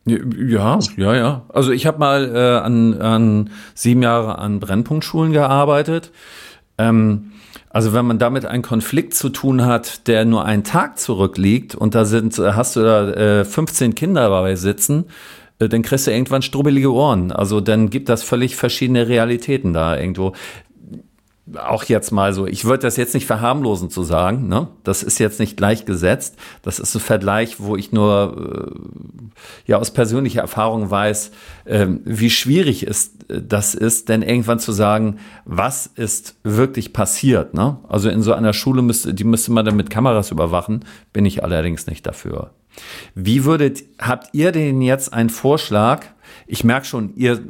[0.06, 1.46] Ja, ja, ja.
[1.50, 6.12] Also ich habe mal äh, an, an sieben Jahre an Brennpunktschulen gearbeitet.
[6.78, 7.32] Ähm,
[7.70, 11.96] also wenn man damit einen Konflikt zu tun hat, der nur einen Tag zurückliegt und
[11.96, 13.10] da sind, hast du da
[13.42, 15.06] äh, 15 Kinder dabei sitzen,
[15.60, 17.32] äh, dann kriegst du irgendwann strubbelige Ohren.
[17.32, 20.34] Also dann gibt das völlig verschiedene Realitäten da irgendwo
[21.58, 24.68] auch jetzt mal so, ich würde das jetzt nicht verharmlosen zu sagen, ne?
[24.84, 26.38] Das ist jetzt nicht gleichgesetzt.
[26.64, 31.32] Das ist ein Vergleich, wo ich nur äh, ja aus persönlicher Erfahrung weiß,
[31.66, 37.54] äh, wie schwierig ist äh, das ist, denn irgendwann zu sagen, was ist wirklich passiert,
[37.54, 37.78] ne?
[37.88, 41.44] Also in so einer Schule müsste, die müsste man dann mit Kameras überwachen, bin ich
[41.44, 42.52] allerdings nicht dafür.
[43.14, 46.08] Wie würdet, habt ihr denn jetzt einen Vorschlag,
[46.48, 47.44] ich merke schon, ihr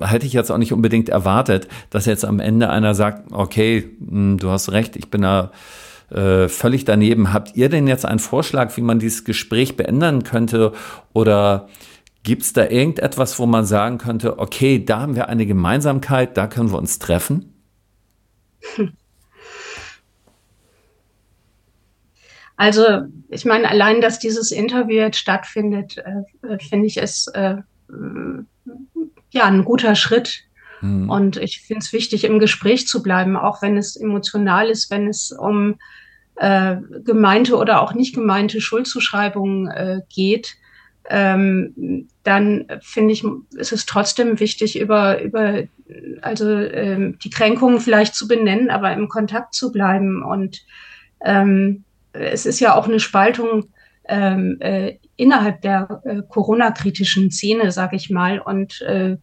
[0.00, 4.38] hätte ich jetzt auch nicht unbedingt erwartet, dass jetzt am Ende einer sagt, okay, hm,
[4.38, 5.52] du hast recht, ich bin da
[6.10, 7.32] äh, völlig daneben.
[7.32, 10.72] Habt ihr denn jetzt einen Vorschlag, wie man dieses Gespräch beenden könnte?
[11.12, 11.68] Oder
[12.22, 16.46] gibt es da irgendetwas, wo man sagen könnte, okay, da haben wir eine Gemeinsamkeit, da
[16.46, 17.54] können wir uns treffen?
[22.56, 22.84] Also,
[23.28, 27.56] ich meine, allein, dass dieses Interview jetzt stattfindet, äh, finde ich es äh,
[29.30, 30.44] ja, ein guter Schritt.
[30.80, 31.10] Mhm.
[31.10, 35.08] Und ich finde es wichtig, im Gespräch zu bleiben, auch wenn es emotional ist, wenn
[35.08, 35.76] es um
[36.36, 40.56] äh, gemeinte oder auch nicht gemeinte Schuldzuschreibungen äh, geht.
[41.08, 43.24] Ähm, dann finde ich,
[43.56, 45.64] ist es trotzdem wichtig, über, über
[46.22, 50.22] also ähm, die Kränkungen vielleicht zu benennen, aber im Kontakt zu bleiben.
[50.22, 50.64] Und
[51.24, 53.66] ähm, es ist ja auch eine Spaltung
[54.08, 58.38] ähm, äh, innerhalb der äh, Corona-kritischen Szene, sage ich mal.
[58.40, 59.16] Und äh,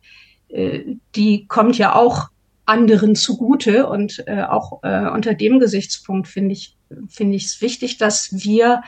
[0.50, 2.30] äh, die kommt ja auch
[2.66, 3.88] anderen zugute.
[3.88, 6.76] Und äh, auch äh, unter dem Gesichtspunkt finde ich
[7.08, 8.82] finde ich es wichtig, dass wir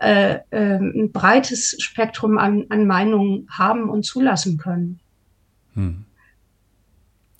[0.00, 5.00] äh, äh, ein breites Spektrum an, an Meinungen haben und zulassen können.
[5.74, 6.04] Hm.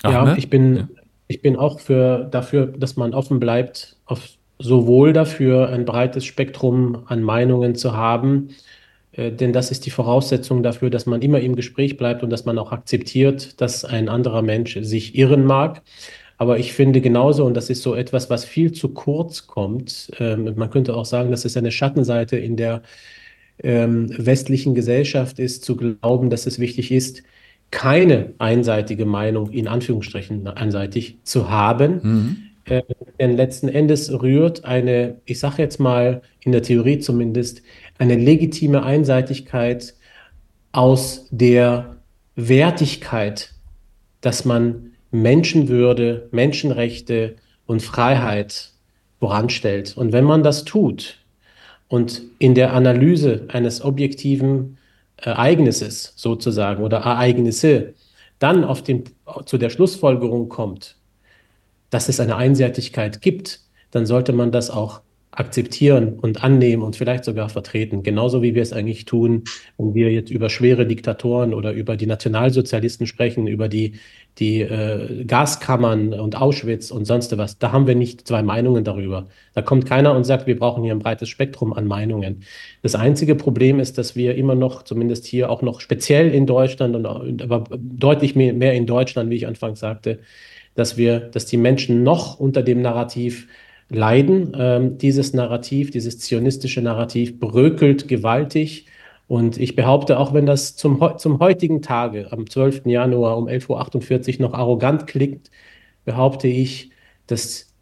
[0.02, 0.36] ja, ne?
[0.38, 0.88] ich bin, ja.
[1.26, 4.28] ich bin auch für, dafür, dass man offen bleibt, auf,
[4.58, 8.79] sowohl dafür, ein breites Spektrum an Meinungen zu haben, äh,
[9.30, 12.58] denn das ist die Voraussetzung dafür, dass man immer im Gespräch bleibt und dass man
[12.58, 15.82] auch akzeptiert, dass ein anderer Mensch sich irren mag.
[16.38, 20.54] Aber ich finde genauso, und das ist so etwas, was viel zu kurz kommt, ähm,
[20.56, 22.82] man könnte auch sagen, dass es eine Schattenseite in der
[23.62, 27.22] ähm, westlichen Gesellschaft ist, zu glauben, dass es wichtig ist,
[27.70, 32.00] keine einseitige Meinung in Anführungsstrichen einseitig zu haben.
[32.02, 32.36] Mhm.
[32.64, 32.82] Äh,
[33.18, 37.62] denn letzten Endes rührt eine, ich sage jetzt mal in der Theorie zumindest,
[38.00, 39.94] eine legitime Einseitigkeit
[40.72, 41.96] aus der
[42.34, 43.52] Wertigkeit,
[44.22, 47.36] dass man Menschenwürde, Menschenrechte
[47.66, 48.70] und Freiheit
[49.18, 49.98] voranstellt.
[49.98, 51.18] Und wenn man das tut
[51.88, 54.78] und in der Analyse eines objektiven
[55.18, 57.92] Ereignisses sozusagen oder Ereignisse
[58.38, 59.04] dann auf den,
[59.44, 60.96] zu der Schlussfolgerung kommt,
[61.90, 63.60] dass es eine Einseitigkeit gibt,
[63.90, 65.02] dann sollte man das auch
[65.32, 68.02] akzeptieren und annehmen und vielleicht sogar vertreten.
[68.02, 69.44] Genauso wie wir es eigentlich tun,
[69.78, 74.00] wenn wir jetzt über schwere Diktatoren oder über die Nationalsozialisten sprechen, über die,
[74.38, 77.58] die äh, Gaskammern und Auschwitz und sonst was.
[77.58, 79.28] Da haben wir nicht zwei Meinungen darüber.
[79.54, 82.42] Da kommt keiner und sagt, wir brauchen hier ein breites Spektrum an Meinungen.
[82.82, 86.96] Das einzige Problem ist, dass wir immer noch, zumindest hier auch noch speziell in Deutschland
[86.96, 90.18] und aber deutlich mehr, mehr in Deutschland, wie ich anfangs sagte,
[90.74, 93.46] dass wir, dass die Menschen noch unter dem Narrativ
[93.90, 94.52] leiden.
[94.56, 98.86] Ähm, dieses Narrativ, dieses zionistische Narrativ bröckelt gewaltig.
[99.28, 102.86] Und ich behaupte, auch wenn das zum, zum heutigen Tage, am 12.
[102.86, 105.50] Januar um 11.48 Uhr noch arrogant klingt,
[106.04, 106.90] behaupte ich,
[107.26, 107.72] dass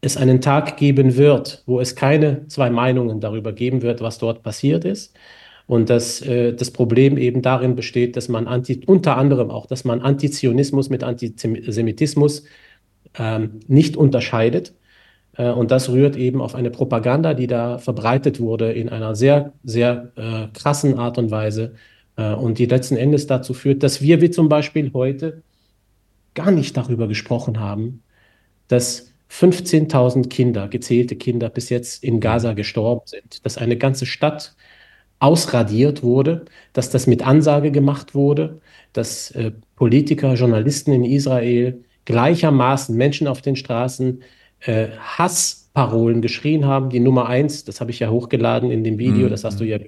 [0.00, 4.42] es einen Tag geben wird, wo es keine zwei Meinungen darüber geben wird, was dort
[4.42, 5.14] passiert ist.
[5.66, 9.84] Und dass äh, das Problem eben darin besteht, dass man anti, unter anderem auch, dass
[9.84, 12.44] man Antizionismus mit Antisemitismus
[13.18, 14.72] ähm, nicht unterscheidet.
[15.38, 19.54] Äh, und das rührt eben auf eine Propaganda, die da verbreitet wurde in einer sehr,
[19.64, 21.74] sehr äh, krassen Art und Weise
[22.18, 25.42] Äh, und die letzten Endes dazu führt, dass wir, wie zum Beispiel heute,
[26.34, 28.02] gar nicht darüber gesprochen haben,
[28.68, 34.56] dass 15.000 Kinder, gezählte Kinder bis jetzt in Gaza gestorben sind, dass eine ganze Stadt
[35.20, 38.60] ausradiert wurde, dass das mit Ansage gemacht wurde,
[38.92, 44.22] dass äh, Politiker, Journalisten in Israel gleichermaßen Menschen auf den Straßen
[44.60, 46.90] äh, Hassparolen geschrien haben.
[46.90, 49.30] Die Nummer eins, das habe ich ja hochgeladen in dem Video, mhm.
[49.30, 49.78] das hast du ja.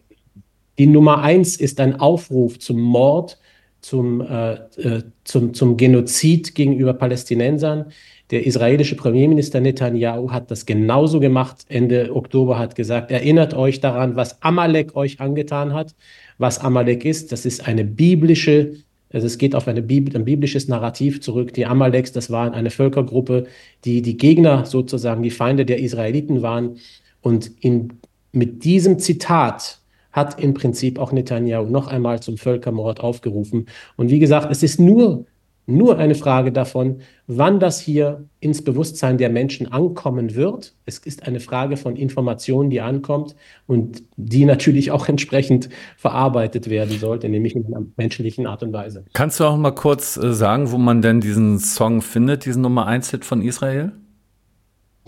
[0.78, 3.38] Die Nummer eins ist ein Aufruf zum Mord,
[3.80, 7.92] zum, äh, äh zum, zum Genozid gegenüber Palästinensern.
[8.30, 11.64] Der israelische Premierminister Netanyahu hat das genauso gemacht.
[11.68, 15.94] Ende Oktober hat gesagt, erinnert euch daran, was Amalek euch angetan hat.
[16.38, 18.76] Was Amalek ist, das ist eine biblische,
[19.12, 21.52] also es geht auf Bibel, ein biblisches Narrativ zurück.
[21.54, 23.46] Die Amaleks, das waren eine Völkergruppe,
[23.84, 26.76] die die Gegner sozusagen, die Feinde der Israeliten waren.
[27.20, 27.94] Und in,
[28.32, 29.80] mit diesem Zitat
[30.12, 33.66] hat im Prinzip auch Netanyahu noch einmal zum Völkermord aufgerufen.
[33.96, 35.26] Und wie gesagt, es ist nur
[35.70, 40.74] nur eine Frage davon, wann das hier ins Bewusstsein der Menschen ankommen wird.
[40.86, 43.36] Es ist eine Frage von Informationen, die ankommt
[43.66, 49.04] und die natürlich auch entsprechend verarbeitet werden sollte, nämlich in einer menschlichen Art und Weise.
[49.12, 52.86] Kannst du auch mal kurz äh, sagen, wo man denn diesen Song findet, diesen Nummer
[52.86, 53.92] 1 Hit von Israel?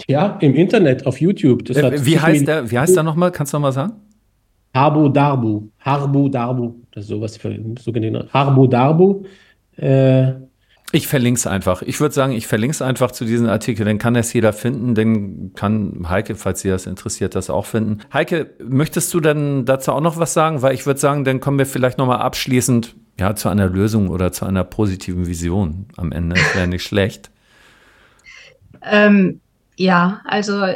[0.08, 1.68] Ja, im Internet, auf YouTube.
[1.70, 3.30] Äh, wie, heißt der, wie heißt der nochmal?
[3.30, 3.92] Kannst du nochmal sagen?
[4.74, 5.68] Harbu Darbu.
[5.80, 6.74] Harbu Darbu.
[6.92, 8.28] Das ist sowas für so genannt.
[8.32, 9.24] Harbu Darbu.
[9.76, 10.32] Äh,
[10.92, 11.80] ich verlinke es einfach.
[11.80, 13.86] Ich würde sagen, ich verlinke es einfach zu diesem Artikel.
[13.86, 14.94] Dann kann das jeder finden.
[14.94, 18.00] Dann kann Heike, falls Sie das interessiert, das auch finden.
[18.12, 20.60] Heike, möchtest du denn dazu auch noch was sagen?
[20.60, 24.32] Weil ich würde sagen, dann kommen wir vielleicht nochmal abschließend ja, zu einer Lösung oder
[24.32, 26.36] zu einer positiven Vision am Ende.
[26.36, 27.30] Das wäre nicht schlecht.
[28.82, 29.40] Ähm,
[29.76, 30.66] ja, also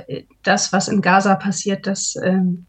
[0.42, 2.64] das, was in Gaza passiert, das ähm,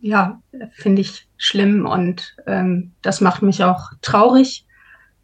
[0.00, 0.40] ja,
[0.72, 4.64] finde ich schlimm und ähm, das macht mich auch traurig.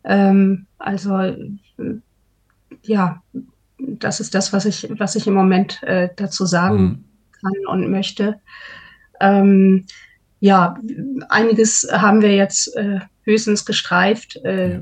[0.06, 1.34] Ähm, also
[2.82, 3.22] ja,
[3.78, 7.04] das ist das, was ich, was ich im Moment äh, dazu sagen mhm.
[7.40, 8.40] kann und möchte.
[9.20, 9.84] Ähm,
[10.40, 10.78] ja,
[11.28, 14.80] einiges haben wir jetzt äh, höchstens gestreift, äh,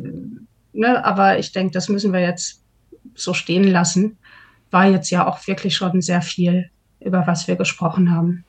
[0.73, 2.63] ne, aber ich denke, das müssen wir jetzt
[3.15, 4.19] so stehen lassen.
[4.71, 6.71] War jetzt ja auch wirklich schon sehr viel,
[7.01, 8.45] über was wir gesprochen haben.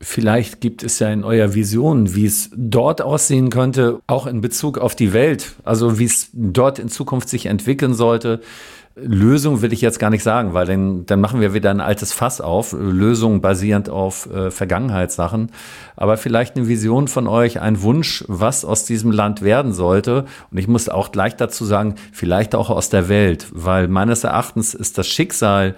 [0.00, 4.78] Vielleicht gibt es ja in eurer Vision, wie es dort aussehen könnte, auch in Bezug
[4.78, 8.40] auf die Welt, also wie es dort in Zukunft sich entwickeln sollte.
[9.00, 12.12] Lösung will ich jetzt gar nicht sagen, weil dann, dann machen wir wieder ein altes
[12.12, 15.50] Fass auf, Lösung basierend auf äh, Vergangenheitssachen.
[15.96, 20.26] Aber vielleicht eine Vision von euch, ein Wunsch, was aus diesem Land werden sollte.
[20.50, 24.74] Und ich muss auch gleich dazu sagen, vielleicht auch aus der Welt, weil meines Erachtens
[24.74, 25.74] ist das Schicksal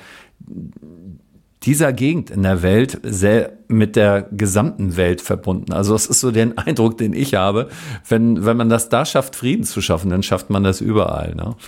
[1.62, 5.72] dieser Gegend in der Welt sehr mit der gesamten Welt verbunden.
[5.72, 7.68] Also es ist so der Eindruck, den ich habe.
[8.08, 11.34] Wenn, wenn man das da schafft, Frieden zu schaffen, dann schafft man das überall.
[11.34, 11.54] Ne?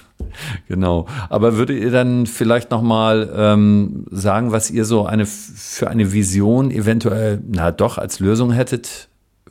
[0.69, 1.06] Genau.
[1.28, 6.70] Aber würdet ihr dann vielleicht nochmal ähm, sagen, was ihr so eine für eine Vision
[6.70, 9.09] eventuell, na doch, als Lösung hättet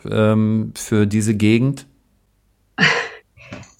[0.09, 1.85] ähm, für diese Gegend?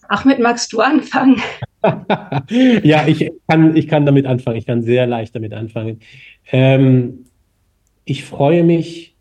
[0.10, 1.42] Ahmed, magst du anfangen?
[2.84, 4.58] ja, ich kann, ich kann damit anfangen.
[4.58, 6.00] Ich kann sehr leicht damit anfangen.
[6.52, 7.26] Ähm,
[8.06, 9.16] ich freue mich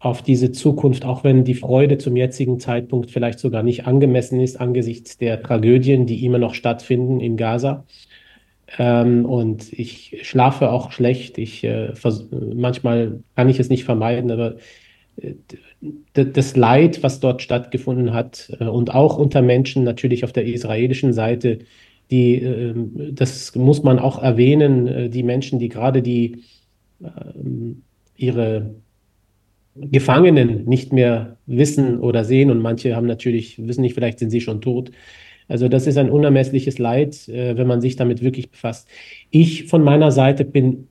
[0.00, 4.60] auf diese Zukunft, auch wenn die Freude zum jetzigen Zeitpunkt vielleicht sogar nicht angemessen ist
[4.60, 7.84] angesichts der Tragödien, die immer noch stattfinden in Gaza.
[8.76, 11.38] Ähm, und ich schlafe auch schlecht.
[11.38, 11.92] Ich, äh,
[12.54, 14.56] manchmal kann ich es nicht vermeiden, aber
[15.16, 15.34] äh,
[16.12, 21.12] das Leid, was dort stattgefunden hat äh, und auch unter Menschen natürlich auf der israelischen
[21.12, 21.60] Seite,
[22.10, 26.42] die, ähm, das muss man auch erwähnen, äh, die Menschen, die gerade die
[27.02, 27.82] ähm,
[28.16, 28.74] ihre
[29.76, 34.40] Gefangenen nicht mehr wissen oder sehen und manche haben natürlich, wissen nicht, vielleicht sind sie
[34.40, 34.90] schon tot.
[35.46, 38.88] Also das ist ein unermessliches Leid, äh, wenn man sich damit wirklich befasst.
[39.30, 40.88] Ich von meiner Seite bin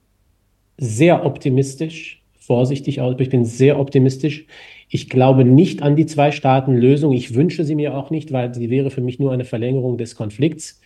[0.77, 4.45] sehr optimistisch, vorsichtig, aber ich bin sehr optimistisch.
[4.89, 7.13] Ich glaube nicht an die Zwei-Staaten-Lösung.
[7.13, 10.15] Ich wünsche sie mir auch nicht, weil sie wäre für mich nur eine Verlängerung des
[10.15, 10.81] Konflikts.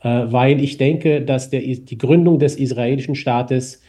[0.00, 3.82] Äh, weil ich denke, dass der, die Gründung des israelischen Staates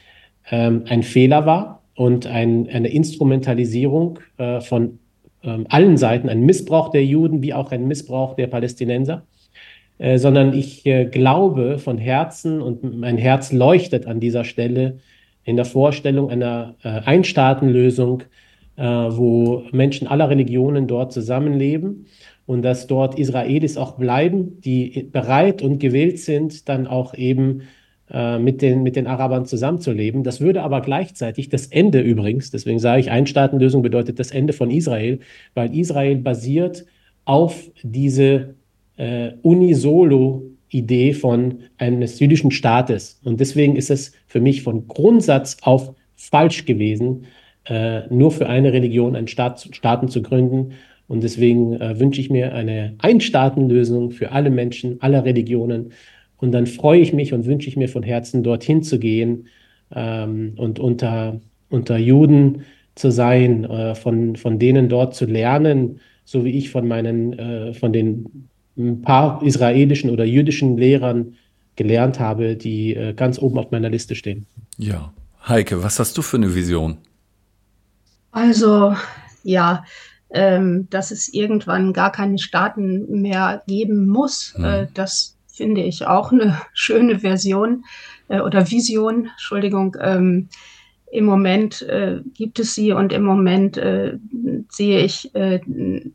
[0.49, 4.99] ähm, ein Fehler war und ein, eine Instrumentalisierung äh, von
[5.43, 9.23] ähm, allen Seiten, ein Missbrauch der Juden wie auch ein Missbrauch der Palästinenser.
[9.99, 14.99] Äh, sondern ich äh, glaube von Herzen und mein Herz leuchtet an dieser Stelle
[15.43, 18.23] in der Vorstellung einer äh, Einstaatenlösung,
[18.83, 22.05] wo Menschen aller Religionen dort zusammenleben
[22.45, 27.61] und dass dort Israelis auch bleiben, die bereit und gewillt sind, dann auch eben
[28.11, 30.23] äh, mit, den, mit den Arabern zusammenzuleben.
[30.23, 34.71] Das würde aber gleichzeitig das Ende übrigens, deswegen sage ich, Einstaatenlösung bedeutet das Ende von
[34.71, 35.19] Israel,
[35.53, 36.85] weil Israel basiert
[37.25, 38.55] auf diese
[38.97, 43.19] äh, Unisolo-Idee von eines jüdischen Staates.
[43.23, 47.25] Und deswegen ist es für mich von Grundsatz auf falsch gewesen,
[47.65, 50.73] äh, nur für eine Religion einen Staat, Staaten zu gründen.
[51.07, 55.91] Und deswegen äh, wünsche ich mir eine Einstaatenlösung für alle Menschen, aller Religionen.
[56.37, 59.47] Und dann freue ich mich und wünsche ich mir von Herzen, dorthin zu gehen
[59.93, 62.63] ähm, und unter, unter Juden
[62.95, 67.73] zu sein, äh, von, von denen dort zu lernen, so wie ich von meinen, äh,
[67.73, 68.49] von den
[69.01, 71.35] paar israelischen oder jüdischen Lehrern
[71.75, 74.45] gelernt habe, die äh, ganz oben auf meiner Liste stehen.
[74.77, 75.13] Ja.
[75.47, 76.97] Heike, was hast du für eine Vision?
[78.31, 78.95] Also,
[79.43, 79.83] ja,
[80.31, 84.65] ähm, dass es irgendwann gar keine Staaten mehr geben muss, mhm.
[84.65, 87.83] äh, das finde ich auch eine schöne Version
[88.27, 89.97] äh, oder Vision, Entschuldigung.
[89.99, 90.49] Ähm,
[91.11, 94.17] Im Moment äh, gibt es sie und im Moment äh,
[94.69, 95.59] sehe ich äh,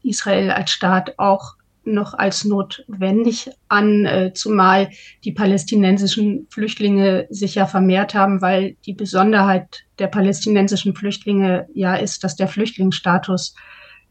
[0.03, 4.90] Israel als Staat auch noch als notwendig an, äh, zumal
[5.24, 12.24] die palästinensischen Flüchtlinge sich ja vermehrt haben, weil die Besonderheit der palästinensischen Flüchtlinge ja ist,
[12.24, 13.55] dass der Flüchtlingsstatus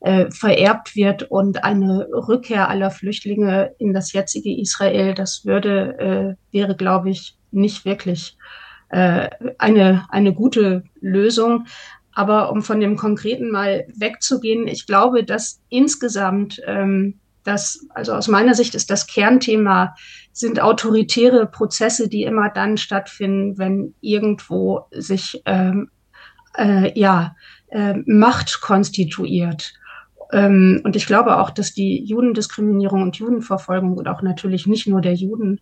[0.03, 6.55] äh, vererbt wird und eine Rückkehr aller Flüchtlinge in das jetzige Israel, das würde, äh,
[6.55, 8.37] wäre, glaube ich, nicht wirklich
[8.89, 11.65] äh, eine, eine gute Lösung.
[12.13, 18.27] Aber um von dem Konkreten mal wegzugehen, ich glaube, dass insgesamt ähm, das, also aus
[18.27, 19.95] meiner Sicht ist das Kernthema,
[20.31, 25.89] sind autoritäre Prozesse, die immer dann stattfinden, wenn irgendwo sich ähm,
[26.57, 27.35] äh, ja,
[27.69, 29.73] äh, Macht konstituiert.
[30.31, 35.01] Ähm, und ich glaube auch, dass die Judendiskriminierung und Judenverfolgung und auch natürlich nicht nur
[35.01, 35.59] der Juden,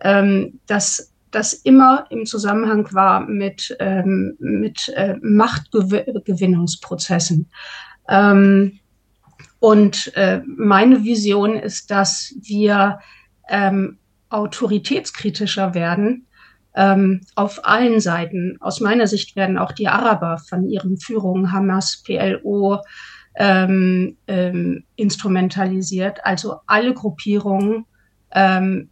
[0.00, 7.48] ähm, dass das immer im Zusammenhang war mit, ähm, mit äh, Machtgewinnungsprozessen.
[8.08, 8.80] Ähm,
[9.60, 12.98] und äh, meine Vision ist, dass wir
[13.48, 13.98] ähm,
[14.30, 16.26] autoritätskritischer werden
[16.74, 18.56] ähm, auf allen Seiten.
[18.60, 22.78] Aus meiner Sicht werden auch die Araber von ihren Führungen Hamas, PLO
[23.36, 26.24] ähm, ähm, instrumentalisiert.
[26.24, 27.84] Also alle Gruppierungen
[28.32, 28.88] ähm,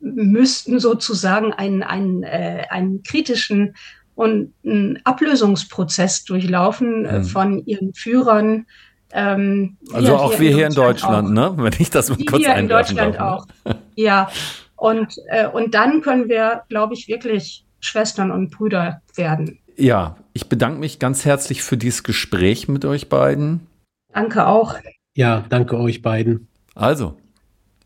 [0.00, 3.76] müssten sozusagen einen, einen, äh, einen kritischen
[4.16, 7.24] und einen Ablösungsprozess durchlaufen äh, mhm.
[7.24, 8.66] von ihren Führern,
[9.14, 11.64] ähm, also auch wir hier in Deutschland, Deutschland ne?
[11.64, 13.72] Wenn ich das mal kurz hier in Deutschland darf, ne?
[13.72, 13.76] auch.
[13.94, 14.28] Ja.
[14.76, 19.60] Und, äh, und dann können wir, glaube ich, wirklich Schwestern und Brüder werden.
[19.76, 23.66] Ja, ich bedanke mich ganz herzlich für dieses Gespräch mit euch beiden.
[24.12, 24.74] Danke auch.
[25.16, 26.48] Ja, danke euch beiden.
[26.74, 27.16] Also,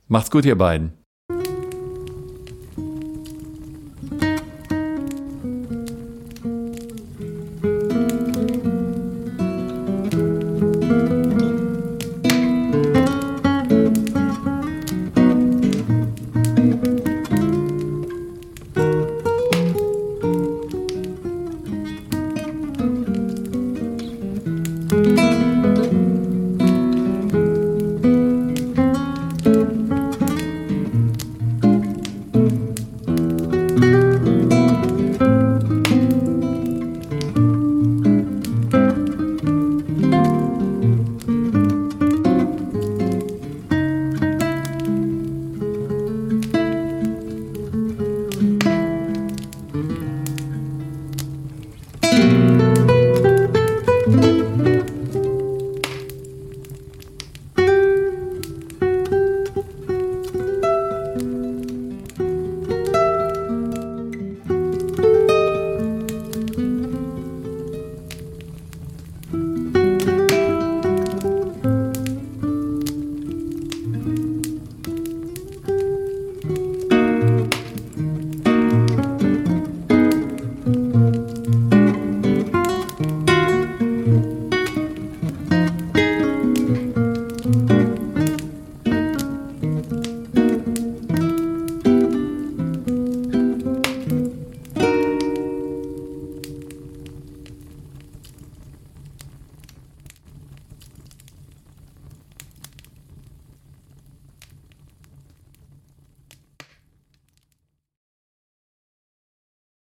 [0.07, 0.98] macht's gut, ihr beiden.